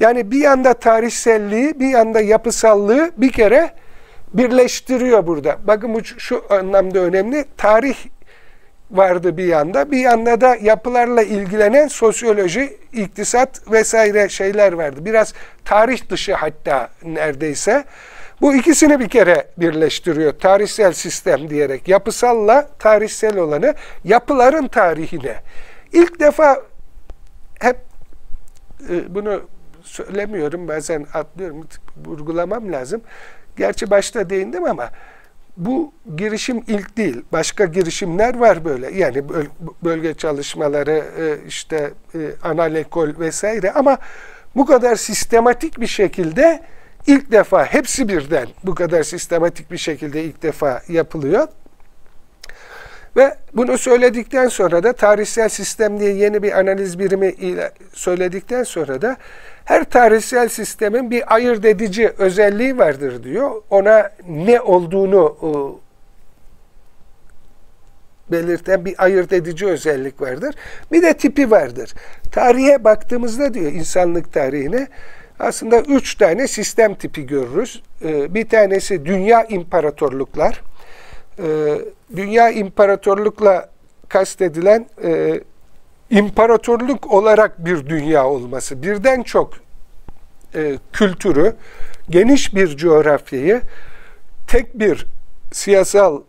Yani 0.00 0.30
bir 0.30 0.40
yanda 0.40 0.74
tarihselliği, 0.74 1.80
bir 1.80 1.88
yanda 1.88 2.20
yapısallığı 2.20 3.10
bir 3.16 3.32
kere 3.32 3.70
birleştiriyor 4.34 5.26
burada. 5.26 5.56
Bakın 5.66 5.94
bu 5.94 6.04
şu 6.04 6.44
anlamda 6.50 6.98
önemli. 6.98 7.44
Tarih 7.56 7.96
vardı 8.90 9.36
bir 9.36 9.44
yanda. 9.44 9.90
Bir 9.90 9.98
yanda 9.98 10.40
da 10.40 10.56
yapılarla 10.56 11.22
ilgilenen 11.22 11.88
sosyoloji, 11.88 12.78
iktisat 12.92 13.70
vesaire 13.72 14.28
şeyler 14.28 14.72
vardı. 14.72 15.04
Biraz 15.04 15.34
tarih 15.64 16.10
dışı 16.10 16.34
hatta 16.34 16.88
neredeyse. 17.02 17.84
Bu 18.40 18.54
ikisini 18.54 19.00
bir 19.00 19.08
kere 19.08 19.46
birleştiriyor. 19.58 20.32
Tarihsel 20.32 20.92
sistem 20.92 21.50
diyerek. 21.50 21.88
Yapısalla 21.88 22.68
tarihsel 22.78 23.36
olanı, 23.36 23.74
yapıların 24.04 24.68
tarihine. 24.68 25.34
İlk 25.92 26.20
defa 26.20 26.62
hep 27.60 27.76
e, 28.90 29.14
bunu 29.14 29.42
söylemiyorum 29.82 30.68
bazen 30.68 31.06
atlıyorum 31.14 31.68
vurgulamam 32.06 32.72
lazım. 32.72 33.00
Gerçi 33.56 33.90
başta 33.90 34.30
değindim 34.30 34.64
ama 34.64 34.90
bu 35.56 35.92
girişim 36.16 36.64
ilk 36.66 36.96
değil. 36.96 37.22
Başka 37.32 37.64
girişimler 37.64 38.38
var 38.38 38.64
böyle. 38.64 38.90
Yani 38.98 39.24
bölge 39.84 40.14
çalışmaları, 40.14 41.04
e, 41.18 41.46
işte 41.48 41.90
e, 42.14 42.18
anal 42.42 42.74
ekol 42.74 43.08
vesaire 43.18 43.72
ama 43.72 43.98
bu 44.56 44.66
kadar 44.66 44.96
sistematik 44.96 45.80
bir 45.80 45.86
şekilde 45.86 46.62
ilk 47.06 47.32
defa 47.32 47.64
hepsi 47.64 48.08
birden 48.08 48.46
bu 48.64 48.74
kadar 48.74 49.02
sistematik 49.02 49.70
bir 49.70 49.78
şekilde 49.78 50.24
ilk 50.24 50.42
defa 50.42 50.82
yapılıyor. 50.88 51.48
Ve 53.16 53.34
bunu 53.54 53.78
söyledikten 53.78 54.48
sonra 54.48 54.82
da 54.82 54.92
tarihsel 54.92 55.48
sistem 55.48 56.00
diye 56.00 56.12
yeni 56.12 56.42
bir 56.42 56.58
analiz 56.58 56.98
birimi 56.98 57.28
ile 57.28 57.70
söyledikten 57.92 58.62
sonra 58.62 59.02
da 59.02 59.16
her 59.64 59.84
tarihsel 59.84 60.48
sistemin 60.48 61.10
bir 61.10 61.34
ayırt 61.34 61.64
edici 61.64 62.12
özelliği 62.18 62.78
vardır 62.78 63.22
diyor. 63.22 63.62
Ona 63.70 64.10
ne 64.28 64.60
olduğunu 64.60 65.36
e, 65.42 65.48
belirten 68.32 68.84
bir 68.84 69.04
ayırt 69.04 69.32
edici 69.32 69.66
özellik 69.66 70.20
vardır. 70.20 70.54
Bir 70.92 71.02
de 71.02 71.14
tipi 71.14 71.50
vardır. 71.50 71.94
Tarihe 72.32 72.84
baktığımızda 72.84 73.54
diyor 73.54 73.72
insanlık 73.72 74.32
tarihine 74.32 74.88
aslında 75.38 75.80
üç 75.80 76.14
tane 76.14 76.48
sistem 76.48 76.94
tipi 76.94 77.26
görürüz. 77.26 77.82
E, 78.04 78.34
bir 78.34 78.48
tanesi 78.48 79.04
dünya 79.06 79.44
imparatorluklar. 79.44 80.62
E, 82.12 82.16
dünya 82.16 82.50
imparatorlukla 82.50 83.70
kastedilen 84.08 84.86
imparatorluk 86.10 87.12
olarak 87.12 87.64
bir 87.64 87.86
dünya 87.86 88.26
olması, 88.26 88.82
birden 88.82 89.22
çok 89.22 89.54
e, 90.54 90.78
kültürü, 90.92 91.54
geniş 92.10 92.54
bir 92.54 92.76
coğrafyayı 92.76 93.62
tek 94.46 94.78
bir 94.78 95.06
siyasal 95.52 96.22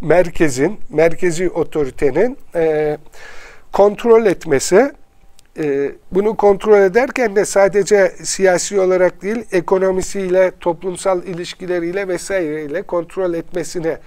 merkezin, 0.00 0.80
merkezi 0.90 1.50
otoritenin 1.50 2.38
e, 2.54 2.98
kontrol 3.72 4.26
etmesi, 4.26 4.92
e, 5.58 5.92
bunu 6.12 6.36
kontrol 6.36 6.78
ederken 6.78 7.36
de 7.36 7.44
sadece 7.44 8.12
siyasi 8.22 8.80
olarak 8.80 9.22
değil, 9.22 9.44
ekonomisiyle, 9.52 10.52
toplumsal 10.60 11.22
ilişkileriyle 11.22 12.08
vesaireyle 12.08 12.82
kontrol 12.82 13.34
etmesine 13.34 13.98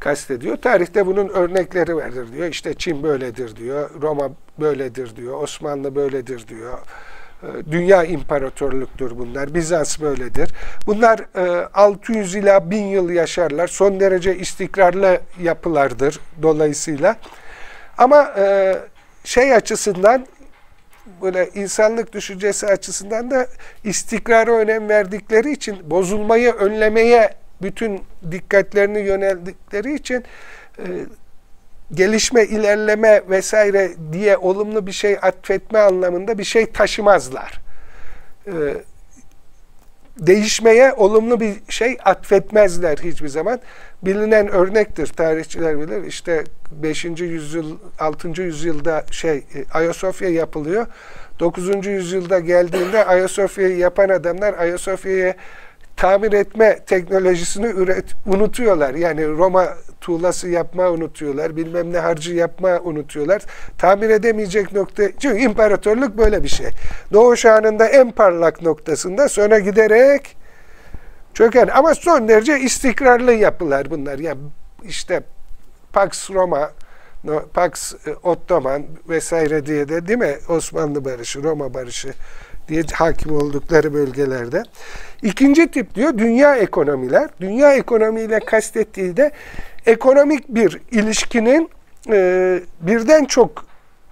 kastediyor. 0.00 0.56
Tarihte 0.56 1.06
bunun 1.06 1.28
örnekleri 1.28 1.96
vardır 1.96 2.32
diyor. 2.32 2.48
İşte 2.48 2.74
Çin 2.74 3.02
böyledir 3.02 3.56
diyor, 3.56 3.90
Roma 4.02 4.30
böyledir 4.60 5.16
diyor, 5.16 5.42
Osmanlı 5.42 5.94
böyledir 5.94 6.48
diyor. 6.48 6.78
Ee, 7.42 7.46
dünya 7.70 8.04
imparatorluktur 8.04 9.18
bunlar. 9.18 9.54
Bizans 9.54 10.00
böyledir. 10.00 10.52
Bunlar 10.86 11.20
600 11.74 12.36
e, 12.36 12.38
ila 12.38 12.70
1000 12.70 12.84
yıl 12.84 13.10
yaşarlar. 13.10 13.66
Son 13.66 14.00
derece 14.00 14.36
istikrarlı 14.36 15.20
yapılardır 15.42 16.20
dolayısıyla. 16.42 17.16
Ama 17.98 18.34
e, 18.38 18.76
şey 19.24 19.54
açısından 19.54 20.26
böyle 21.22 21.50
insanlık 21.54 22.12
düşüncesi 22.12 22.66
açısından 22.66 23.30
da 23.30 23.46
istikrara 23.84 24.52
önem 24.52 24.88
verdikleri 24.88 25.52
için 25.52 25.90
bozulmayı 25.90 26.52
önlemeye 26.52 27.34
bütün 27.62 28.00
dikkatlerini 28.30 28.98
yöneldikleri 28.98 29.94
için 29.94 30.24
e, 30.78 30.84
gelişme, 31.94 32.44
ilerleme 32.44 33.22
vesaire 33.30 33.90
diye 34.12 34.36
olumlu 34.36 34.86
bir 34.86 34.92
şey 34.92 35.18
atfetme 35.22 35.78
anlamında 35.78 36.38
bir 36.38 36.44
şey 36.44 36.66
taşımazlar. 36.66 37.60
Ee, 38.46 38.52
değişmeye 40.18 40.92
olumlu 40.92 41.40
bir 41.40 41.54
şey 41.68 41.98
atfetmezler 42.04 42.98
hiçbir 42.98 43.28
zaman. 43.28 43.60
Bilinen 44.02 44.48
örnektir, 44.48 45.06
tarihçiler 45.06 45.80
bilir. 45.80 46.04
İşte 46.04 46.44
5. 46.70 47.04
yüzyıl, 47.04 47.76
6. 47.98 48.42
yüzyılda 48.42 49.04
şey 49.10 49.44
Ayasofya 49.72 50.28
yapılıyor. 50.28 50.86
9. 51.40 51.86
yüzyılda 51.86 52.38
geldiğinde 52.38 53.04
Ayasofya'yı 53.04 53.76
yapan 53.76 54.08
adamlar 54.08 54.54
Ayasofya'ya 54.54 55.34
tamir 55.96 56.32
etme 56.32 56.78
teknolojisini 56.86 57.66
üret, 57.66 58.04
unutuyorlar. 58.26 58.94
Yani 58.94 59.28
Roma 59.28 59.68
tuğlası 60.00 60.48
yapma 60.48 60.90
unutuyorlar. 60.90 61.56
Bilmem 61.56 61.92
ne 61.92 61.98
harcı 61.98 62.34
yapma 62.34 62.80
unutuyorlar. 62.80 63.42
Tamir 63.78 64.10
edemeyecek 64.10 64.72
nokta. 64.72 65.02
Çünkü 65.18 65.38
imparatorluk 65.38 66.18
böyle 66.18 66.42
bir 66.42 66.48
şey. 66.48 66.66
Doğuş 67.12 67.44
anında 67.46 67.88
en 67.88 68.10
parlak 68.10 68.62
noktasında 68.62 69.28
sonra 69.28 69.58
giderek 69.58 70.36
çöken. 71.34 71.68
Ama 71.68 71.94
son 71.94 72.28
derece 72.28 72.60
istikrarlı 72.60 73.32
yapılar 73.32 73.90
bunlar. 73.90 74.18
Yani 74.18 74.40
işte 74.84 75.22
Pax 75.92 76.30
Roma, 76.30 76.70
Pax 77.54 77.94
Ottoman 78.22 78.82
vesaire 79.08 79.66
diye 79.66 79.88
de 79.88 80.08
değil 80.08 80.18
mi? 80.18 80.36
Osmanlı 80.48 81.04
barışı, 81.04 81.42
Roma 81.42 81.74
barışı 81.74 82.12
diye 82.68 82.82
hakim 82.92 83.36
oldukları 83.36 83.94
bölgelerde. 83.94 84.62
İkinci 85.22 85.70
tip 85.70 85.94
diyor 85.94 86.18
dünya 86.18 86.56
ekonomiler. 86.56 87.30
Dünya 87.40 87.74
ekonomiyle 87.74 88.40
kastettiği 88.40 89.16
de 89.16 89.30
ekonomik 89.86 90.48
bir 90.48 90.80
ilişkinin 90.90 91.70
e, 92.10 92.60
birden 92.80 93.24
çok 93.24 93.64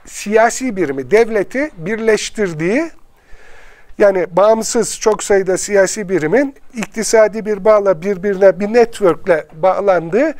siyasi 0.07 0.77
birimi, 0.77 1.11
devleti 1.11 1.71
birleştirdiği 1.77 2.91
yani 3.99 4.27
bağımsız 4.31 5.01
çok 5.01 5.23
sayıda 5.23 5.59
siyasi 5.59 6.09
birimin 6.09 6.55
iktisadi 6.75 7.47
bir 7.47 7.65
bağla 7.65 8.03
birbirine 8.03 8.61
bir 8.61 8.73
networkle 8.73 9.47
bağlandığı 9.53 10.35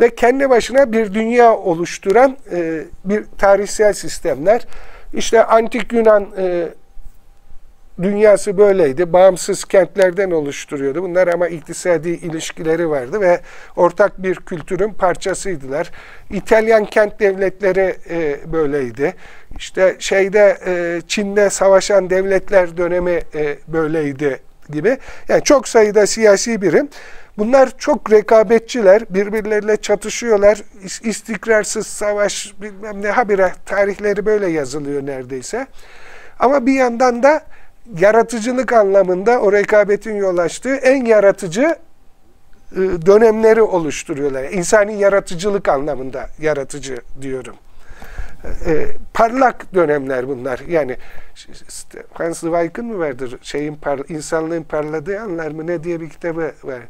ve 0.00 0.14
kendi 0.14 0.50
başına 0.50 0.92
bir 0.92 1.14
dünya 1.14 1.56
oluşturan 1.56 2.36
e, 2.52 2.84
bir 3.04 3.24
tarihsel 3.38 3.92
sistemler 3.92 4.66
İşte 5.12 5.44
antik 5.44 5.92
Yunan 5.92 6.26
e, 6.38 6.68
dünyası 8.02 8.58
böyleydi. 8.58 9.12
Bağımsız 9.12 9.64
kentlerden 9.64 10.30
oluşturuyordu. 10.30 11.02
Bunlar 11.02 11.28
ama 11.28 11.48
iktisadi 11.48 12.08
ilişkileri 12.08 12.90
vardı 12.90 13.20
ve 13.20 13.40
ortak 13.76 14.22
bir 14.22 14.34
kültürün 14.34 14.92
parçasıydılar. 14.92 15.90
İtalyan 16.30 16.84
kent 16.84 17.20
devletleri 17.20 17.96
e, 18.10 18.36
böyleydi. 18.52 19.14
İşte 19.58 19.96
şeyde 19.98 20.58
e, 20.66 21.00
Çin'de 21.08 21.50
savaşan 21.50 22.10
devletler 22.10 22.76
dönemi 22.76 23.20
e, 23.34 23.56
böyleydi 23.68 24.40
gibi. 24.70 24.98
Yani 25.28 25.42
çok 25.42 25.68
sayıda 25.68 26.06
siyasi 26.06 26.62
birim. 26.62 26.88
Bunlar 27.38 27.78
çok 27.78 28.12
rekabetçiler, 28.12 29.02
birbirleriyle 29.10 29.76
çatışıyorlar. 29.76 30.62
İstikrarsız 31.02 31.86
savaş 31.86 32.54
bilmem 32.60 33.02
ne 33.02 33.10
habire 33.10 33.52
tarihleri 33.66 34.26
böyle 34.26 34.48
yazılıyor 34.48 35.06
neredeyse. 35.06 35.66
Ama 36.38 36.66
bir 36.66 36.72
yandan 36.72 37.22
da 37.22 37.42
yaratıcılık 37.96 38.72
anlamında 38.72 39.40
o 39.40 39.52
rekabetin 39.52 40.16
yol 40.16 40.38
açtığı 40.38 40.74
en 40.74 41.04
yaratıcı 41.04 41.76
e, 42.72 42.76
dönemleri 43.06 43.62
oluşturuyorlar. 43.62 44.44
İnsani 44.44 44.98
yaratıcılık 44.98 45.68
anlamında 45.68 46.26
yaratıcı 46.38 46.98
diyorum. 47.22 47.56
E, 48.66 48.86
parlak 49.14 49.74
dönemler 49.74 50.28
bunlar. 50.28 50.60
Yani 50.68 50.96
Hans 52.12 52.40
Zweig'ın 52.40 52.86
mı 52.86 52.98
vardır? 52.98 53.38
Şeyin 53.42 53.74
par, 53.74 54.00
insanlığın 54.08 54.62
parladığı 54.62 55.20
anlar 55.20 55.50
mı 55.50 55.66
ne 55.66 55.84
diye 55.84 56.00
bir 56.00 56.08
kitabı 56.08 56.52
var. 56.64 56.80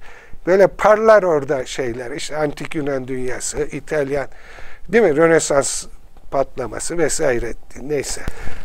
Böyle 0.47 0.67
parlar 0.67 1.23
orada 1.23 1.67
şeyler. 1.67 2.11
İşte 2.11 2.37
antik 2.37 2.75
Yunan 2.75 3.09
dünyası, 3.09 3.59
İtalyan, 3.59 4.27
değil 4.89 5.05
mi? 5.05 5.17
Rönesans 5.17 5.87
patlaması 6.31 6.99
vesaire 6.99 7.55
neyse. 7.83 8.21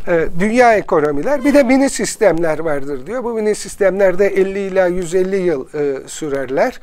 Ee, 0.08 0.28
dünya 0.40 0.76
ekonomiler 0.76 1.46
bir 1.46 1.54
de 1.54 1.64
mini 1.64 1.90
sistemler 1.90 2.60
vardır 2.60 3.08
diyor. 3.08 3.24
Bu 3.24 3.34
mini 3.34 3.56
sistemlerde 3.56 4.28
50 4.28 4.60
ila 4.60 4.88
150 4.88 5.36
yıl 5.36 5.68
e, 5.74 6.08
sürerler. 6.08 6.80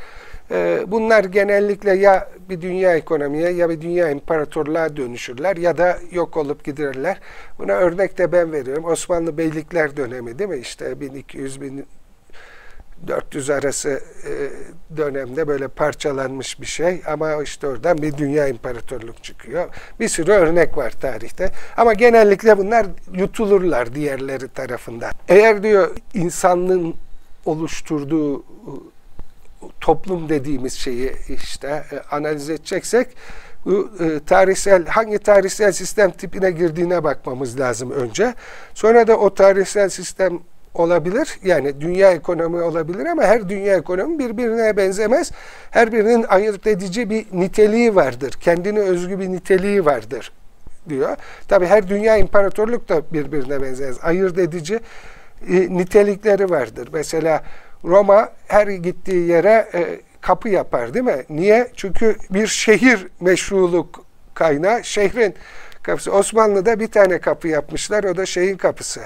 E, 0.51 0.85
bunlar 0.87 1.25
genellikle 1.25 1.93
ya 1.93 2.29
bir 2.49 2.61
dünya 2.61 2.97
ekonomiye 2.97 3.51
ya 3.51 3.71
bir 3.71 3.81
dünya 3.81 4.11
imparatorluğa 4.11 4.97
dönüşürler 4.97 5.57
ya 5.57 5.79
da 5.79 5.99
yok 6.11 6.37
olup 6.37 6.65
giderler. 6.65 7.21
Buna 7.59 7.73
örnek 7.73 8.19
de 8.19 8.33
ben 8.33 8.53
veriyorum. 8.53 8.85
Osmanlı 8.85 9.39
Beylikler 9.39 9.97
dönemi 9.97 10.39
değil 10.39 10.51
mi? 10.51 10.59
İşte 10.59 11.01
1200 11.01 11.61
bin 11.61 11.87
400 13.07 13.51
arası 13.51 14.01
e, 14.25 14.31
dönemde 14.97 15.49
böyle 15.49 15.69
parçalanmış 15.69 16.61
bir 16.61 16.67
şey 16.67 17.03
ama 17.07 17.43
işte 17.43 17.67
oradan 17.67 18.03
bir 18.03 18.17
dünya 18.17 18.49
imparatorluk 18.49 19.25
çıkıyor. 19.25 19.69
Bir 20.01 20.09
sürü 20.09 20.33
örnek 20.33 20.77
var 20.77 20.91
tarihte 20.91 21.53
ama 21.77 21.93
genellikle 21.93 22.59
bunlar 22.59 22.87
yutulurlar 23.13 23.95
diğerleri 23.95 24.49
tarafından. 24.49 25.13
Eğer 25.29 25.63
diyor 25.63 25.97
insanlığın 26.15 26.95
oluşturduğu 27.45 28.39
e, 28.41 28.73
toplum 29.81 30.29
dediğimiz 30.29 30.73
şeyi 30.75 31.13
işte 31.29 31.85
e, 31.93 32.01
analiz 32.11 32.51
edeceksek 32.51 33.09
bu 33.65 33.91
tarihsel 34.27 34.87
hangi 34.87 35.19
tarihsel 35.19 35.73
sistem 35.73 36.11
tipine 36.11 36.51
girdiğine 36.51 37.05
bakmamız 37.05 37.61
lazım 37.61 37.91
önce. 37.91 38.35
Sonra 38.75 39.07
da 39.07 39.17
o 39.17 39.35
tarihsel 39.35 39.89
sistem 39.89 40.41
olabilir. 40.75 41.39
Yani 41.45 41.81
dünya 41.81 42.11
ekonomi 42.13 42.63
olabilir 42.63 43.07
ama 43.07 43.23
her 43.23 43.49
dünya 43.49 43.77
ekonomi 43.77 44.19
birbirine 44.19 44.77
benzemez. 44.77 45.31
Her 45.71 45.93
birinin 45.93 46.23
ayırt 46.29 46.67
edici 46.67 47.11
bir 47.11 47.27
niteliği 47.33 47.95
vardır. 47.95 48.33
Kendine 48.41 48.81
özgü 48.81 49.19
bir 49.19 49.29
niteliği 49.29 49.85
vardır 49.85 50.33
diyor. 50.89 51.17
Tabi 51.49 51.67
her 51.67 51.89
dünya 51.89 52.17
imparatorluk 52.17 52.89
da 52.89 53.03
birbirine 53.13 53.63
benzemez. 53.63 53.99
Ayırt 54.03 54.39
edici 54.39 54.81
e, 55.49 55.55
nitelikleri 55.55 56.51
vardır. 56.51 56.89
Mesela 56.93 57.43
Roma 57.85 58.29
her 58.49 58.67
gittiği 58.67 59.29
yere 59.29 59.69
e, 59.75 60.01
kapı 60.21 60.49
yapar 60.49 60.95
değil 60.95 61.05
mi? 61.05 61.25
Niye? 61.31 61.69
Çünkü 61.77 62.17
bir 62.31 62.47
şehir 62.47 63.07
meşruluk 63.21 64.05
kaynağı 64.35 64.85
şehrin 64.85 65.35
kapısı. 65.83 66.13
Osmanlı'da 66.13 66.81
bir 66.81 66.89
tane 66.89 67.19
kapı 67.19 67.49
yapmışlar. 67.49 68.05
O 68.05 68.17
da 68.17 68.27
şeyin 68.27 68.57
kapısı. 68.57 69.01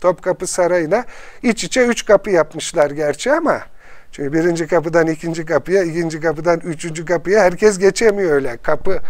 Topkapı 0.00 0.46
Sarayı'na 0.46 1.04
iç 1.42 1.64
içe 1.64 1.86
üç 1.86 2.04
kapı 2.04 2.30
yapmışlar 2.30 2.90
gerçi 2.90 3.32
ama 3.32 3.60
çünkü 4.12 4.32
birinci 4.32 4.66
kapıdan 4.66 5.06
ikinci 5.06 5.44
kapıya, 5.44 5.82
ikinci 5.82 6.20
kapıdan 6.20 6.60
üçüncü 6.60 7.04
kapıya 7.04 7.42
herkes 7.42 7.78
geçemiyor 7.78 8.32
öyle. 8.32 8.56
Kapı 8.56 9.00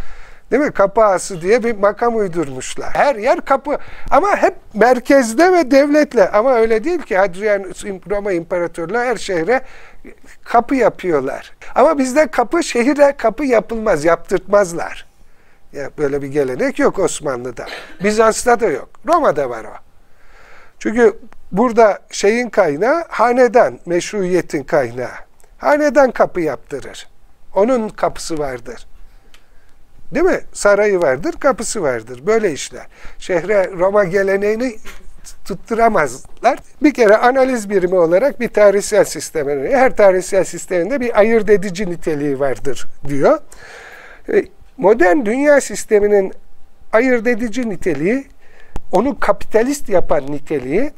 Değil 0.50 0.62
mi? 0.62 0.72
Kapı 0.72 1.18
diye 1.40 1.64
bir 1.64 1.76
makam 1.76 2.16
uydurmuşlar. 2.16 2.94
Her 2.94 3.16
yer 3.16 3.40
kapı. 3.40 3.78
Ama 4.10 4.36
hep 4.36 4.54
merkezde 4.74 5.52
ve 5.52 5.70
devletle. 5.70 6.28
Ama 6.28 6.54
öyle 6.54 6.84
değil 6.84 7.02
ki. 7.02 7.16
Hadrian 7.16 7.62
Roma 8.10 8.32
İmparatorluğu 8.32 8.98
her 8.98 9.16
şehre 9.16 9.60
kapı 10.44 10.74
yapıyorlar. 10.74 11.52
Ama 11.74 11.98
bizde 11.98 12.26
kapı 12.26 12.62
şehire 12.62 13.14
kapı 13.18 13.44
yapılmaz, 13.44 14.04
yaptırtmazlar. 14.04 15.06
Ya 15.72 15.90
böyle 15.98 16.22
bir 16.22 16.28
gelenek 16.28 16.78
yok 16.78 16.98
Osmanlı'da. 16.98 17.66
Bizans'ta 18.04 18.60
da 18.60 18.66
yok. 18.66 18.88
Roma'da 19.06 19.50
var 19.50 19.64
o. 19.64 19.89
Çünkü 20.80 21.18
burada 21.52 21.98
şeyin 22.10 22.48
kaynağı 22.48 23.04
hanedan, 23.08 23.78
meşruiyetin 23.86 24.62
kaynağı. 24.62 25.14
Hanedan 25.58 26.10
kapı 26.10 26.40
yaptırır. 26.40 27.08
Onun 27.54 27.88
kapısı 27.88 28.38
vardır. 28.38 28.86
Değil 30.14 30.24
mi? 30.24 30.40
Sarayı 30.52 31.00
vardır, 31.00 31.32
kapısı 31.40 31.82
vardır. 31.82 32.26
Böyle 32.26 32.52
işler. 32.52 32.86
Şehre 33.18 33.70
Roma 33.70 34.04
geleneğini 34.04 34.76
tutturamazlar. 35.44 36.58
Bir 36.82 36.94
kere 36.94 37.16
analiz 37.16 37.70
birimi 37.70 37.94
olarak 37.94 38.40
bir 38.40 38.48
tarihsel 38.48 39.04
sistem. 39.04 39.48
Her 39.66 39.96
tarihsel 39.96 40.44
sisteminde 40.44 41.00
bir 41.00 41.18
ayırt 41.18 41.50
edici 41.50 41.90
niteliği 41.90 42.40
vardır 42.40 42.86
diyor. 43.08 43.38
E, 44.32 44.44
modern 44.76 45.24
dünya 45.26 45.60
sisteminin 45.60 46.32
ayırt 46.92 47.26
edici 47.26 47.70
niteliği 47.70 48.26
onu 48.92 49.20
kapitalist 49.20 49.88
yapan 49.88 50.32
niteliği 50.32 50.92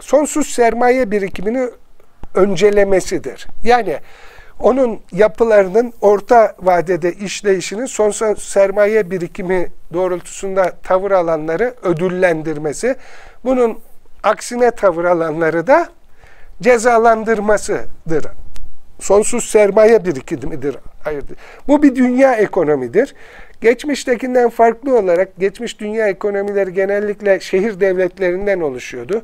sonsuz 0.00 0.46
sermaye 0.48 1.10
birikimini 1.10 1.68
öncelemesidir. 2.34 3.46
Yani 3.64 3.98
onun 4.60 5.00
yapılarının 5.12 5.92
orta 6.00 6.54
vadede 6.58 7.12
işleyişinin 7.12 7.86
sonsuz 7.86 8.42
sermaye 8.42 9.10
birikimi 9.10 9.68
doğrultusunda 9.92 10.72
tavır 10.82 11.10
alanları 11.10 11.74
ödüllendirmesi, 11.82 12.96
bunun 13.44 13.78
aksine 14.22 14.70
tavır 14.70 15.04
alanları 15.04 15.66
da 15.66 15.88
cezalandırmasıdır. 16.62 18.26
Sonsuz 19.00 19.44
sermaye 19.44 20.04
birikimidir. 20.04 20.76
Bu 21.68 21.82
bir 21.82 21.96
dünya 21.96 22.34
ekonomidir. 22.34 23.14
Geçmiştekinden 23.60 24.48
farklı 24.48 24.98
olarak 24.98 25.36
geçmiş 25.38 25.80
dünya 25.80 26.08
ekonomileri 26.08 26.72
genellikle 26.72 27.40
şehir 27.40 27.80
devletlerinden 27.80 28.60
oluşuyordu. 28.60 29.22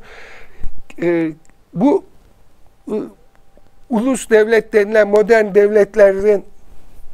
E, 1.03 1.31
bu 1.75 2.05
e, 2.89 2.95
ulus 3.91 4.31
devlet 4.31 4.73
denilen 4.73 5.09
modern 5.09 5.55
devletlerin 5.55 6.45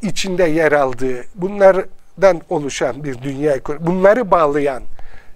içinde 0.02 0.44
yer 0.44 0.72
aldığı, 0.72 1.24
bunlardan 1.34 2.40
oluşan 2.48 3.04
bir 3.04 3.22
dünya 3.22 3.52
ekonomi, 3.52 3.86
bunları 3.86 4.30
bağlayan 4.30 4.82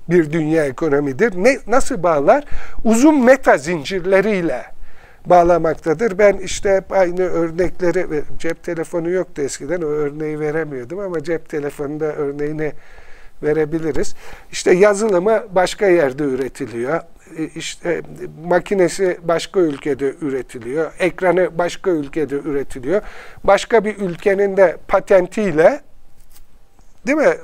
bir 0.09 0.33
dünya 0.33 0.65
ekonomidir. 0.65 1.33
Ne, 1.45 1.59
nasıl 1.67 2.03
bağlar? 2.03 2.45
Uzun 2.85 3.25
meta 3.25 3.57
zincirleriyle 3.57 4.74
bağlamaktadır. 5.27 6.19
Ben 6.19 6.37
işte 6.37 6.77
hep 6.77 6.93
aynı 6.93 7.23
örnekleri, 7.23 8.23
cep 8.39 8.63
telefonu 8.63 9.11
yoktu 9.11 9.43
eskiden 9.43 9.83
o 9.83 9.87
örneği 9.87 10.41
veremiyordum 10.41 10.99
ama 10.99 11.23
cep 11.23 11.49
telefonunda 11.49 12.05
örneğini 12.05 12.73
verebiliriz. 13.43 14.15
İşte 14.53 14.75
yazılımı 14.75 15.45
başka 15.51 15.87
yerde 15.87 16.23
üretiliyor. 16.23 17.01
E, 17.39 17.45
işte 17.45 18.03
makinesi 18.45 19.19
başka 19.23 19.61
ülkede 19.61 20.15
üretiliyor. 20.21 20.93
Ekranı 20.99 21.59
başka 21.59 21.91
ülkede 21.91 22.35
üretiliyor. 22.35 23.03
Başka 23.45 23.85
bir 23.85 23.97
ülkenin 23.99 24.57
de 24.57 24.77
patentiyle 24.89 25.81
değil 27.07 27.19
mi? 27.19 27.35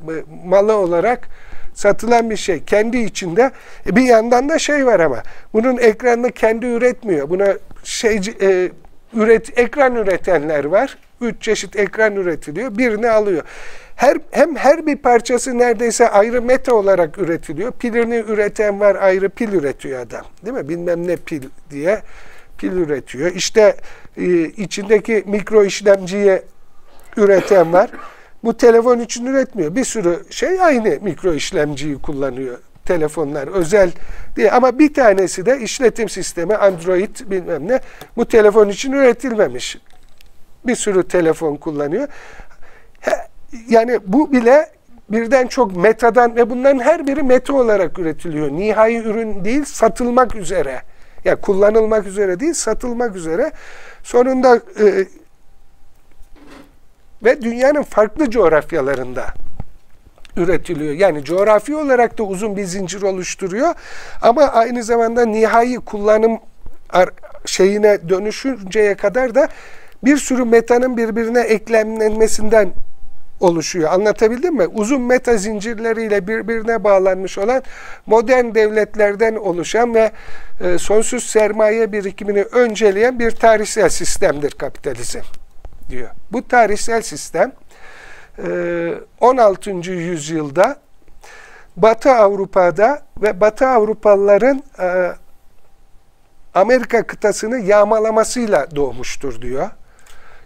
Malı 0.45 0.77
olarak 0.77 1.29
satılan 1.75 2.31
bir 2.31 2.37
şey. 2.37 2.65
Kendi 2.65 2.99
içinde 2.99 3.51
e, 3.87 3.97
bir 3.97 4.03
yandan 4.03 4.49
da 4.49 4.59
şey 4.59 4.87
var 4.87 5.01
ama 5.01 5.23
bunun 5.53 5.77
ekranını 5.77 6.33
kendi 6.33 6.67
üretmiyor. 6.67 7.31
Buna 7.31 7.55
şey 7.85 8.21
e, 8.41 8.71
üret 9.15 9.59
ekran 9.59 9.97
üretenler 9.97 10.65
var. 10.65 10.99
Üç 11.21 11.43
çeşit 11.43 11.77
ekran 11.77 12.17
üretiliyor. 12.17 12.79
Birini 12.79 13.11
alıyor. 13.11 13.43
Her, 13.97 14.17
hem 14.31 14.57
her 14.57 14.87
bir 14.87 14.97
parçası 14.97 15.59
neredeyse 15.59 16.09
ayrı 16.09 16.43
meta 16.43 16.75
olarak 16.75 17.19
üretiliyor. 17.19 17.73
Pilini 17.73 18.17
üreten 18.17 18.81
var, 18.81 18.97
ayrı 18.97 19.29
pil 19.29 19.53
üretiyor 19.53 20.01
adam. 20.01 20.25
Değil 20.45 20.57
mi? 20.57 20.69
Bilmem 20.69 21.07
ne 21.07 21.17
pil 21.17 21.43
diye 21.71 22.03
pil 22.59 22.73
üretiyor. 22.73 23.35
İşte 23.35 23.77
e, 24.17 24.45
içindeki 24.45 25.25
mikro 25.27 25.65
işlemciyi 25.65 26.43
üreten 27.17 27.73
var. 27.73 27.91
Bu 28.45 28.57
telefon 28.57 28.99
için 28.99 29.27
üretmiyor. 29.27 29.75
Bir 29.75 29.85
sürü 29.85 30.25
şey 30.31 30.63
aynı 30.63 30.99
mikro 31.01 31.33
işlemciyi 31.33 31.99
kullanıyor. 32.03 32.59
Telefonlar 32.85 33.49
özel 33.49 33.93
diye 34.37 34.51
ama 34.51 34.79
bir 34.79 34.95
tanesi 34.95 35.47
de 35.47 35.61
işletim 35.61 36.09
sistemi 36.09 36.57
Android 36.57 37.17
bilmem 37.27 37.69
ne 37.69 37.81
bu 38.17 38.29
telefon 38.29 38.69
için 38.69 38.93
üretilmemiş. 38.93 39.79
Bir 40.67 40.75
sürü 40.75 41.09
telefon 41.09 41.57
kullanıyor. 41.57 42.09
Yani 43.69 43.99
bu 44.07 44.33
bile 44.33 44.69
birden 45.11 45.47
çok 45.47 45.77
metadan 45.77 46.37
ve 46.37 46.51
bunların 46.51 46.79
her 46.81 47.07
biri 47.07 47.23
meta 47.23 47.55
olarak 47.55 47.99
üretiliyor. 47.99 48.51
Nihai 48.51 48.97
ürün 48.97 49.45
değil, 49.45 49.65
satılmak 49.65 50.35
üzere. 50.35 50.71
Ya 50.71 50.83
yani 51.25 51.41
kullanılmak 51.41 52.07
üzere 52.07 52.41
değil, 52.41 52.55
satılmak 52.55 53.17
üzere. 53.17 53.53
Sonunda 54.03 54.57
e, 54.57 55.07
ve 57.25 57.43
dünyanın 57.43 57.83
farklı 57.83 58.31
coğrafyalarında 58.31 59.27
üretiliyor. 60.37 60.95
Yani 60.95 61.25
coğrafi 61.25 61.77
olarak 61.77 62.19
da 62.19 62.23
uzun 62.23 62.57
bir 62.57 62.65
zincir 62.65 63.03
oluşturuyor. 63.03 63.75
Ama 64.23 64.43
aynı 64.43 64.83
zamanda 64.83 65.27
nihai 65.27 65.77
kullanım 65.77 66.39
şeyine 67.47 68.09
dönüşünceye 68.09 68.95
kadar 68.95 69.35
da 69.35 69.49
bir 70.05 70.17
sürü 70.17 70.45
metanın 70.45 70.97
birbirine 70.97 71.41
eklemlenmesinden 71.41 72.73
oluşuyor. 73.41 73.93
Anlatabildim 73.93 74.57
mi? 74.57 74.67
Uzun 74.67 75.03
meta 75.03 75.37
zincirleriyle 75.37 76.29
birbirine 76.29 76.85
bağlanmış 76.85 77.39
olan 77.39 77.63
modern 78.07 78.55
devletlerden 78.55 79.35
oluşan 79.35 79.95
ve 79.95 80.11
e, 80.61 80.79
sonsuz 80.79 81.25
sermaye 81.25 81.93
birikimini 81.93 82.43
önceleyen 82.43 83.19
bir 83.19 83.31
tarihsel 83.31 83.89
sistemdir 83.89 84.51
kapitalizm 84.51 85.21
diyor. 85.91 86.09
Bu 86.33 86.49
tarihsel 86.49 87.03
sistem 87.03 87.53
16. 89.21 89.71
E, 89.71 89.95
yüzyılda 89.95 90.77
Batı 91.77 92.11
Avrupa'da 92.11 93.03
ve 93.23 93.41
Batı 93.41 93.67
Avrupalıların 93.67 94.63
e, 94.79 95.13
Amerika 96.55 97.07
kıtasını 97.07 97.59
yağmalamasıyla 97.59 98.77
doğmuştur 98.77 99.43
diyor. 99.43 99.71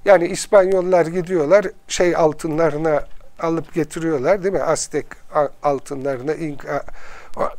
Yani 0.04 0.26
İspanyollar 0.26 1.06
gidiyorlar 1.06 1.66
şey 1.88 2.16
altınlarına 2.16 3.04
alıp 3.40 3.74
getiriyorlar 3.74 4.42
değil 4.42 4.54
mi? 4.54 4.62
Aztek 4.62 5.06
altınlarını, 5.62 6.34
İnka, 6.34 6.84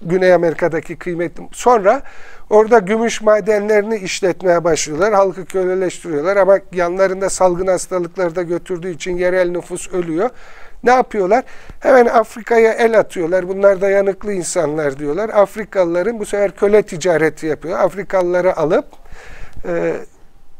Güney 0.01 0.33
Amerika'daki 0.33 0.95
kıymetli. 0.95 1.43
Sonra 1.51 2.01
orada 2.49 2.79
gümüş 2.79 3.21
madenlerini 3.21 3.97
işletmeye 3.97 4.63
başlıyorlar. 4.63 5.13
Halkı 5.13 5.45
köleleştiriyorlar 5.45 6.37
ama 6.37 6.59
yanlarında 6.71 7.29
salgın 7.29 7.67
hastalıkları 7.67 8.35
da 8.35 8.41
götürdüğü 8.41 8.89
için 8.89 9.17
yerel 9.17 9.49
nüfus 9.49 9.93
ölüyor. 9.93 10.29
Ne 10.83 10.91
yapıyorlar? 10.91 11.43
Hemen 11.79 12.05
Afrika'ya 12.05 12.73
el 12.73 12.99
atıyorlar. 12.99 13.47
Bunlar 13.47 13.81
dayanıklı 13.81 14.33
insanlar 14.33 14.99
diyorlar. 14.99 15.29
Afrikalıların 15.29 16.19
bu 16.19 16.25
sefer 16.25 16.51
köle 16.51 16.83
ticareti 16.83 17.47
yapıyor. 17.47 17.79
Afrikalıları 17.79 18.57
alıp 18.57 18.85
e, 19.67 19.93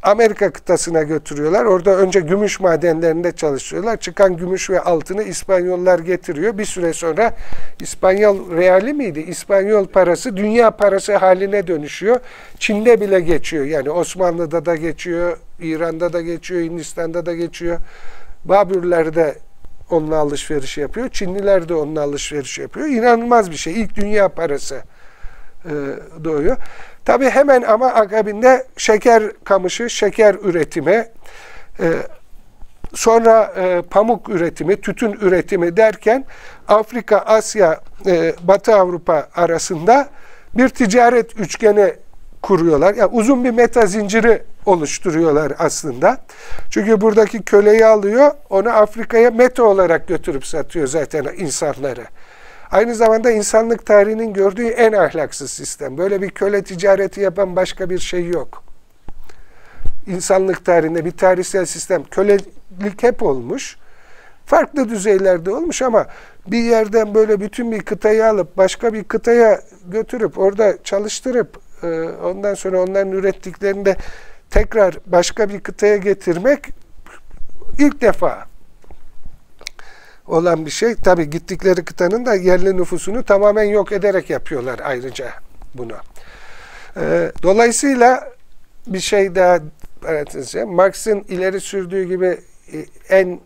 Amerika 0.06 0.52
kıtasına 0.52 1.04
götürüyorlar. 1.04 1.66
Orada 1.66 1.98
önce 1.98 2.20
gümüş 2.20 2.60
madenlerinde 2.60 3.32
çalışıyorlar. 3.32 3.98
Çıkan 3.98 4.38
gümüş 4.38 4.70
ve 4.70 4.80
altını 4.80 5.24
İspanyollar 5.24 6.00
getiriyor. 6.00 6.58
Bir 6.58 6.66
süre 6.66 6.94
sonra 6.94 7.34
İspanyol 7.80 8.58
reali 8.58 8.94
miydi? 8.94 9.20
İspanyol 9.20 9.86
parası 9.86 10.38
dünya 10.38 10.72
parası 10.72 11.16
haline 11.16 11.68
dönüşüyor. 11.68 12.20
Çin'de 12.60 13.02
bile 13.02 13.20
geçiyor. 13.20 13.66
Yani 13.66 13.90
Osmanlı'da 13.90 14.66
da 14.66 14.76
geçiyor, 14.76 15.38
İran'da 15.60 16.14
da 16.14 16.22
geçiyor, 16.22 16.62
Hindistan'da 16.62 17.26
da 17.26 17.36
geçiyor. 17.36 17.80
Babürler 18.46 19.16
de 19.16 19.36
onunla 19.90 20.18
alışveriş 20.18 20.78
yapıyor. 20.78 21.10
Çinliler 21.10 21.70
de 21.70 21.74
onunla 21.74 22.02
alışveriş 22.02 22.60
yapıyor. 22.60 22.88
İnanılmaz 22.88 23.52
bir 23.52 23.56
şey. 23.56 23.82
İlk 23.82 23.96
dünya 23.96 24.30
parası 24.30 24.84
e, 25.66 25.74
doğuyor. 26.24 26.58
Tabi 27.06 27.30
hemen 27.30 27.62
ama 27.62 27.88
akabinde 27.88 28.66
şeker 28.78 29.24
kamışı, 29.44 29.90
şeker 29.90 30.36
üretimi, 30.36 31.08
e, 31.80 31.94
sonra 32.94 33.54
e, 33.58 33.82
pamuk 33.82 34.30
üretimi, 34.30 34.82
tütün 34.82 35.12
üretimi 35.12 35.78
derken 35.78 36.26
Afrika, 36.68 37.18
Asya, 37.18 37.80
e, 38.06 38.34
Batı 38.44 38.76
Avrupa 38.76 39.28
arasında 39.36 40.10
bir 40.58 40.70
ticaret 40.70 41.40
üçgeni 41.40 41.94
kuruyorlar. 42.42 42.96
Yani 42.96 43.10
uzun 43.14 43.44
bir 43.44 43.52
meta 43.52 43.86
zinciri 43.86 44.44
oluşturuyorlar 44.66 45.54
aslında. 45.60 46.18
Çünkü 46.70 47.02
buradaki 47.02 47.42
köleyi 47.42 47.86
alıyor, 47.86 48.32
onu 48.50 48.70
Afrika'ya 48.70 49.32
meta 49.32 49.64
olarak 49.64 50.08
götürüp 50.08 50.46
satıyor 50.46 50.88
zaten 50.88 51.26
insanları. 51.38 52.06
Aynı 52.76 52.96
zamanda 52.96 53.32
insanlık 53.32 53.86
tarihinin 53.86 54.34
gördüğü 54.34 54.68
en 54.68 54.92
ahlaksız 54.94 55.52
sistem. 55.52 55.98
Böyle 55.98 56.22
bir 56.22 56.30
köle 56.30 56.64
ticareti 56.64 57.22
yapan 57.22 57.56
başka 57.56 57.90
bir 57.90 58.00
şey 58.00 58.28
yok. 58.28 58.64
İnsanlık 60.08 60.66
tarihinde 60.66 61.06
bir 61.06 61.12
tarihsel 61.12 61.66
sistem. 61.66 62.04
Kölelik 62.04 63.04
hep 63.04 63.24
olmuş. 63.24 63.78
Farklı 64.46 64.90
düzeylerde 64.90 65.52
olmuş 65.52 65.82
ama 65.82 66.08
bir 66.48 66.64
yerden 66.64 67.16
böyle 67.16 67.40
bütün 67.40 67.72
bir 67.72 67.82
kıtayı 67.82 68.26
alıp 68.26 68.58
başka 68.58 68.94
bir 68.94 69.04
kıtaya 69.04 69.62
götürüp 69.86 70.38
orada 70.38 70.78
çalıştırıp 70.84 71.60
e, 71.84 71.88
ondan 72.24 72.54
sonra 72.54 72.82
onların 72.82 73.12
ürettiklerini 73.12 73.86
de 73.86 73.96
tekrar 74.50 74.98
başka 75.06 75.50
bir 75.50 75.60
kıtaya 75.60 75.98
getirmek 75.98 76.68
ilk 77.80 78.02
defa 78.02 78.55
olan 80.28 80.66
bir 80.66 80.72
şey. 80.72 80.96
Tabi 80.96 81.30
gittikleri 81.30 81.86
kıtanın 81.86 82.26
da 82.26 82.36
yerli 82.36 82.78
nüfusunu 82.78 83.24
tamamen 83.24 83.64
yok 83.64 83.92
ederek 83.92 84.30
yapıyorlar 84.30 84.80
ayrıca 84.84 85.34
bunu. 85.76 85.94
Ee, 86.98 87.32
dolayısıyla 87.44 88.32
bir 88.88 89.00
şey 89.00 89.36
daha 89.36 89.60
parantezce, 90.02 90.64
Marx'ın 90.64 91.20
ileri 91.20 91.60
sürdüğü 91.60 92.04
gibi 92.04 92.40
e, 92.74 92.86
en 93.10 93.40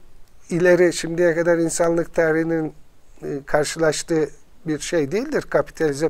ileri 0.49 0.93
şimdiye 0.93 1.35
kadar 1.35 1.57
insanlık 1.57 2.13
tarihinin 2.15 2.73
e, 3.23 3.27
karşılaştığı 3.45 4.29
bir 4.65 4.79
şey 4.79 5.11
değildir 5.11 5.41
kapitalizm. 5.41 6.09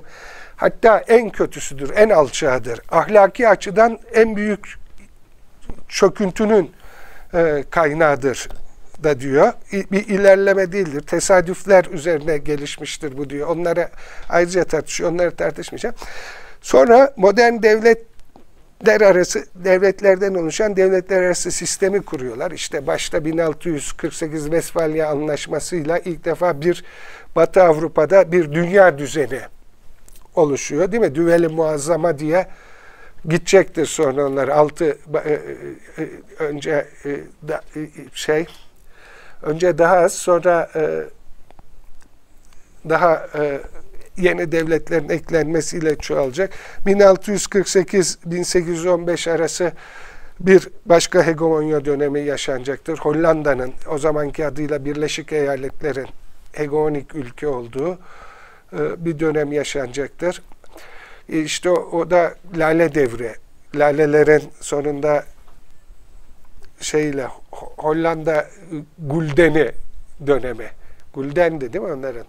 Hatta 0.55 0.97
en 0.97 1.29
kötüsüdür, 1.29 1.91
en 1.95 2.09
alçağıdır. 2.09 2.81
Ahlaki 2.91 3.47
açıdan 3.47 3.99
en 4.13 4.35
büyük 4.35 4.75
çöküntünün 5.87 6.71
e, 7.33 7.63
kaynağıdır 7.69 8.49
da 9.03 9.19
diyor. 9.19 9.53
Bir 9.71 10.07
ilerleme 10.07 10.71
değildir. 10.71 11.01
Tesadüfler 11.01 11.85
üzerine 11.85 12.37
gelişmiştir 12.37 13.17
bu 13.17 13.29
diyor. 13.29 13.47
Onları 13.47 13.89
ayrıca 14.29 14.63
tartışıyor. 14.63 15.11
Onları 15.11 15.35
tartışmayacağım. 15.35 15.95
Sonra 16.61 17.13
modern 17.17 17.63
devletler 17.63 19.01
arası 19.01 19.45
devletlerden 19.55 20.33
oluşan 20.33 20.75
devletler 20.75 21.23
arası 21.23 21.51
sistemi 21.51 22.01
kuruyorlar. 22.01 22.51
İşte 22.51 22.87
başta 22.87 23.25
1648 23.25 24.43
Westfalia 24.43 25.09
Anlaşması'yla 25.09 25.99
ilk 25.99 26.25
defa 26.25 26.61
bir 26.61 26.83
Batı 27.35 27.63
Avrupa'da 27.63 28.31
bir 28.31 28.51
dünya 28.51 28.97
düzeni 28.97 29.39
oluşuyor. 30.35 30.91
Değil 30.91 31.01
mi? 31.01 31.15
Düveli 31.15 31.47
muazzama 31.47 32.19
diye 32.19 32.47
gidecektir 33.25 33.85
sonra 33.85 34.25
onlar 34.25 34.47
altı 34.47 34.85
e, 34.85 35.29
e, 35.29 35.39
e, 35.97 36.09
önce 36.39 36.87
şey 38.13 38.45
Önce 39.41 39.77
daha 39.77 39.97
az, 39.97 40.13
sonra 40.13 40.69
e, 40.75 41.03
daha 42.89 43.27
e, 43.35 43.61
yeni 44.17 44.51
devletlerin 44.51 45.09
eklenmesiyle 45.09 45.95
çoğalacak. 45.95 46.53
1648-1815 46.85 49.31
arası 49.31 49.71
bir 50.39 50.69
başka 50.85 51.27
hegemonya 51.27 51.85
dönemi 51.85 52.19
yaşanacaktır. 52.19 52.97
Hollanda'nın 52.97 53.73
o 53.91 53.97
zamanki 53.97 54.45
adıyla 54.45 54.85
Birleşik 54.85 55.33
Eyaletler'in 55.33 56.07
hegemonik 56.53 57.15
ülke 57.15 57.47
olduğu 57.47 57.99
e, 58.73 59.05
bir 59.05 59.19
dönem 59.19 59.51
yaşanacaktır. 59.51 60.41
İşte 61.29 61.69
o, 61.69 61.97
o 61.97 62.09
da 62.09 62.35
lale 62.57 62.95
devri. 62.95 63.35
Lalelerin 63.75 64.43
sonunda 64.61 65.23
şeyle 66.79 67.27
Hollanda 67.77 68.47
Gulden'i 68.99 69.71
dönemi. 70.27 70.67
Gulden'di 71.13 71.73
değil 71.73 71.85
mi 71.85 71.91
onların? 71.91 72.25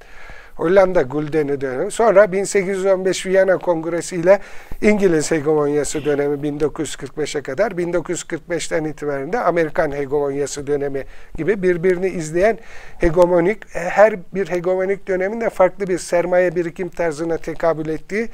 Hollanda 0.61 1.03
Gulden'i 1.03 1.61
dönemi. 1.61 1.91
Sonra 1.91 2.33
1815 2.33 3.27
Viyana 3.27 3.59
Kongresi 3.59 4.17
ile 4.17 4.39
İngiliz 4.83 5.31
hegemonyası 5.31 6.05
dönemi 6.05 6.37
1945'e 6.49 7.43
kadar 7.43 7.73
1945'ten 7.73 8.85
itibaren 8.85 9.33
de 9.33 9.39
Amerikan 9.39 9.93
hegemonyası 9.93 10.67
dönemi 10.67 11.05
gibi 11.37 11.63
birbirini 11.63 12.09
izleyen 12.09 12.59
hegemonik 12.99 13.75
her 13.75 14.17
bir 14.35 14.49
hegemonik 14.51 15.09
dönemin 15.09 15.41
de 15.41 15.51
farklı 15.51 15.87
bir 15.87 15.99
sermaye 15.99 16.57
birikim 16.57 16.89
tarzına 16.89 17.37
tekabül 17.37 17.89
ettiği 17.89 18.29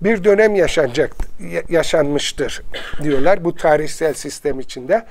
bir 0.00 0.24
dönem 0.24 0.54
yaşanacak 0.54 1.16
yaşanmıştır 1.68 2.62
diyorlar 3.02 3.44
bu 3.44 3.54
tarihsel 3.54 4.14
sistem 4.14 4.60
içinde. 4.60 5.04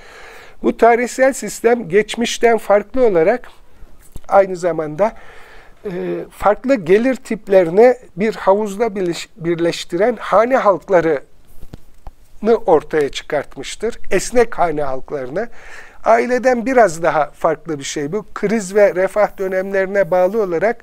Bu 0.64 0.78
tarihsel 0.78 1.34
sistem 1.34 1.90
geçmişten 1.90 2.58
farklı 2.58 3.06
olarak 3.06 3.48
aynı 4.28 4.56
zamanda 4.56 5.14
e, 5.86 5.92
farklı 6.30 6.76
gelir 6.76 7.16
tiplerini 7.16 7.96
bir 8.16 8.36
havuzda 8.36 8.96
birleştiren 9.36 10.16
hane 10.20 10.58
halklarını 10.58 11.20
ortaya 12.66 13.10
çıkartmıştır. 13.10 14.00
Esnek 14.12 14.60
hane 14.60 14.84
halklarını. 14.84 15.50
Aileden 16.06 16.66
biraz 16.66 17.04
daha 17.04 17.32
farklı 17.32 17.80
bir 17.80 17.84
şey 17.84 18.12
bu. 18.12 18.26
Kriz 18.34 18.76
ve 18.76 18.96
refah 18.96 19.38
dönemlerine 19.38 20.12
bağlı 20.12 20.42
olarak 20.44 20.78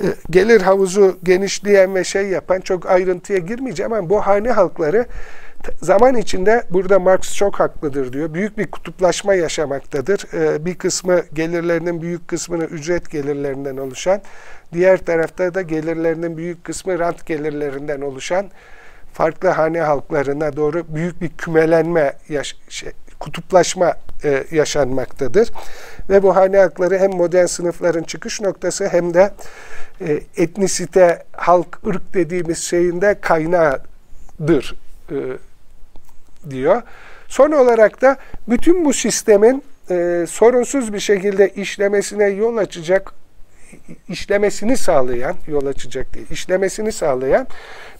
e, 0.00 0.04
gelir 0.30 0.60
havuzu 0.60 1.18
genişleyen 1.22 1.94
ve 1.94 2.04
şey 2.04 2.28
yapan 2.28 2.60
çok 2.60 2.86
ayrıntıya 2.86 3.38
girmeyeceğim 3.38 3.92
ama 3.92 4.10
bu 4.10 4.20
hane 4.20 4.50
halkları 4.50 5.06
zaman 5.82 6.16
içinde 6.16 6.64
burada 6.70 6.98
Marx 6.98 7.36
çok 7.36 7.60
haklıdır 7.60 8.12
diyor. 8.12 8.34
Büyük 8.34 8.58
bir 8.58 8.70
kutuplaşma 8.70 9.34
yaşamaktadır. 9.34 10.34
E, 10.34 10.64
bir 10.64 10.74
kısmı 10.74 11.22
gelirlerinin 11.32 12.02
büyük 12.02 12.28
kısmını 12.28 12.64
ücret 12.64 13.10
gelirlerinden 13.10 13.76
oluşan, 13.76 14.22
diğer 14.72 14.98
tarafta 14.98 15.54
da 15.54 15.62
gelirlerinin 15.62 16.36
büyük 16.36 16.64
kısmı 16.64 16.98
rant 16.98 17.26
gelirlerinden 17.26 18.00
oluşan 18.00 18.50
farklı 19.12 19.48
hane 19.48 19.80
halklarına 19.80 20.56
doğru 20.56 20.84
büyük 20.88 21.20
bir 21.20 21.28
kümelenme, 21.28 22.12
yaş 22.28 22.56
şey, 22.68 22.92
kutuplaşma 23.18 23.94
e, 24.24 24.44
yaşanmaktadır. 24.50 25.50
Ve 26.08 26.22
bu 26.22 26.36
hane 26.36 26.58
halkları 26.58 26.98
hem 26.98 27.10
modern 27.10 27.46
sınıfların 27.46 28.02
çıkış 28.02 28.40
noktası 28.40 28.88
hem 28.88 29.14
de 29.14 29.32
e, 30.00 30.20
etnisite, 30.36 31.22
halk, 31.32 31.86
ırk 31.86 32.14
dediğimiz 32.14 32.58
şeyin 32.58 33.00
de 33.00 33.20
kaynağıdır 33.20 34.74
e, 35.10 35.16
diyor. 36.50 36.82
Son 37.28 37.52
olarak 37.52 38.02
da 38.02 38.16
bütün 38.48 38.84
bu 38.84 38.92
sistemin 38.92 39.62
e, 39.90 40.26
sorunsuz 40.28 40.92
bir 40.92 41.00
şekilde 41.00 41.48
işlemesine 41.48 42.24
yol 42.24 42.56
açacak 42.56 43.12
işlemesini 44.08 44.76
sağlayan, 44.76 45.34
yol 45.46 45.66
açacak 45.66 46.14
değil, 46.14 46.26
işlemesini 46.30 46.92
sağlayan 46.92 47.46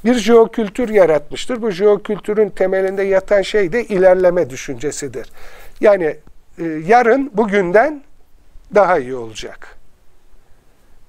bir 0.04 0.14
jeokültür 0.14 0.88
yaratmıştır. 0.88 1.62
Bu 1.62 1.70
jeokültürün 1.70 2.48
temelinde 2.48 3.02
yatan 3.02 3.42
şey 3.42 3.72
de 3.72 3.84
ilerleme 3.84 4.50
düşüncesidir. 4.50 5.30
Yani 5.80 6.16
e, 6.58 6.64
yarın 6.64 7.30
bugünden 7.34 8.02
daha 8.74 8.98
iyi 8.98 9.14
olacak. 9.14 9.76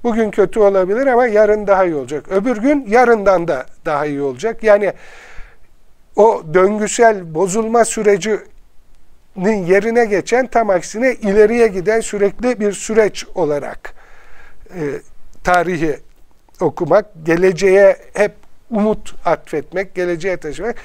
Bugün 0.03 0.31
kötü 0.31 0.59
olabilir 0.59 1.07
ama 1.07 1.27
yarın 1.27 1.67
daha 1.67 1.85
iyi 1.85 1.95
olacak. 1.95 2.25
Öbür 2.29 2.57
gün 2.57 2.85
yarından 2.87 3.47
da 3.47 3.65
daha 3.85 4.05
iyi 4.05 4.21
olacak. 4.21 4.63
Yani 4.63 4.93
o 6.15 6.43
döngüsel 6.53 7.35
bozulma 7.35 7.85
sürecinin 7.85 9.65
yerine 9.65 10.05
geçen 10.05 10.47
tam 10.47 10.69
aksine 10.69 11.13
ileriye 11.13 11.67
giden 11.67 11.99
sürekli 11.99 12.59
bir 12.59 12.71
süreç 12.71 13.25
olarak 13.35 13.93
e, 14.75 14.81
tarihi 15.43 15.97
okumak, 16.61 17.05
geleceğe 17.25 17.97
hep 18.13 18.31
umut 18.69 19.15
atfetmek, 19.25 19.95
geleceğe 19.95 20.37
taşımak. 20.37 20.75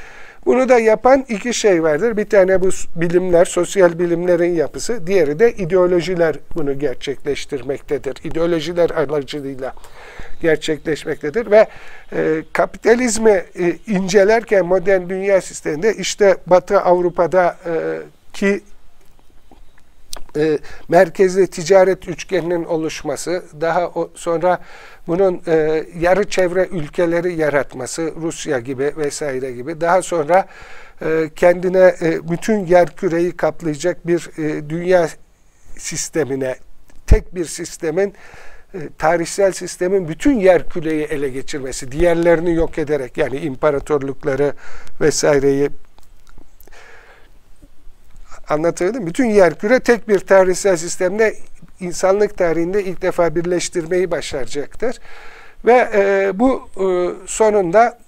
Bunu 0.47 0.69
da 0.69 0.79
yapan 0.79 1.25
iki 1.29 1.55
şey 1.55 1.83
vardır. 1.83 2.17
Bir 2.17 2.25
tane 2.25 2.61
bu 2.61 2.69
bilimler, 2.97 3.45
sosyal 3.45 3.99
bilimlerin 3.99 4.55
yapısı. 4.55 5.07
Diğeri 5.07 5.39
de 5.39 5.53
ideolojiler 5.53 6.37
bunu 6.55 6.79
gerçekleştirmektedir. 6.79 8.17
İdeolojiler 8.25 8.91
aracılığıyla 8.91 9.73
gerçekleşmektedir. 10.41 11.51
Ve 11.51 11.67
e, 12.13 12.43
kapitalizmi 12.53 13.45
e, 13.59 13.77
incelerken 13.87 14.67
modern 14.67 15.09
dünya 15.09 15.41
sisteminde 15.41 15.95
işte 15.95 16.37
Batı 16.47 16.81
Avrupa'da 16.81 17.57
e, 17.67 17.73
ki 18.33 18.63
e, 20.37 20.59
merkezli 20.89 21.47
ticaret 21.47 22.09
üçgeninin 22.09 22.65
oluşması, 22.65 23.43
daha 23.61 23.87
o, 23.87 24.11
sonra 24.15 24.59
bunun 25.07 25.43
e, 25.47 25.85
yarı 25.99 26.25
çevre 26.31 26.67
ülkeleri 26.67 27.35
yaratması, 27.35 28.13
Rusya 28.21 28.59
gibi 28.59 28.93
vesaire 28.97 29.53
gibi, 29.53 29.81
daha 29.81 30.03
sonra 30.03 30.47
e, 31.03 31.31
kendine 31.37 31.95
e, 32.01 32.29
bütün 32.29 32.67
yer 32.67 32.97
küreyi 32.97 33.37
kaplayacak 33.37 34.07
bir 34.07 34.31
e, 34.39 34.71
dünya 34.71 35.09
sistemine, 35.79 36.57
tek 37.07 37.35
bir 37.35 37.45
sistemin 37.45 38.15
tarihsel 38.99 39.53
sistemin 39.53 40.09
bütün 40.09 40.41
yer 40.41 40.69
küreyi 40.69 41.05
ele 41.05 41.29
geçirmesi, 41.29 41.93
diğerlerini 41.93 42.55
yok 42.55 42.79
ederek 42.79 43.19
yani 43.19 43.39
imparatorlukları 43.39 44.53
vesaireyi 45.01 45.71
Anlatabildim 48.49 49.07
Bütün 49.07 49.27
yer 49.27 49.59
küre 49.59 49.81
tek 49.81 50.09
bir 50.09 50.19
tarihsel 50.19 50.77
sistemde 50.77 51.35
insanlık 51.81 52.39
tarihinde 52.39 52.85
ilk 52.85 53.03
defa 53.03 53.35
birleştirmeyi 53.35 54.11
başaracaktır. 54.11 54.99
Ve 55.65 55.89
e, 55.95 56.33
bu 56.39 56.69
e, 56.77 56.87
sonunda 57.27 57.99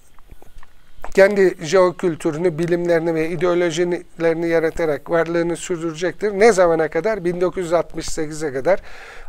kendi 1.15 1.55
jeokültürünü, 1.67 2.59
bilimlerini 2.59 3.15
ve 3.15 3.29
ideolojilerini 3.29 4.49
yaratarak 4.49 5.11
varlığını 5.11 5.57
sürdürecektir. 5.57 6.33
Ne 6.33 6.53
zamana 6.53 6.89
kadar? 6.89 7.19
1968'e 7.19 8.53
kadar. 8.53 8.81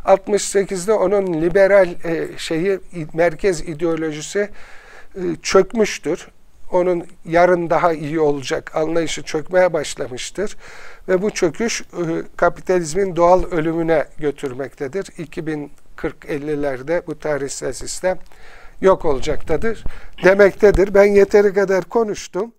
68'de 0.04 0.92
onun 0.92 1.42
liberal 1.42 1.88
e, 2.04 2.28
şeyi, 2.36 2.80
merkez 3.14 3.60
ideolojisi 3.60 4.48
e, 5.14 5.20
çökmüştür 5.42 6.28
onun 6.72 7.06
yarın 7.24 7.70
daha 7.70 7.92
iyi 7.92 8.20
olacak 8.20 8.76
anlayışı 8.76 9.22
çökmeye 9.22 9.72
başlamıştır. 9.72 10.56
Ve 11.08 11.22
bu 11.22 11.30
çöküş 11.30 11.80
e, 11.80 11.84
kapitalizmin 12.36 13.16
doğal 13.16 13.44
ölümüne 13.50 14.04
götürmektedir. 14.18 15.04
2040-50'lerde 15.04 17.02
bu 17.06 17.18
tarihsel 17.18 17.72
sistem 17.72 18.18
yok 18.80 19.04
olacaktadır 19.04 19.84
demektedir. 20.24 20.94
Ben 20.94 21.04
yeteri 21.04 21.54
kadar 21.54 21.84
konuştum. 21.84 22.52